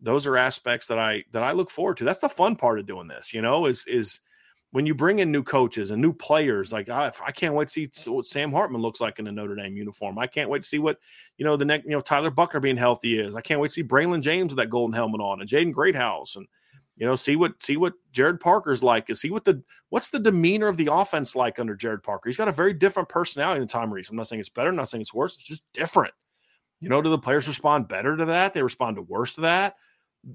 [0.00, 2.04] Those are aspects that I that I look forward to.
[2.04, 4.20] That's the fun part of doing this, you know, is is
[4.72, 6.72] when you bring in new coaches and new players.
[6.72, 9.56] Like I, I can't wait to see what Sam Hartman looks like in a Notre
[9.56, 10.18] Dame uniform.
[10.18, 10.98] I can't wait to see what
[11.36, 13.36] you know the next you know Tyler Buchner being healthy is.
[13.36, 16.36] I can't wait to see Braylon James with that golden helmet on and Jaden Greathouse
[16.36, 16.46] and
[17.00, 19.08] you know, see what see what Gerad Parker's like.
[19.08, 22.28] Is see what the what's the demeanor of the offense like under Gerad Parker?
[22.28, 24.10] He's got a very different personality than Tom Rees.
[24.10, 25.34] I'm not saying it's better, I'm not saying it's worse.
[25.34, 26.12] It's just different.
[26.78, 28.52] You know, do the players respond better to that?
[28.52, 29.76] They respond to worse to that.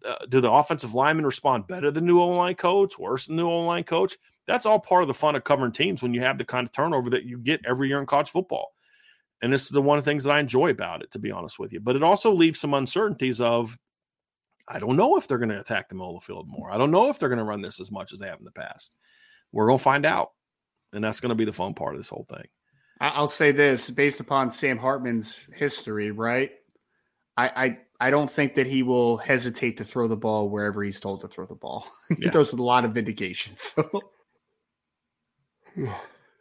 [0.06, 3.48] Uh, do the offensive linemen respond better than new O line coach, worse than new
[3.48, 4.18] O line coach?
[4.48, 6.72] That's all part of the fun of covering teams when you have the kind of
[6.72, 8.74] turnover that you get every year in college football.
[9.42, 11.32] And this is the one of the things that I enjoy about it, to be
[11.32, 11.80] honest with you.
[11.80, 13.78] But it also leaves some uncertainties of
[14.68, 16.72] I don't know if they're going to attack the middle field more.
[16.72, 18.46] I don't know if they're going to run this as much as they have in
[18.46, 18.94] the past.
[19.52, 20.32] We're going to find out.
[20.94, 22.46] And that's going to be the fun part of this whole thing.
[23.02, 26.52] I'll say this based upon Sam Hartman's history, right?
[27.38, 31.00] I, I I don't think that he will hesitate to throw the ball wherever he's
[31.00, 31.88] told to throw the ball.
[32.10, 32.32] he yeah.
[32.32, 33.56] throws with a lot of vindication.
[33.66, 34.02] So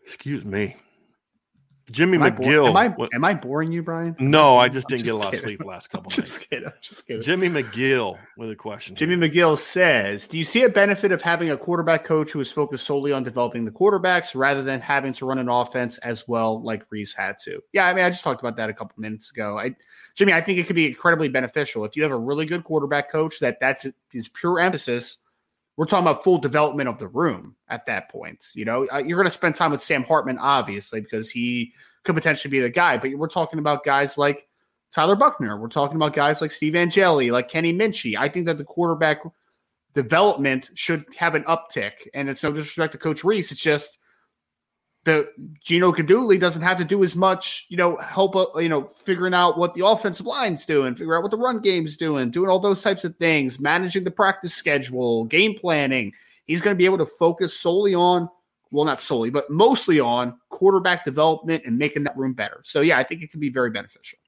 [0.06, 0.76] excuse me.
[1.90, 2.74] Jimmy am McGill.
[2.74, 4.16] I am, I, am I boring you, Brian?
[4.18, 5.38] No, I just didn't just get a lot kidding.
[5.38, 6.10] of sleep last couple.
[6.10, 6.48] just nights.
[6.48, 6.72] kidding.
[6.80, 7.22] Just kidding.
[7.22, 8.94] Jimmy McGill with a question.
[8.94, 12.50] Jimmy McGill says, "Do you see a benefit of having a quarterback coach who is
[12.50, 16.62] focused solely on developing the quarterbacks rather than having to run an offense as well,
[16.62, 19.30] like Rees had to?" Yeah, I mean, I just talked about that a couple minutes
[19.30, 19.58] ago.
[19.58, 19.76] I,
[20.14, 23.10] Jimmy, I think it could be incredibly beneficial if you have a really good quarterback
[23.10, 25.18] coach that that's his pure emphasis
[25.76, 28.44] we're talking about full development of the room at that point.
[28.54, 31.72] You know, uh, you're going to spend time with Sam Hartman, obviously, because he
[32.04, 32.96] could potentially be the guy.
[32.96, 34.46] But we're talking about guys like
[34.92, 35.58] Tyler Buchner.
[35.58, 38.16] We're talking about guys like Steve Angeli, like Kenny Minchey.
[38.16, 39.22] I think that the quarterback
[39.94, 42.06] development should have an uptick.
[42.14, 43.50] And it's no disrespect to Coach Rees.
[43.50, 43.98] It's just
[45.04, 45.30] the
[45.62, 49.34] Gino Guidugli doesn't have to do as much, you know, help, uh, you know, figuring
[49.34, 52.58] out what the offensive line's doing, figure out what the run game's doing, doing all
[52.58, 56.12] those types of things, managing the practice schedule, game planning.
[56.46, 58.28] He's going to be able to focus solely on,
[58.70, 62.60] well, not solely, but mostly on quarterback development and making that room better.
[62.64, 64.18] So, yeah, I think it can be very beneficial.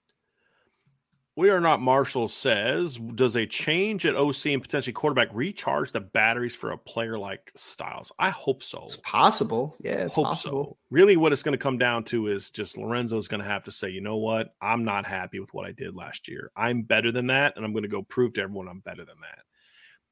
[1.37, 6.01] We are not Marshall says, does a change at OC and potentially quarterback recharge the
[6.01, 8.11] batteries for a player like Styles?
[8.19, 8.85] I hope so.
[8.85, 9.77] It's possible.
[9.81, 10.65] Yeah, it's hope possible.
[10.65, 10.77] So.
[10.91, 13.71] Really, what it's going to come down to is just Lorenzo's going to have to
[13.71, 14.55] say, you know what?
[14.63, 16.51] I'm not happy with what I did last year.
[16.57, 19.21] I'm better than that, and I'm going to go prove to everyone I'm better than
[19.21, 19.41] that.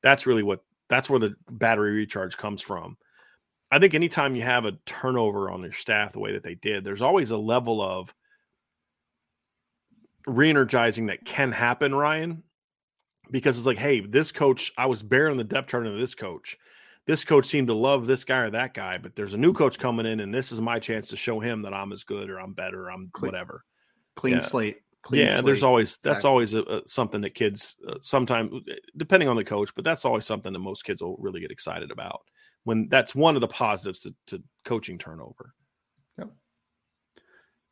[0.03, 2.99] That's really what that's where the battery recharge comes from.
[3.71, 6.85] I think anytime you have a turnover on your staff the way that they did,
[6.85, 8.15] there's always a level of
[10.27, 12.43] re-energizing that can happen, Ryan.
[13.31, 16.59] Because it's like, hey, this coach, I was bearing the depth chart of this coach.
[17.07, 19.79] This coach seemed to love this guy or that guy, but there's a new coach
[19.79, 22.39] coming in, and this is my chance to show him that I'm as good or
[22.39, 23.65] I'm better, or I'm clean, whatever.
[24.17, 24.41] Clean yeah.
[24.41, 24.77] slate.
[25.03, 25.45] Clean yeah, slate.
[25.45, 26.31] there's always that's exactly.
[26.31, 28.53] always a, a, something that kids uh, sometimes,
[28.97, 31.91] depending on the coach, but that's always something that most kids will really get excited
[31.91, 32.21] about
[32.65, 35.55] when that's one of the positives to, to coaching turnover.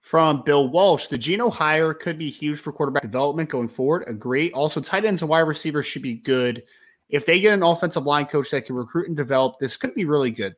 [0.03, 4.03] From Bill Walsh, the Gino hire could be huge for quarterback development going forward.
[4.09, 4.51] Agree.
[4.51, 6.65] Also, tight ends and wide receivers should be good.
[7.09, 10.05] If they get an offensive line coach that can recruit and develop, this could be
[10.05, 10.57] really good.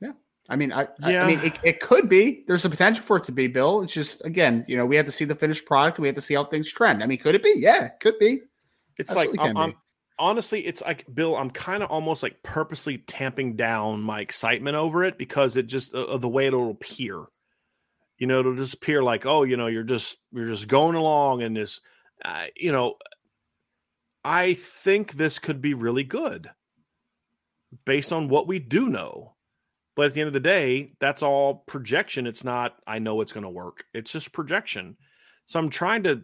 [0.00, 0.12] Yeah.
[0.48, 1.24] I mean, I, yeah.
[1.24, 2.44] I mean, it, it could be.
[2.46, 3.82] There's a potential for it to be, Bill.
[3.82, 5.98] It's just, again, you know, we have to see the finished product.
[5.98, 7.02] We have to see how things trend.
[7.02, 7.54] I mean, could it be?
[7.56, 8.42] Yeah, could be.
[8.98, 9.74] It's Absolutely like, I'm,
[10.18, 11.36] honestly, it's like Bill.
[11.36, 15.94] I'm kind of almost like purposely tamping down my excitement over it because it just
[15.94, 17.24] uh, the way it'll appear.
[18.18, 21.42] You know, it'll just appear like, oh, you know, you're just you're just going along
[21.42, 21.80] and this,
[22.24, 22.96] uh, you know.
[24.26, 26.48] I think this could be really good
[27.84, 29.34] based on what we do know.
[29.96, 32.26] But at the end of the day, that's all projection.
[32.26, 33.84] It's not, I know it's going to work.
[33.92, 34.96] It's just projection.
[35.46, 36.22] So I'm trying to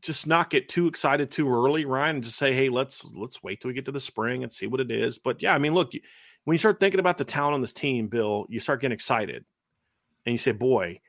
[0.00, 3.60] just not get too excited too early, Ryan, and just say, hey, let's let's wait
[3.60, 5.18] till we get to the spring and see what it is.
[5.18, 5.92] But yeah, I mean, look,
[6.44, 9.44] when you start thinking about the talent on this team, Bill, you start getting excited,
[10.26, 11.00] and you say, boy,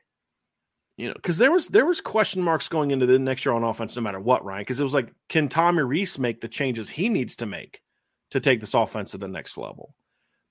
[0.96, 3.64] you know, because there was there was question marks going into the next year on
[3.64, 6.88] offense, no matter what, Ryan, because it was like, can Tommy Rees make the changes
[6.88, 7.82] he needs to make
[8.30, 9.94] to take this offense to the next level?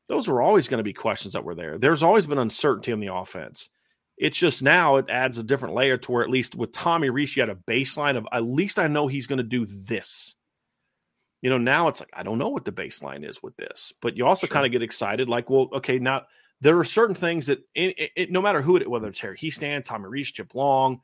[0.07, 1.79] Those were always going to be questions that were there.
[1.79, 3.69] There's always been uncertainty on the offense.
[4.17, 7.35] It's just now it adds a different layer to where at least with Tommy Rees,
[7.35, 10.35] you had a baseline of at least I know he's going to do this.
[11.41, 14.15] You know, now it's like I don't know what the baseline is with this, but
[14.17, 14.53] you also sure.
[14.53, 16.23] kind of get excited, like, well, okay, now
[16.61, 19.37] there are certain things that it, it, it, no matter who it whether it's Harry
[19.37, 21.01] Hiestand, Tommy Rees, Chip Long,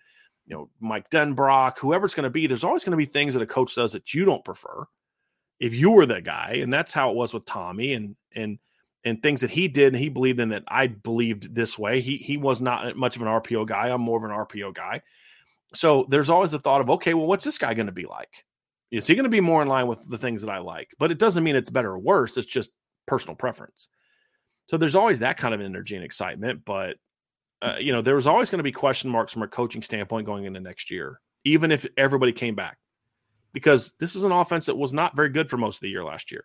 [0.47, 3.33] you know, Mike Denbrock, whoever it's going to be, there's always going to be things
[3.33, 4.85] that a coach does that you don't prefer.
[5.59, 8.57] If you were the guy, and that's how it was with Tommy, and and
[9.03, 12.01] and things that he did and he believed in that I believed this way.
[12.01, 13.89] He he was not much of an RPO guy.
[13.89, 15.01] I'm more of an RPO guy.
[15.73, 18.45] So there's always the thought of, okay, well, what's this guy going to be like?
[18.91, 20.93] Is he going to be more in line with the things that I like?
[20.99, 22.37] But it doesn't mean it's better or worse.
[22.37, 22.71] It's just
[23.05, 23.87] personal preference.
[24.69, 26.63] So there's always that kind of energy and excitement.
[26.65, 26.97] But
[27.61, 30.25] uh, you know, there was always going to be question marks from a coaching standpoint
[30.25, 32.77] going into next year, even if everybody came back,
[33.53, 36.03] because this is an offense that was not very good for most of the year
[36.03, 36.43] last year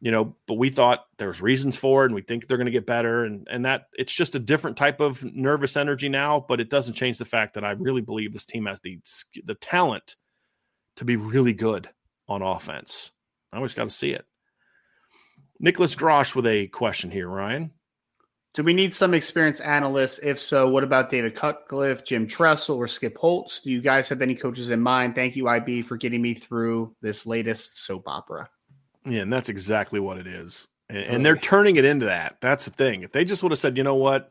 [0.00, 2.66] you know, but we thought there was reasons for it, and we think they're going
[2.66, 6.44] to get better, and and that it's just a different type of nervous energy now.
[6.46, 9.00] But it doesn't change the fact that I really believe this team has the
[9.44, 10.16] the talent
[10.96, 11.88] to be really good
[12.28, 13.10] on offense.
[13.52, 14.24] I always got to see it.
[15.58, 17.72] Nicholas Grosh with a question here, Ryan.
[18.54, 20.18] Do we need some experienced analysts?
[20.18, 23.60] If so, what about David Cutcliffe, Jim Tressel, or Skip Holtz?
[23.60, 25.14] Do you guys have any coaches in mind?
[25.14, 28.48] Thank you, IB, for getting me through this latest soap opera.
[29.06, 30.68] Yeah, and that's exactly what it is.
[30.88, 32.38] And, and they're turning it into that.
[32.40, 33.02] That's the thing.
[33.02, 34.30] If they just would have said, you know what,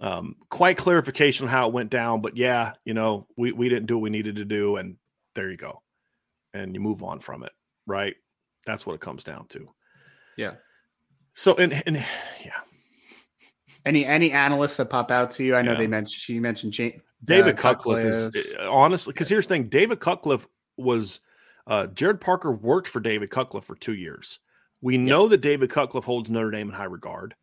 [0.00, 3.86] um, quite clarification on how it went down, but yeah, you know, we, we didn't
[3.86, 4.96] do what we needed to do, and
[5.34, 5.82] there you go.
[6.54, 7.52] And you move on from it,
[7.86, 8.16] right?
[8.66, 9.68] That's what it comes down to.
[10.36, 10.54] Yeah.
[11.34, 11.96] So and and
[12.44, 12.60] yeah.
[13.86, 15.54] Any any analysts that pop out to you?
[15.54, 15.78] I know yeah.
[15.78, 19.68] they mentioned she mentioned Jane, David uh, Cutcliffe, Cutcliffe is honestly because here's the thing:
[19.68, 20.46] David Cutcliffe
[20.76, 21.20] was
[21.70, 24.40] uh, Gerad Parker worked for David Cutcliffe for two years.
[24.82, 25.02] We yep.
[25.02, 27.34] know that David Cutcliffe holds Notre Dame in high regard.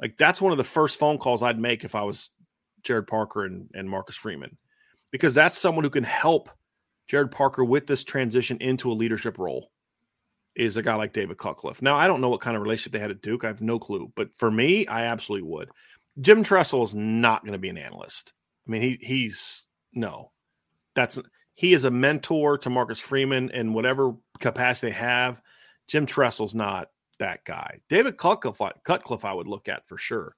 [0.00, 2.30] Like that's one of the first phone calls I'd make if I was
[2.82, 4.56] Gerad Parker and, and Marcus Freeman,
[5.12, 6.48] because that's someone who can help
[7.10, 9.70] Gerad Parker with this transition into a leadership role.
[10.54, 11.82] Is a guy like David Cutcliffe.
[11.82, 13.44] Now I don't know what kind of relationship they had at Duke.
[13.44, 15.68] I have no clue, but for me, I absolutely would.
[16.20, 18.32] Jim Tressel is not going to be an analyst.
[18.66, 20.32] I mean, he he's no.
[20.96, 21.20] That's
[21.58, 25.42] he is a mentor to Marcus Freeman in whatever capacity they have.
[25.88, 27.80] Jim Tressel's not that guy.
[27.88, 30.36] David Cutcliffe, Cutcliffe I would look at for sure.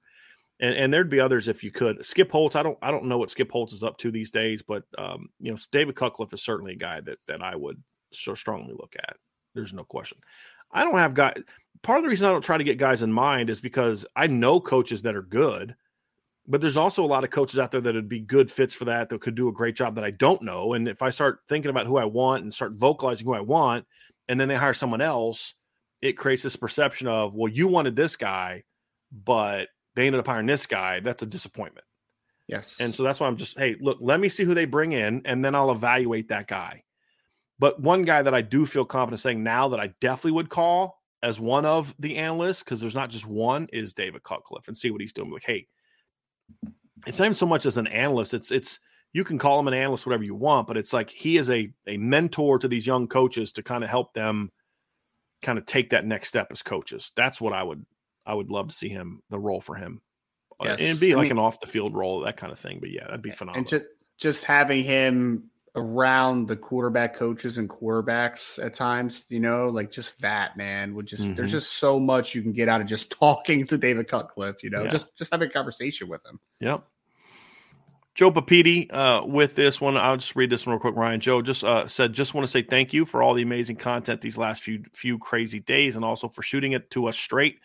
[0.59, 2.03] And, and, there'd be others if you could.
[2.03, 4.63] Skip Holtz, I don't I don't know what Skip Holtz is up to these days,
[4.63, 7.79] but um, you know, David Cutcliffe is certainly a guy that that I would
[8.11, 9.15] so strongly look at.
[9.53, 10.17] There's no question.
[10.71, 11.39] I don't have guys.
[11.83, 14.25] Part of the reason I don't try to get guys in mind is because I
[14.25, 15.75] know coaches that are good
[16.47, 18.85] but there's also a lot of coaches out there that would be good fits for
[18.85, 20.73] that that could do a great job that I don't know.
[20.73, 23.85] And if I start thinking about who I want and start vocalizing who I want,
[24.27, 25.53] and then they hire someone else,
[26.01, 28.63] it creates this perception of, well, you wanted this guy,
[29.11, 30.99] but they ended up hiring this guy.
[30.99, 31.85] That's a disappointment.
[32.47, 32.79] Yes.
[32.79, 35.21] And so that's why I'm just, hey, look, let me see who they bring in,
[35.25, 36.83] and then I'll evaluate that guy.
[37.59, 40.99] But one guy that I do feel confident saying now that I definitely would call
[41.21, 44.89] as one of the analysts, because there's not just one, is David Cutcliffe and see
[44.89, 45.31] what he's doing.
[45.31, 45.67] Like, hey,
[47.07, 48.33] it's not even so much as an analyst.
[48.33, 48.79] It's it's
[49.13, 51.71] you can call him an analyst, whatever you want, but it's like he is a
[51.87, 54.51] a mentor to these young coaches to kind of help them
[55.41, 57.11] kind of take that next step as coaches.
[57.15, 57.85] That's what I would
[58.25, 60.01] I would love to see him the role for him.
[60.59, 60.79] Uh, yes.
[60.79, 62.79] And it'd be I like mean, an off the field role, that kind of thing.
[62.79, 63.59] But yeah, that'd be phenomenal.
[63.59, 63.85] And just
[64.17, 70.19] just having him around the quarterback coaches and quarterbacks at times, you know, like just
[70.21, 71.35] that man would just mm-hmm.
[71.35, 74.69] there's just so much you can get out of just talking to David Cutcliffe, you
[74.69, 74.89] know, yeah.
[74.89, 76.39] just just having a conversation with him.
[76.59, 76.83] Yep.
[78.13, 79.95] Joe Papiti uh, with this one.
[79.95, 80.95] I'll just read this one real quick.
[80.95, 83.77] Ryan Joe just uh, said, just want to say thank you for all the amazing
[83.77, 87.59] content these last few few crazy days, and also for shooting it to us straight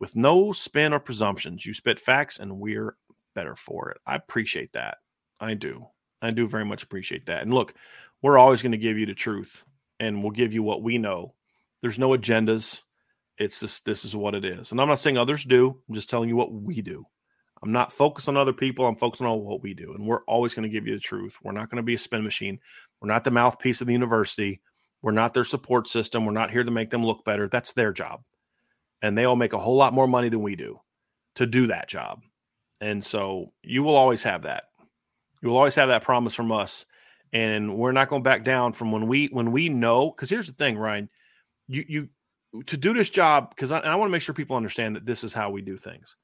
[0.00, 1.64] with no spin or presumptions.
[1.64, 2.96] You spit facts, and we're
[3.36, 3.98] better for it.
[4.04, 4.98] I appreciate that.
[5.40, 5.86] I do.
[6.22, 7.42] I do very much appreciate that.
[7.42, 7.74] And look,
[8.22, 9.64] we're always going to give you the truth
[9.98, 11.34] and we'll give you what we know.
[11.82, 12.82] There's no agendas.
[13.38, 14.70] It's just this is what it is.
[14.70, 15.76] And I'm not saying others do.
[15.88, 17.04] I'm just telling you what we do.
[17.62, 18.86] I'm not focused on other people.
[18.86, 19.94] I'm focused on what we do.
[19.94, 21.38] And we're always going to give you the truth.
[21.42, 22.58] We're not going to be a spin machine.
[23.00, 24.60] We're not the mouthpiece of the university.
[25.00, 26.24] We're not their support system.
[26.24, 27.48] We're not here to make them look better.
[27.48, 28.22] That's their job.
[29.00, 30.80] And they all make a whole lot more money than we do
[31.36, 32.22] to do that job.
[32.80, 34.64] And so you will always have that.
[35.42, 36.86] You will always have that promise from us,
[37.32, 40.10] and we're not going back down from when we when we know.
[40.10, 41.10] Because here's the thing, Ryan,
[41.68, 42.08] you you
[42.66, 45.24] to do this job because I, I want to make sure people understand that this
[45.24, 46.16] is how we do things.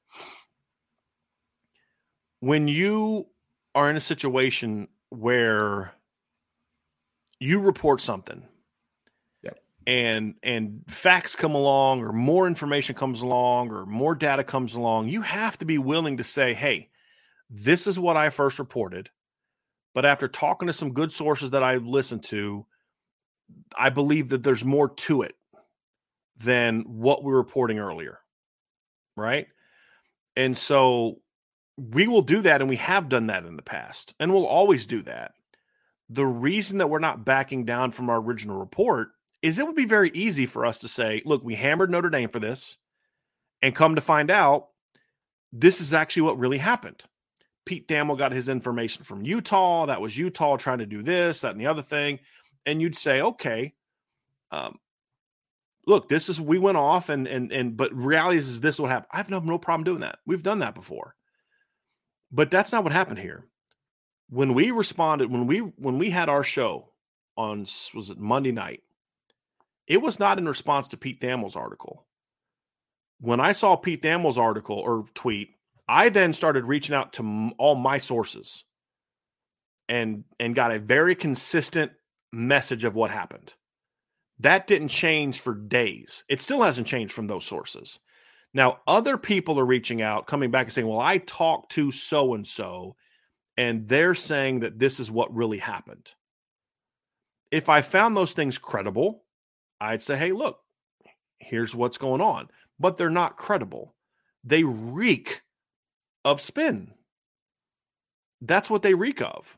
[2.39, 3.27] When you
[3.75, 5.93] are in a situation where
[7.39, 8.43] you report something
[9.89, 15.07] and and facts come along or more information comes along or more data comes along
[15.07, 16.87] you have to be willing to say hey
[17.49, 19.09] this is what I first reported.
[19.95, 22.65] But after talking to some good sources that I've listened to,
[23.77, 25.35] I believe that there's more to it
[26.41, 28.19] than what we were reporting earlier.
[29.17, 29.47] Right.
[30.35, 31.19] And so
[31.75, 32.61] we will do that.
[32.61, 34.13] And we have done that in the past.
[34.19, 35.33] And we'll always do that.
[36.09, 39.09] The reason that we're not backing down from our original report
[39.41, 42.29] is it would be very easy for us to say, look, we hammered Notre Dame
[42.29, 42.77] for this.
[43.61, 44.69] And come to find out,
[45.51, 47.03] this is actually what really happened.
[47.69, 49.85] Pete Thamel got his information from Utah.
[49.85, 52.17] That was Utah trying to do this, that, and the other thing.
[52.65, 53.75] And you'd say, okay,
[54.49, 54.79] um,
[55.85, 58.89] look, this is we went off and and and but reality is, is this what
[58.89, 59.11] happened.
[59.13, 60.17] I have no, no problem doing that.
[60.25, 61.13] We've done that before.
[62.31, 63.45] But that's not what happened here.
[64.31, 66.89] When we responded, when we when we had our show
[67.37, 68.81] on was it Monday night,
[69.85, 72.07] it was not in response to Pete Thamel's article.
[73.21, 75.51] When I saw Pete Thamel's article or tweet,
[75.89, 78.63] I then started reaching out to all my sources
[79.89, 81.91] and and got a very consistent
[82.31, 83.55] message of what happened.
[84.39, 86.23] That didn't change for days.
[86.29, 87.99] It still hasn't changed from those sources.
[88.53, 92.35] Now, other people are reaching out, coming back and saying, Well, I talked to so
[92.35, 92.95] and so,
[93.57, 96.13] and they're saying that this is what really happened.
[97.49, 99.23] If I found those things credible,
[99.81, 100.59] I'd say, Hey, look,
[101.39, 102.47] here's what's going on.
[102.79, 103.95] But they're not credible.
[104.43, 105.41] They reek
[106.25, 106.93] of spin.
[108.41, 109.57] That's what they reek of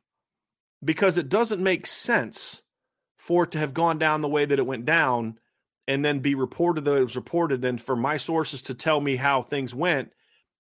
[0.84, 2.64] because it doesn't make sense
[3.18, 5.38] for it to have gone down the way that it went down
[5.88, 9.16] and then be reported that it was reported and for my sources to tell me
[9.16, 10.12] how things went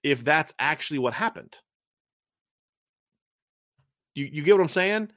[0.03, 1.57] if that's actually what happened.
[4.13, 5.11] You, you get what I'm saying?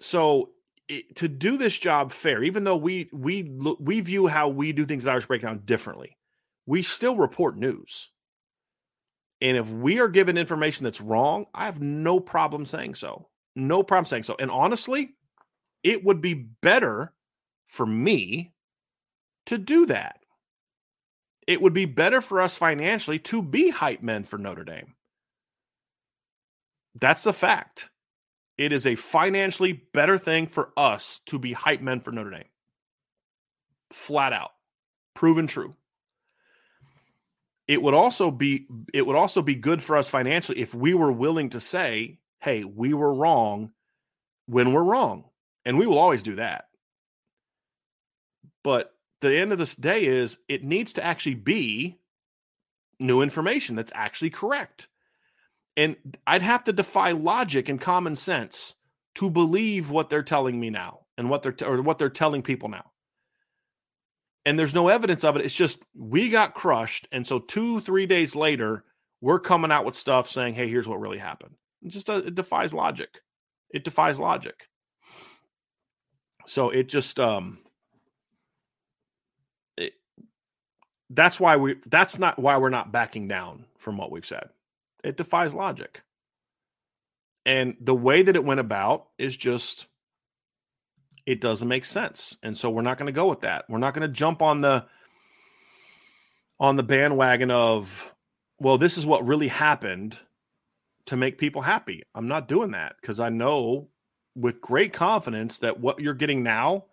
[0.00, 0.50] So
[0.88, 4.84] it, to do this job fair, even though we we we view how we do
[4.84, 6.16] things at Irish Breakdown differently,
[6.66, 8.08] we still report news.
[9.40, 13.28] And if we are given information that's wrong, I have no problem saying so.
[13.56, 14.36] No problem saying so.
[14.38, 15.14] And honestly,
[15.82, 17.12] it would be better
[17.68, 18.52] for me
[19.46, 20.20] to do that.
[21.46, 24.94] It would be better for us financially to be hype men for Notre Dame.
[27.00, 27.90] That's the fact.
[28.58, 32.44] It is a financially better thing for us to be hype men for Notre Dame.
[33.90, 34.50] Flat out.
[35.14, 35.74] Proven true
[37.70, 41.12] it would also be it would also be good for us financially if we were
[41.12, 43.70] willing to say hey we were wrong
[44.46, 45.24] when we're wrong
[45.64, 46.64] and we will always do that.
[48.64, 52.00] But the end of this day is it needs to actually be
[52.98, 54.88] new information that's actually correct.
[55.76, 55.94] And
[56.26, 58.74] i'd have to defy logic and common sense
[59.14, 62.42] to believe what they're telling me now and what they're t- or what they're telling
[62.42, 62.89] people now
[64.44, 65.44] and there's no evidence of it.
[65.44, 67.08] It's just we got crushed.
[67.12, 68.84] And so two, three days later,
[69.20, 71.54] we're coming out with stuff saying, hey, here's what really happened.
[71.82, 73.20] It just uh, it defies logic.
[73.70, 74.68] It defies logic.
[76.46, 77.58] So it just um
[79.76, 79.92] it,
[81.10, 84.48] that's why we that's not why we're not backing down from what we've said.
[85.04, 86.02] It defies logic.
[87.46, 89.86] And the way that it went about is just
[91.26, 92.36] it doesn't make sense.
[92.42, 93.64] And so we're not going to go with that.
[93.68, 94.86] We're not going to jump on the
[96.58, 98.14] on the bandwagon of
[98.58, 100.18] well this is what really happened
[101.06, 102.02] to make people happy.
[102.14, 103.88] I'm not doing that because I know
[104.36, 106.84] with great confidence that what you're getting now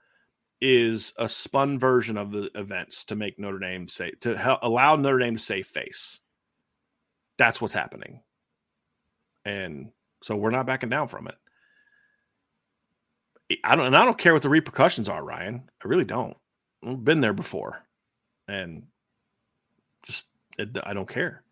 [0.59, 4.95] is a spun version of the events to make Notre Dame say to help, allow
[4.95, 6.19] Notre Dame to save face.
[7.37, 8.21] That's what's happening.
[9.45, 9.91] And
[10.23, 11.35] so we're not backing down from it.
[13.63, 15.69] I don't and I don't care what the repercussions are, Ryan.
[15.83, 16.35] I really don't.
[16.85, 17.83] I've been there before.
[18.47, 18.83] And
[20.03, 20.27] just
[20.59, 21.43] I don't care.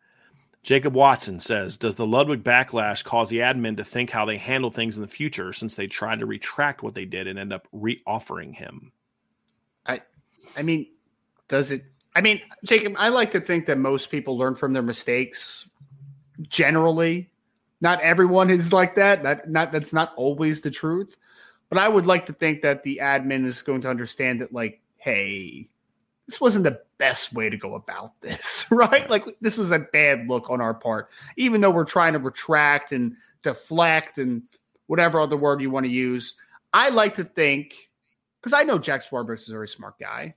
[0.63, 4.72] Jacob Watson says, Does the Ludwig backlash cause the admin to think how they handle
[4.72, 7.67] things in the future since they tried to retract what they did and end up
[7.72, 8.91] re-offering him?
[9.85, 10.01] I
[10.57, 10.88] I mean,
[11.47, 11.85] does it
[12.15, 15.69] I mean, Jacob, I like to think that most people learn from their mistakes
[16.41, 17.30] generally.
[17.81, 19.23] Not everyone is like that.
[19.23, 21.17] That not that's not always the truth.
[21.76, 24.80] But I would like to think that the admin is going to understand that, like,
[24.95, 25.68] hey,
[26.26, 29.10] this wasn't the best way to go about this, right?
[29.10, 32.93] Like this was a bad look on our part, even though we're trying to retract
[32.93, 34.43] and deflect and
[34.88, 36.35] whatever other word you want to use.
[36.72, 37.89] I like to think
[38.39, 40.35] because I know Jack Swarbrick is a very smart guy.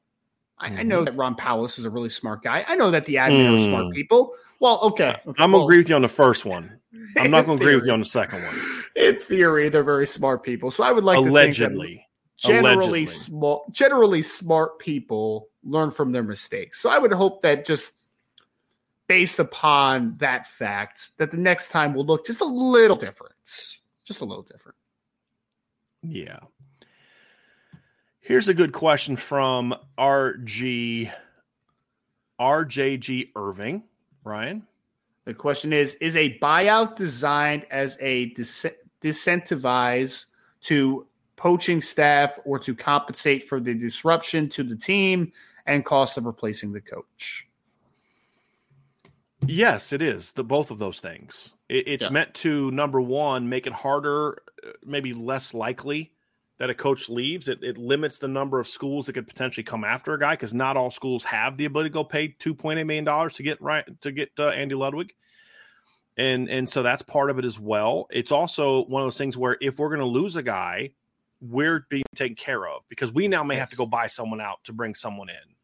[0.60, 0.78] I, mm-hmm.
[0.78, 2.64] I, know that Ron Powlus is a really smart guy.
[2.66, 3.56] I know that the admin mm.
[3.56, 3.94] are smart mm.
[3.94, 4.35] people.
[4.60, 5.16] Well, okay.
[5.26, 6.78] okay I'm well, gonna agree with you on the first one.
[7.16, 8.60] I'm not gonna agree with you on the second one.
[8.97, 10.70] In theory, they're very smart people.
[10.70, 12.06] So I would like allegedly.
[12.36, 13.06] generally allegedly.
[13.06, 16.80] smart generally smart people learn from their mistakes.
[16.80, 17.93] So I would hope that just
[19.09, 23.35] based upon that fact, that the next time will look just a little different.
[24.05, 24.76] Just a little different.
[26.02, 26.39] Yeah.
[28.29, 31.11] Here's a good question from RG
[32.39, 33.85] RJG Irving.
[34.23, 34.67] Ryan.
[35.25, 38.67] The question is Is a buyout designed as a dis-
[39.01, 40.27] disincentivize
[40.65, 41.07] to
[41.37, 45.33] poaching staff or to compensate for the disruption to the team
[45.65, 47.49] and cost of replacing the coach?
[49.47, 50.33] Yes, it is.
[50.33, 51.55] The both of those things.
[51.71, 52.11] It, it's yeah.
[52.11, 56.13] meant to number one make it harder, uh, maybe less likely
[56.59, 57.48] that a coach leaves.
[57.48, 60.55] It, it limits the number of schools that could potentially come after a guy because
[60.55, 63.43] not all schools have the ability to go pay two point eight million dollars to
[63.43, 65.14] get right to get uh, Andy Ludwig.
[66.16, 68.09] And and so that's part of it as well.
[68.10, 70.90] It's also one of those things where if we're going to lose a guy,
[71.40, 73.60] we're being taken care of because we now may yes.
[73.60, 75.55] have to go buy someone out to bring someone in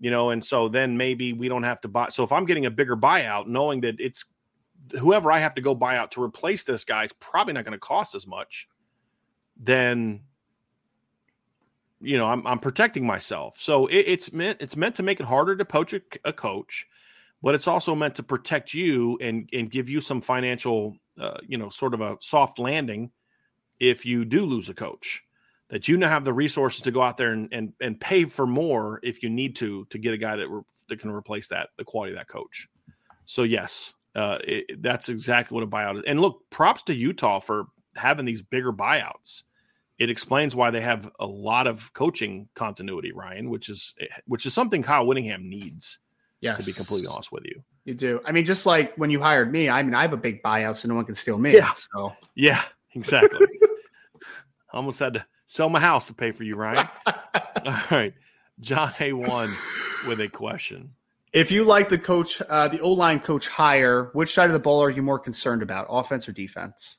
[0.00, 2.66] you know and so then maybe we don't have to buy so if i'm getting
[2.66, 4.24] a bigger buyout knowing that it's
[4.98, 7.72] whoever i have to go buy out to replace this guy is probably not going
[7.72, 8.68] to cost as much
[9.56, 10.20] then
[12.02, 15.26] you know i'm, I'm protecting myself so it, it's meant it's meant to make it
[15.26, 16.86] harder to poach a, a, coach
[17.42, 21.58] but it's also meant to protect you and and give you some financial uh, you
[21.58, 23.10] know sort of a soft landing
[23.80, 25.22] if you do lose a coach
[25.72, 28.46] that you now have the resources to go out there and, and, and pay for
[28.46, 31.70] more if you need to to get a guy that, re- that can replace that
[31.78, 32.68] the quality of that coach.
[33.24, 36.04] So yes, uh, it, that's exactly what a buyout is.
[36.06, 39.44] And look, props to Utah for having these bigger buyouts.
[39.98, 43.94] It explains why they have a lot of coaching continuity, Ryan, which is
[44.26, 45.98] which is something Kyle Whittingham needs.
[46.40, 46.58] Yes.
[46.58, 47.62] to be completely honest with you.
[47.84, 48.20] You do.
[48.24, 50.76] I mean, just like when you hired me, I mean, I have a big buyout,
[50.76, 51.54] so no one can steal me.
[51.54, 51.72] Yeah.
[51.94, 52.62] So yeah,
[52.96, 53.46] exactly.
[54.72, 56.88] almost had to sell my house to pay for you, Ryan.
[57.06, 58.14] All right.
[58.60, 59.54] John A1
[60.06, 60.92] with a question.
[61.32, 64.58] If you like the coach, uh, the O line coach hire, which side of the
[64.58, 66.98] ball are you more concerned about, offense or defense?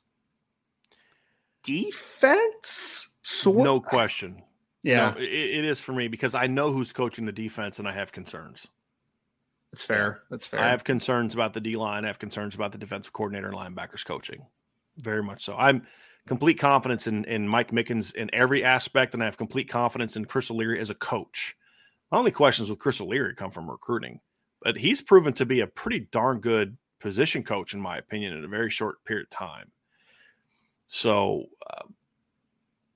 [1.64, 3.08] Defense?
[3.22, 4.42] Sort- no question.
[4.82, 7.88] Yeah, no, it, it is for me because I know who's coaching the defense, and
[7.88, 8.66] I have concerns.
[9.72, 10.22] That's fair.
[10.30, 10.60] That's fair.
[10.60, 12.04] I have concerns about the D line.
[12.04, 14.46] I have concerns about the defensive coordinator and linebackers coaching.
[14.98, 15.56] Very much so.
[15.56, 15.86] I'm
[16.26, 20.26] complete confidence in, in Mike Mickens in every aspect, and I have complete confidence in
[20.26, 21.56] Chris O'Leary as a coach.
[22.12, 24.20] My only questions with Chris O'Leary come from recruiting,
[24.62, 28.44] but he's proven to be a pretty darn good position coach, in my opinion, in
[28.44, 29.72] a very short period of time.
[30.86, 31.84] So, uh,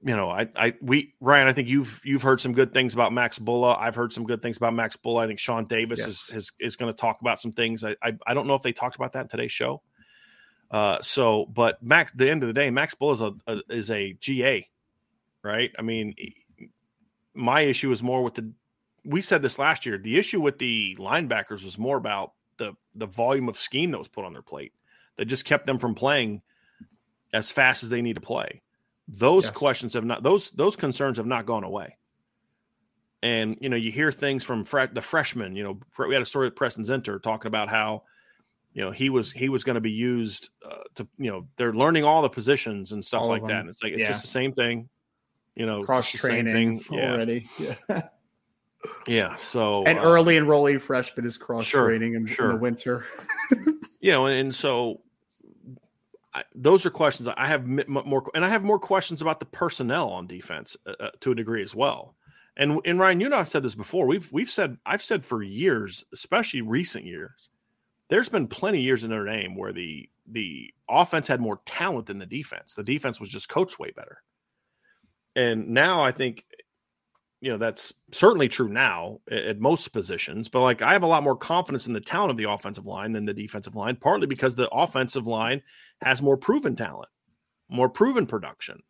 [0.02, 3.12] you know, I, I, we, Ryan, I think you've you've heard some good things about
[3.12, 3.76] Max Bullough.
[3.78, 5.24] I've heard some good things about Max Bullough.
[5.24, 6.08] I think Sean Davis yes.
[6.08, 7.82] is is, is going to talk about some things.
[7.82, 9.82] I, I, I don't know if they talked about that in today's show.
[10.70, 13.90] Uh, so, but Max, the end of the day, Max Bullough is a, a, is
[13.90, 14.68] a GA,
[15.42, 15.72] right?
[15.78, 16.14] I mean,
[17.34, 18.52] my issue is more with the.
[19.04, 19.98] We said this last year.
[19.98, 24.08] The issue with the linebackers was more about the the volume of scheme that was
[24.08, 24.72] put on their plate
[25.16, 26.42] that just kept them from playing
[27.32, 28.62] as fast as they need to play.
[29.08, 29.52] Those yes.
[29.52, 31.96] questions have not those those concerns have not gone away.
[33.22, 35.56] And you know, you hear things from the freshmen.
[35.56, 38.02] You know, we had a story with Preston Zinter talking about how
[38.72, 41.72] you know he was he was going to be used uh, to you know they're
[41.72, 43.60] learning all the positions and stuff all like that.
[43.60, 44.08] And it's like it's yeah.
[44.08, 44.88] just the same thing.
[45.56, 47.48] You know, cross training already.
[47.58, 48.02] Yeah.
[49.08, 49.34] yeah.
[49.34, 52.50] So and uh, early enrollee freshman is cross training sure, in, sure.
[52.50, 53.04] in, the winter.
[54.00, 55.00] you know, and, and so
[56.38, 60.08] I, those are questions I have more, and I have more questions about the personnel
[60.10, 62.14] on defense uh, uh, to a degree as well.
[62.56, 64.06] And and Ryan, you know, I've said this before.
[64.06, 67.50] We've we've said I've said for years, especially recent years,
[68.08, 72.06] there's been plenty of years in Notre Dame where the the offense had more talent
[72.06, 72.74] than the defense.
[72.74, 74.22] The defense was just coached way better.
[75.34, 76.44] And now I think
[77.40, 81.22] you know that's certainly true now at most positions but like i have a lot
[81.22, 84.54] more confidence in the talent of the offensive line than the defensive line partly because
[84.54, 85.62] the offensive line
[86.02, 87.08] has more proven talent
[87.68, 88.82] more proven production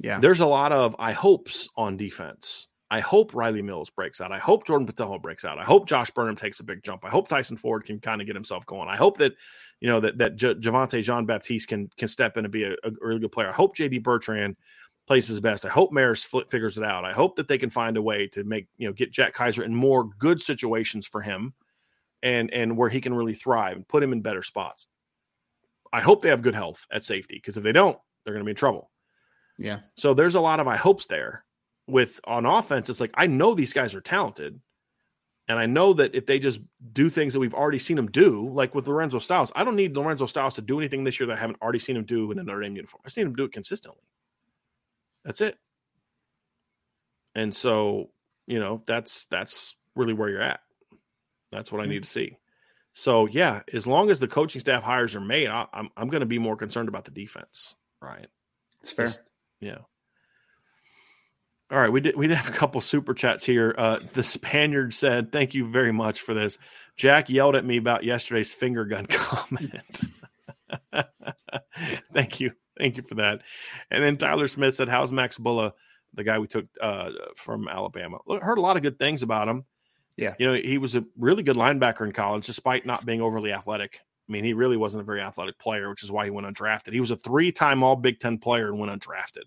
[0.00, 4.32] yeah there's a lot of i hopes on defense I hope Riley Mills breaks out.
[4.32, 5.58] I hope Jordan Botelho breaks out.
[5.58, 7.06] I hope Josh Burnham takes a big jump.
[7.06, 8.86] I hope Tyson Ford can kind of get himself going.
[8.86, 9.32] I hope that
[9.80, 12.72] you know that that J- Javontae Jean Baptiste can can step in and be a,
[12.72, 13.48] a, really good player.
[13.48, 14.56] I hope JD Bertrand
[15.12, 15.66] plays his best.
[15.66, 17.04] I hope Marist figures it out.
[17.04, 19.62] I hope that they can find a way to make you know get Jack Kaiser
[19.62, 21.52] in more good situations for him,
[22.22, 24.86] and and where he can really thrive and put him in better spots.
[25.92, 28.46] I hope they have good health at safety because if they don't, they're going to
[28.46, 28.90] be in trouble.
[29.58, 29.80] Yeah.
[29.98, 31.44] So there's a lot of I hopes there
[31.86, 34.58] with on offense, it's like I know these guys are talented.
[35.46, 36.60] And I know that if they just
[36.94, 39.94] do things that we've already seen them do, like with Lorenzo Styles, I don't need
[39.94, 42.38] Lorenzo Styles to do anything this year that I haven't already seen him do in
[42.38, 43.02] a Notre Dame uniform.
[43.04, 44.00] I just need him to do it consistently.
[45.24, 45.56] That's it.
[47.34, 48.10] And so,
[48.46, 50.60] you know, that's that's really where you're at.
[51.50, 52.38] That's what I need to see.
[52.94, 56.08] So yeah, as long as the coaching staff hires are made, I, am I'm, I'm
[56.08, 57.76] going to be more concerned about the defense.
[58.00, 58.26] Right.
[58.80, 59.06] It's fair.
[59.06, 59.20] Just,
[59.60, 59.78] yeah.
[61.70, 63.74] All right, we did we did have a couple super chats here.
[63.78, 66.58] Uh, the Spaniard said, "Thank you very much for this."
[66.98, 70.00] Jack yelled at me about yesterday's finger gun comment.
[72.12, 73.42] Thank you, thank you for that.
[73.90, 75.72] And then Tyler Smith said, "How's Max Bullough,
[76.14, 78.18] the guy we took uh, from Alabama?
[78.26, 79.64] Look, heard a lot of good things about him.
[80.16, 83.52] Yeah, you know, he was a really good linebacker in college, despite not being overly
[83.52, 84.00] athletic.
[84.28, 86.92] I mean, he really wasn't a very athletic player, which is why he went undrafted.
[86.92, 89.44] He was a three-time All Big Ten player and went undrafted."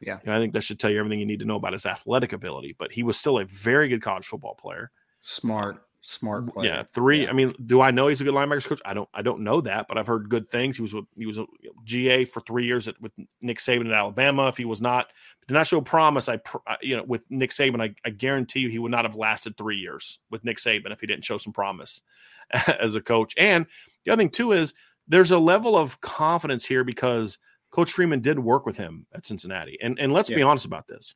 [0.00, 0.18] Yeah.
[0.24, 1.86] You know, I think that should tell you everything you need to know about his
[1.86, 4.90] athletic ability, but he was still a very good college football player.
[5.20, 6.68] Smart, smart player.
[6.68, 7.24] Yeah, three.
[7.24, 7.30] Yeah.
[7.30, 8.80] I mean, do I know he's a good linebackers coach?
[8.84, 9.08] I don't.
[9.14, 10.76] I don't know that, but I've heard good things.
[10.76, 11.46] He was with, he was a
[11.84, 14.48] GA for three years at, with Nick Saban at Alabama.
[14.48, 15.08] If he was not
[15.46, 16.38] did not show promise, I
[16.82, 19.76] you know with Nick Saban, I, I guarantee you he would not have lasted three
[19.76, 22.02] years with Nick Saban if he didn't show some promise
[22.80, 23.34] as a coach.
[23.36, 23.66] And
[24.04, 24.74] the other thing too is
[25.08, 27.38] there's a level of confidence here because
[27.70, 29.78] Coach Freeman did work with him at Cincinnati.
[29.82, 30.36] And and let's yeah.
[30.36, 31.14] be honest about this.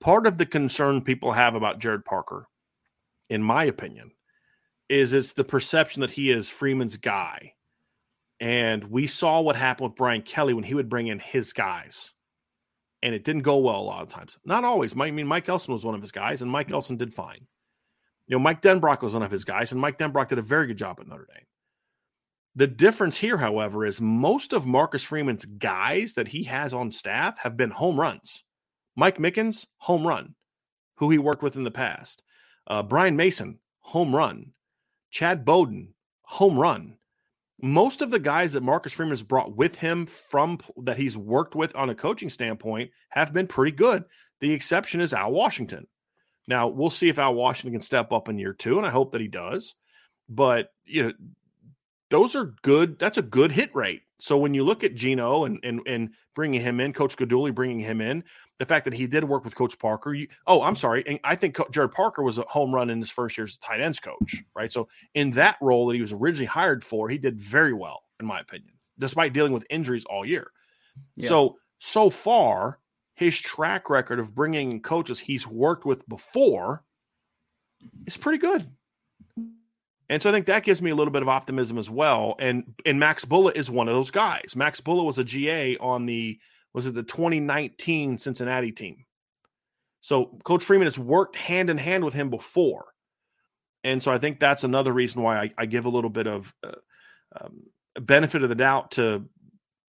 [0.00, 2.46] Part of the concern people have about Gerad Parker,
[3.28, 4.12] in my opinion,
[4.88, 7.54] is it's the perception that he is Freeman's guy.
[8.40, 12.14] And we saw what happened with Brian Kelly when he would bring in his guys.
[13.02, 14.38] And it didn't go well a lot of times.
[14.44, 14.94] Not always.
[14.98, 16.74] I mean, Mike Elston was one of his guys, and Mike mm-hmm.
[16.74, 17.46] Elston did fine.
[18.26, 20.66] You know, Mike Denbrock was one of his guys, and Mike Denbrock did a very
[20.66, 21.46] good job at Notre Dame.
[22.56, 27.38] The difference here, however, is most of Marcus Freeman's guys that he has on staff
[27.38, 28.42] have been home runs.
[28.96, 30.34] Mike Mickens, home run,
[30.96, 32.22] who he worked with in the past.
[32.68, 34.52] Uh, Brian Mason, home run.
[35.10, 36.98] Chad Bowden, home run.
[37.60, 41.56] Most of the guys that Marcus Freeman has brought with him from that he's worked
[41.56, 44.04] with on a coaching standpoint have been pretty good.
[44.40, 45.86] The exception is Al Washington.
[46.46, 49.10] Now we'll see if Al Washington can step up in year two, and I hope
[49.12, 49.74] that he does.
[50.28, 51.12] But you know,
[52.10, 52.98] those are good.
[52.98, 54.02] That's a good hit rate.
[54.20, 57.80] So when you look at Gino and and and bringing him in, Coach Guidugli bringing
[57.80, 58.24] him in,
[58.58, 60.12] the fact that he did work with Coach Parker.
[60.12, 61.04] You, oh, I'm sorry.
[61.06, 63.58] And I think Gerad Parker was a home run in his first year as a
[63.58, 64.70] tight ends coach, right?
[64.70, 68.26] So in that role that he was originally hired for, he did very well, in
[68.26, 70.50] my opinion, despite dealing with injuries all year.
[71.14, 71.28] Yeah.
[71.28, 72.80] So so far,
[73.14, 76.82] his track record of bringing in coaches he's worked with before
[78.06, 78.68] is pretty good.
[80.10, 82.36] And so I think that gives me a little bit of optimism as well.
[82.38, 84.56] And and Max Bullough is one of those guys.
[84.56, 86.38] Max Bullough was a GA on the
[86.72, 89.04] was it the 2019 Cincinnati team.
[90.00, 92.86] So Coach Freeman has worked hand in hand with him before.
[93.84, 96.54] And so I think that's another reason why I, I give a little bit of
[96.64, 96.72] uh,
[97.40, 97.64] um,
[98.00, 99.28] benefit of the doubt to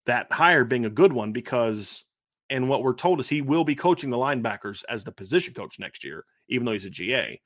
[0.07, 2.05] that hire being a good one because
[2.51, 5.78] and what we're told is he will be coaching the linebackers as the position coach
[5.78, 7.39] next year, even though he's a GA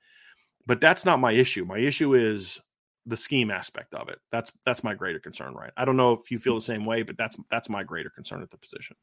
[0.66, 1.64] but that's not my issue.
[1.64, 2.60] My issue is
[3.06, 4.18] the scheme aspect of it.
[4.30, 5.72] That's that's my greater concern, right?
[5.76, 8.42] I don't know if you feel the same way, but that's that's my greater concern
[8.42, 8.96] at the position.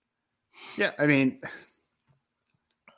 [0.77, 1.41] Yeah, I mean,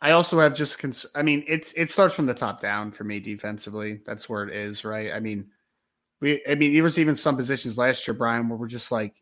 [0.01, 3.03] I also have just, cons- I mean, it's it starts from the top down for
[3.03, 3.99] me defensively.
[4.05, 5.11] That's where it is, right?
[5.13, 5.49] I mean,
[6.21, 9.13] we, I mean, there was even some positions last year, Brian, where we're just like,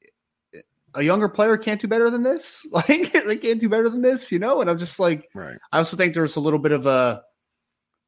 [0.96, 2.66] a younger player can't do better than this.
[2.72, 4.62] Like they can't do better than this, you know.
[4.62, 5.58] And I'm just like, right.
[5.72, 7.24] I also think there's a little bit of a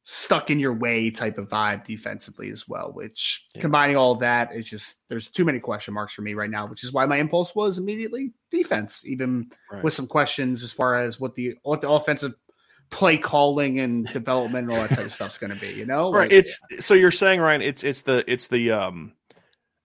[0.04, 2.92] stuck in your way type of vibe defensively as well.
[2.94, 3.62] Which yeah.
[3.62, 6.68] combining all that is just there's too many question marks for me right now.
[6.68, 9.84] Which is why my impulse was immediately defense, even right.
[9.84, 12.34] with some questions as far as what the what the offensive
[12.90, 15.74] play calling and development and all that type of stuff's going to be.
[15.74, 16.30] You know, right?
[16.30, 17.62] Like, it's so you're saying, Ryan.
[17.62, 19.14] It's it's the it's the um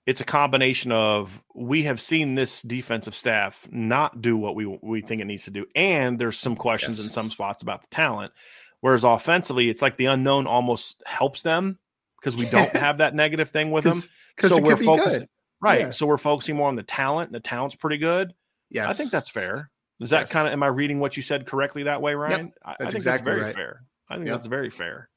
[0.07, 5.03] it's a combination of we have seen this defensive staff not do what we we
[5.03, 7.07] think it needs to do, and there's some questions yes.
[7.07, 8.33] in some spots about the talent.
[8.81, 11.79] Whereas offensively, it's like the unknown almost helps them
[12.21, 14.03] because we don't have that negative thing with them.
[14.41, 15.29] So we're focusing,
[15.61, 15.81] right?
[15.81, 15.91] Yeah.
[15.91, 18.35] So we're focusing more on the talent, and the talent's pretty good.
[18.71, 19.71] Yeah, I think that's fair.
[20.01, 20.33] Is that yes.
[20.33, 22.47] kind of am I reading what you said correctly that way, Ryan?
[22.47, 22.55] Yep.
[22.65, 23.55] I, I, think exactly that's very right.
[23.55, 23.83] fair.
[24.11, 24.35] I think yep.
[24.35, 25.09] that's very fair.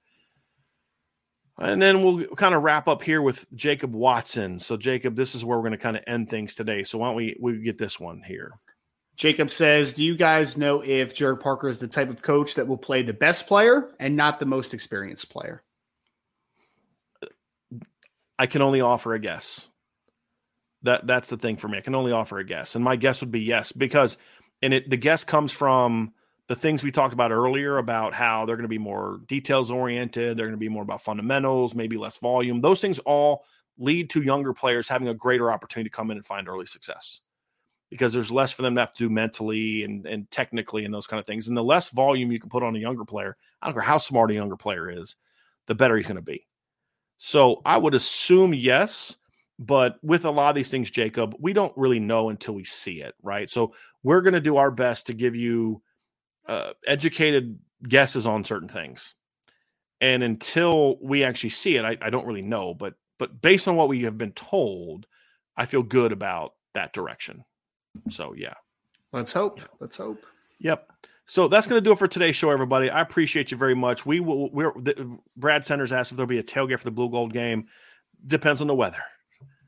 [1.57, 4.59] And then we'll kind of wrap up here with Jacob Watson.
[4.59, 6.83] So, Jacob, this is where we're going to kind of end things today.
[6.83, 8.53] So, why don't we we get this one here?
[9.19, 12.69] Jacob says, "Do you guys know if Gerad Parker is the type of coach that
[12.69, 15.61] will play the best player and not the most experienced player?"
[18.39, 19.67] I can only offer a guess.
[20.83, 21.77] That that's the thing for me.
[21.77, 24.17] I can only offer a guess, and my guess would be yes because
[24.61, 26.13] and it the guess comes from
[26.47, 30.37] the things we talked about earlier about how they're going to be more details oriented,
[30.37, 32.61] they're going to be more about fundamentals, maybe less volume.
[32.61, 33.43] Those things all
[33.77, 37.19] lead to younger players having a greater opportunity to come in and find early success
[37.89, 41.07] because there's less for them to have to do mentally and, and technically and those
[41.07, 41.47] kind of things.
[41.47, 43.97] And the less volume you can put on a younger player, I don't care how
[43.97, 45.15] smart a younger player is,
[45.65, 46.47] the better he's going to be.
[47.17, 49.17] So I would assume yes,
[49.57, 53.01] but with a lot of these things, Jacob, we don't really know until we see
[53.01, 53.49] it, right?
[53.49, 55.81] So we're going to do our best to give you
[56.47, 59.15] uh, educated guesses on certain things.
[60.01, 62.73] And until we actually see it, I, I don't really know.
[62.73, 65.05] But but based on what we have been told,
[65.57, 67.43] I feel good about that direction.
[68.07, 68.53] So yeah.
[69.11, 69.59] Let's hope.
[69.79, 70.23] Let's hope.
[70.59, 70.91] Yep.
[71.25, 72.89] So that's going to do it for today's show, everybody.
[72.89, 74.05] I appreciate you very much.
[74.05, 74.49] We will.
[74.51, 77.67] We're the, Brad Sanders asked if there'll be a tailgate for the Blue Gold game.
[78.25, 79.03] Depends on the weather.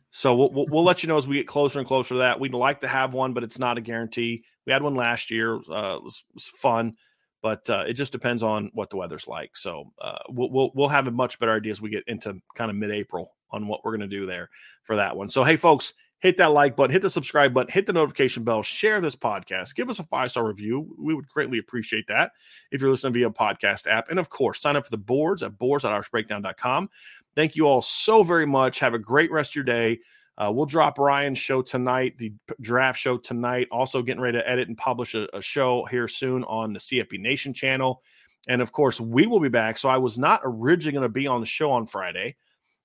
[0.10, 2.40] So we'll, we'll, we'll, let you know as we get closer and closer to that.
[2.40, 4.44] We'd like to have one, but it's not a guarantee.
[4.66, 6.96] We had one last year; uh, it, was, it was fun,
[7.42, 9.56] but uh, it just depends on what the weather's like.
[9.56, 12.70] So uh, we'll, we'll we'll have a much better idea as we get into kind
[12.70, 14.50] of mid-April on what we're going to do there
[14.84, 15.30] for that one.
[15.30, 18.62] So hey, folks, hit that like button, hit the subscribe button, hit the notification bell,
[18.62, 20.96] share this podcast, give us a five star review.
[20.98, 22.32] We would greatly appreciate that
[22.72, 25.58] if you're listening via podcast app, and of course, sign up for the boards at
[25.58, 26.90] boards.irishbreakdown.com.
[27.36, 28.80] Thank you all so very much.
[28.80, 30.00] Have a great rest of your day.
[30.38, 33.68] Uh, we'll drop Ryan's show tonight, the draft show tonight.
[33.72, 37.20] Also, getting ready to edit and publish a, a show here soon on the CFP
[37.20, 38.02] Nation channel.
[38.48, 39.78] And of course, we will be back.
[39.78, 42.38] So, I was not originally going to be on the show on Friday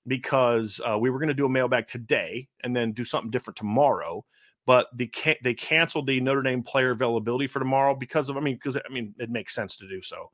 [0.07, 3.57] because uh, we were going to do a mailbag today and then do something different
[3.57, 4.25] tomorrow.
[4.65, 5.11] But the
[5.43, 8.91] they canceled the Notre Dame player availability for tomorrow because of I mean because I
[8.91, 10.31] mean it makes sense to do so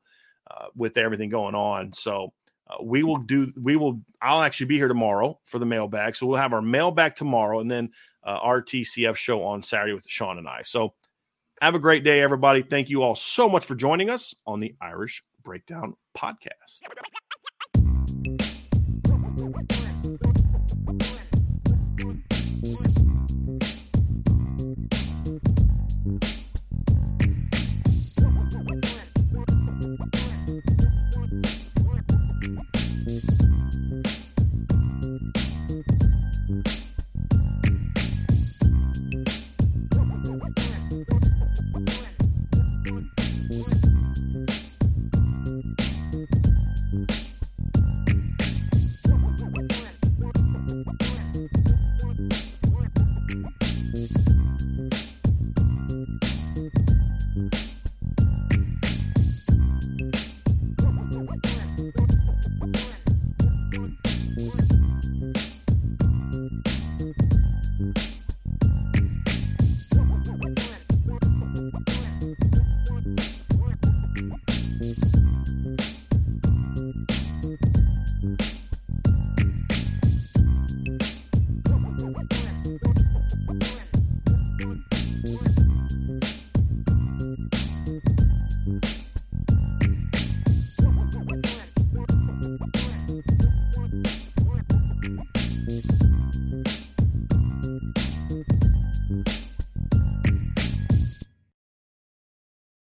[0.50, 1.92] uh, with everything going on.
[1.92, 2.32] So
[2.68, 6.26] uh, we will do we will i'll actually be here tomorrow for the mailbag so
[6.26, 7.90] we'll have our mailbag tomorrow and then
[8.26, 10.94] uh, our tcf show on saturday with sean and i so
[11.60, 14.74] have a great day everybody thank you all so much for joining us on the
[14.80, 16.80] irish breakdown podcast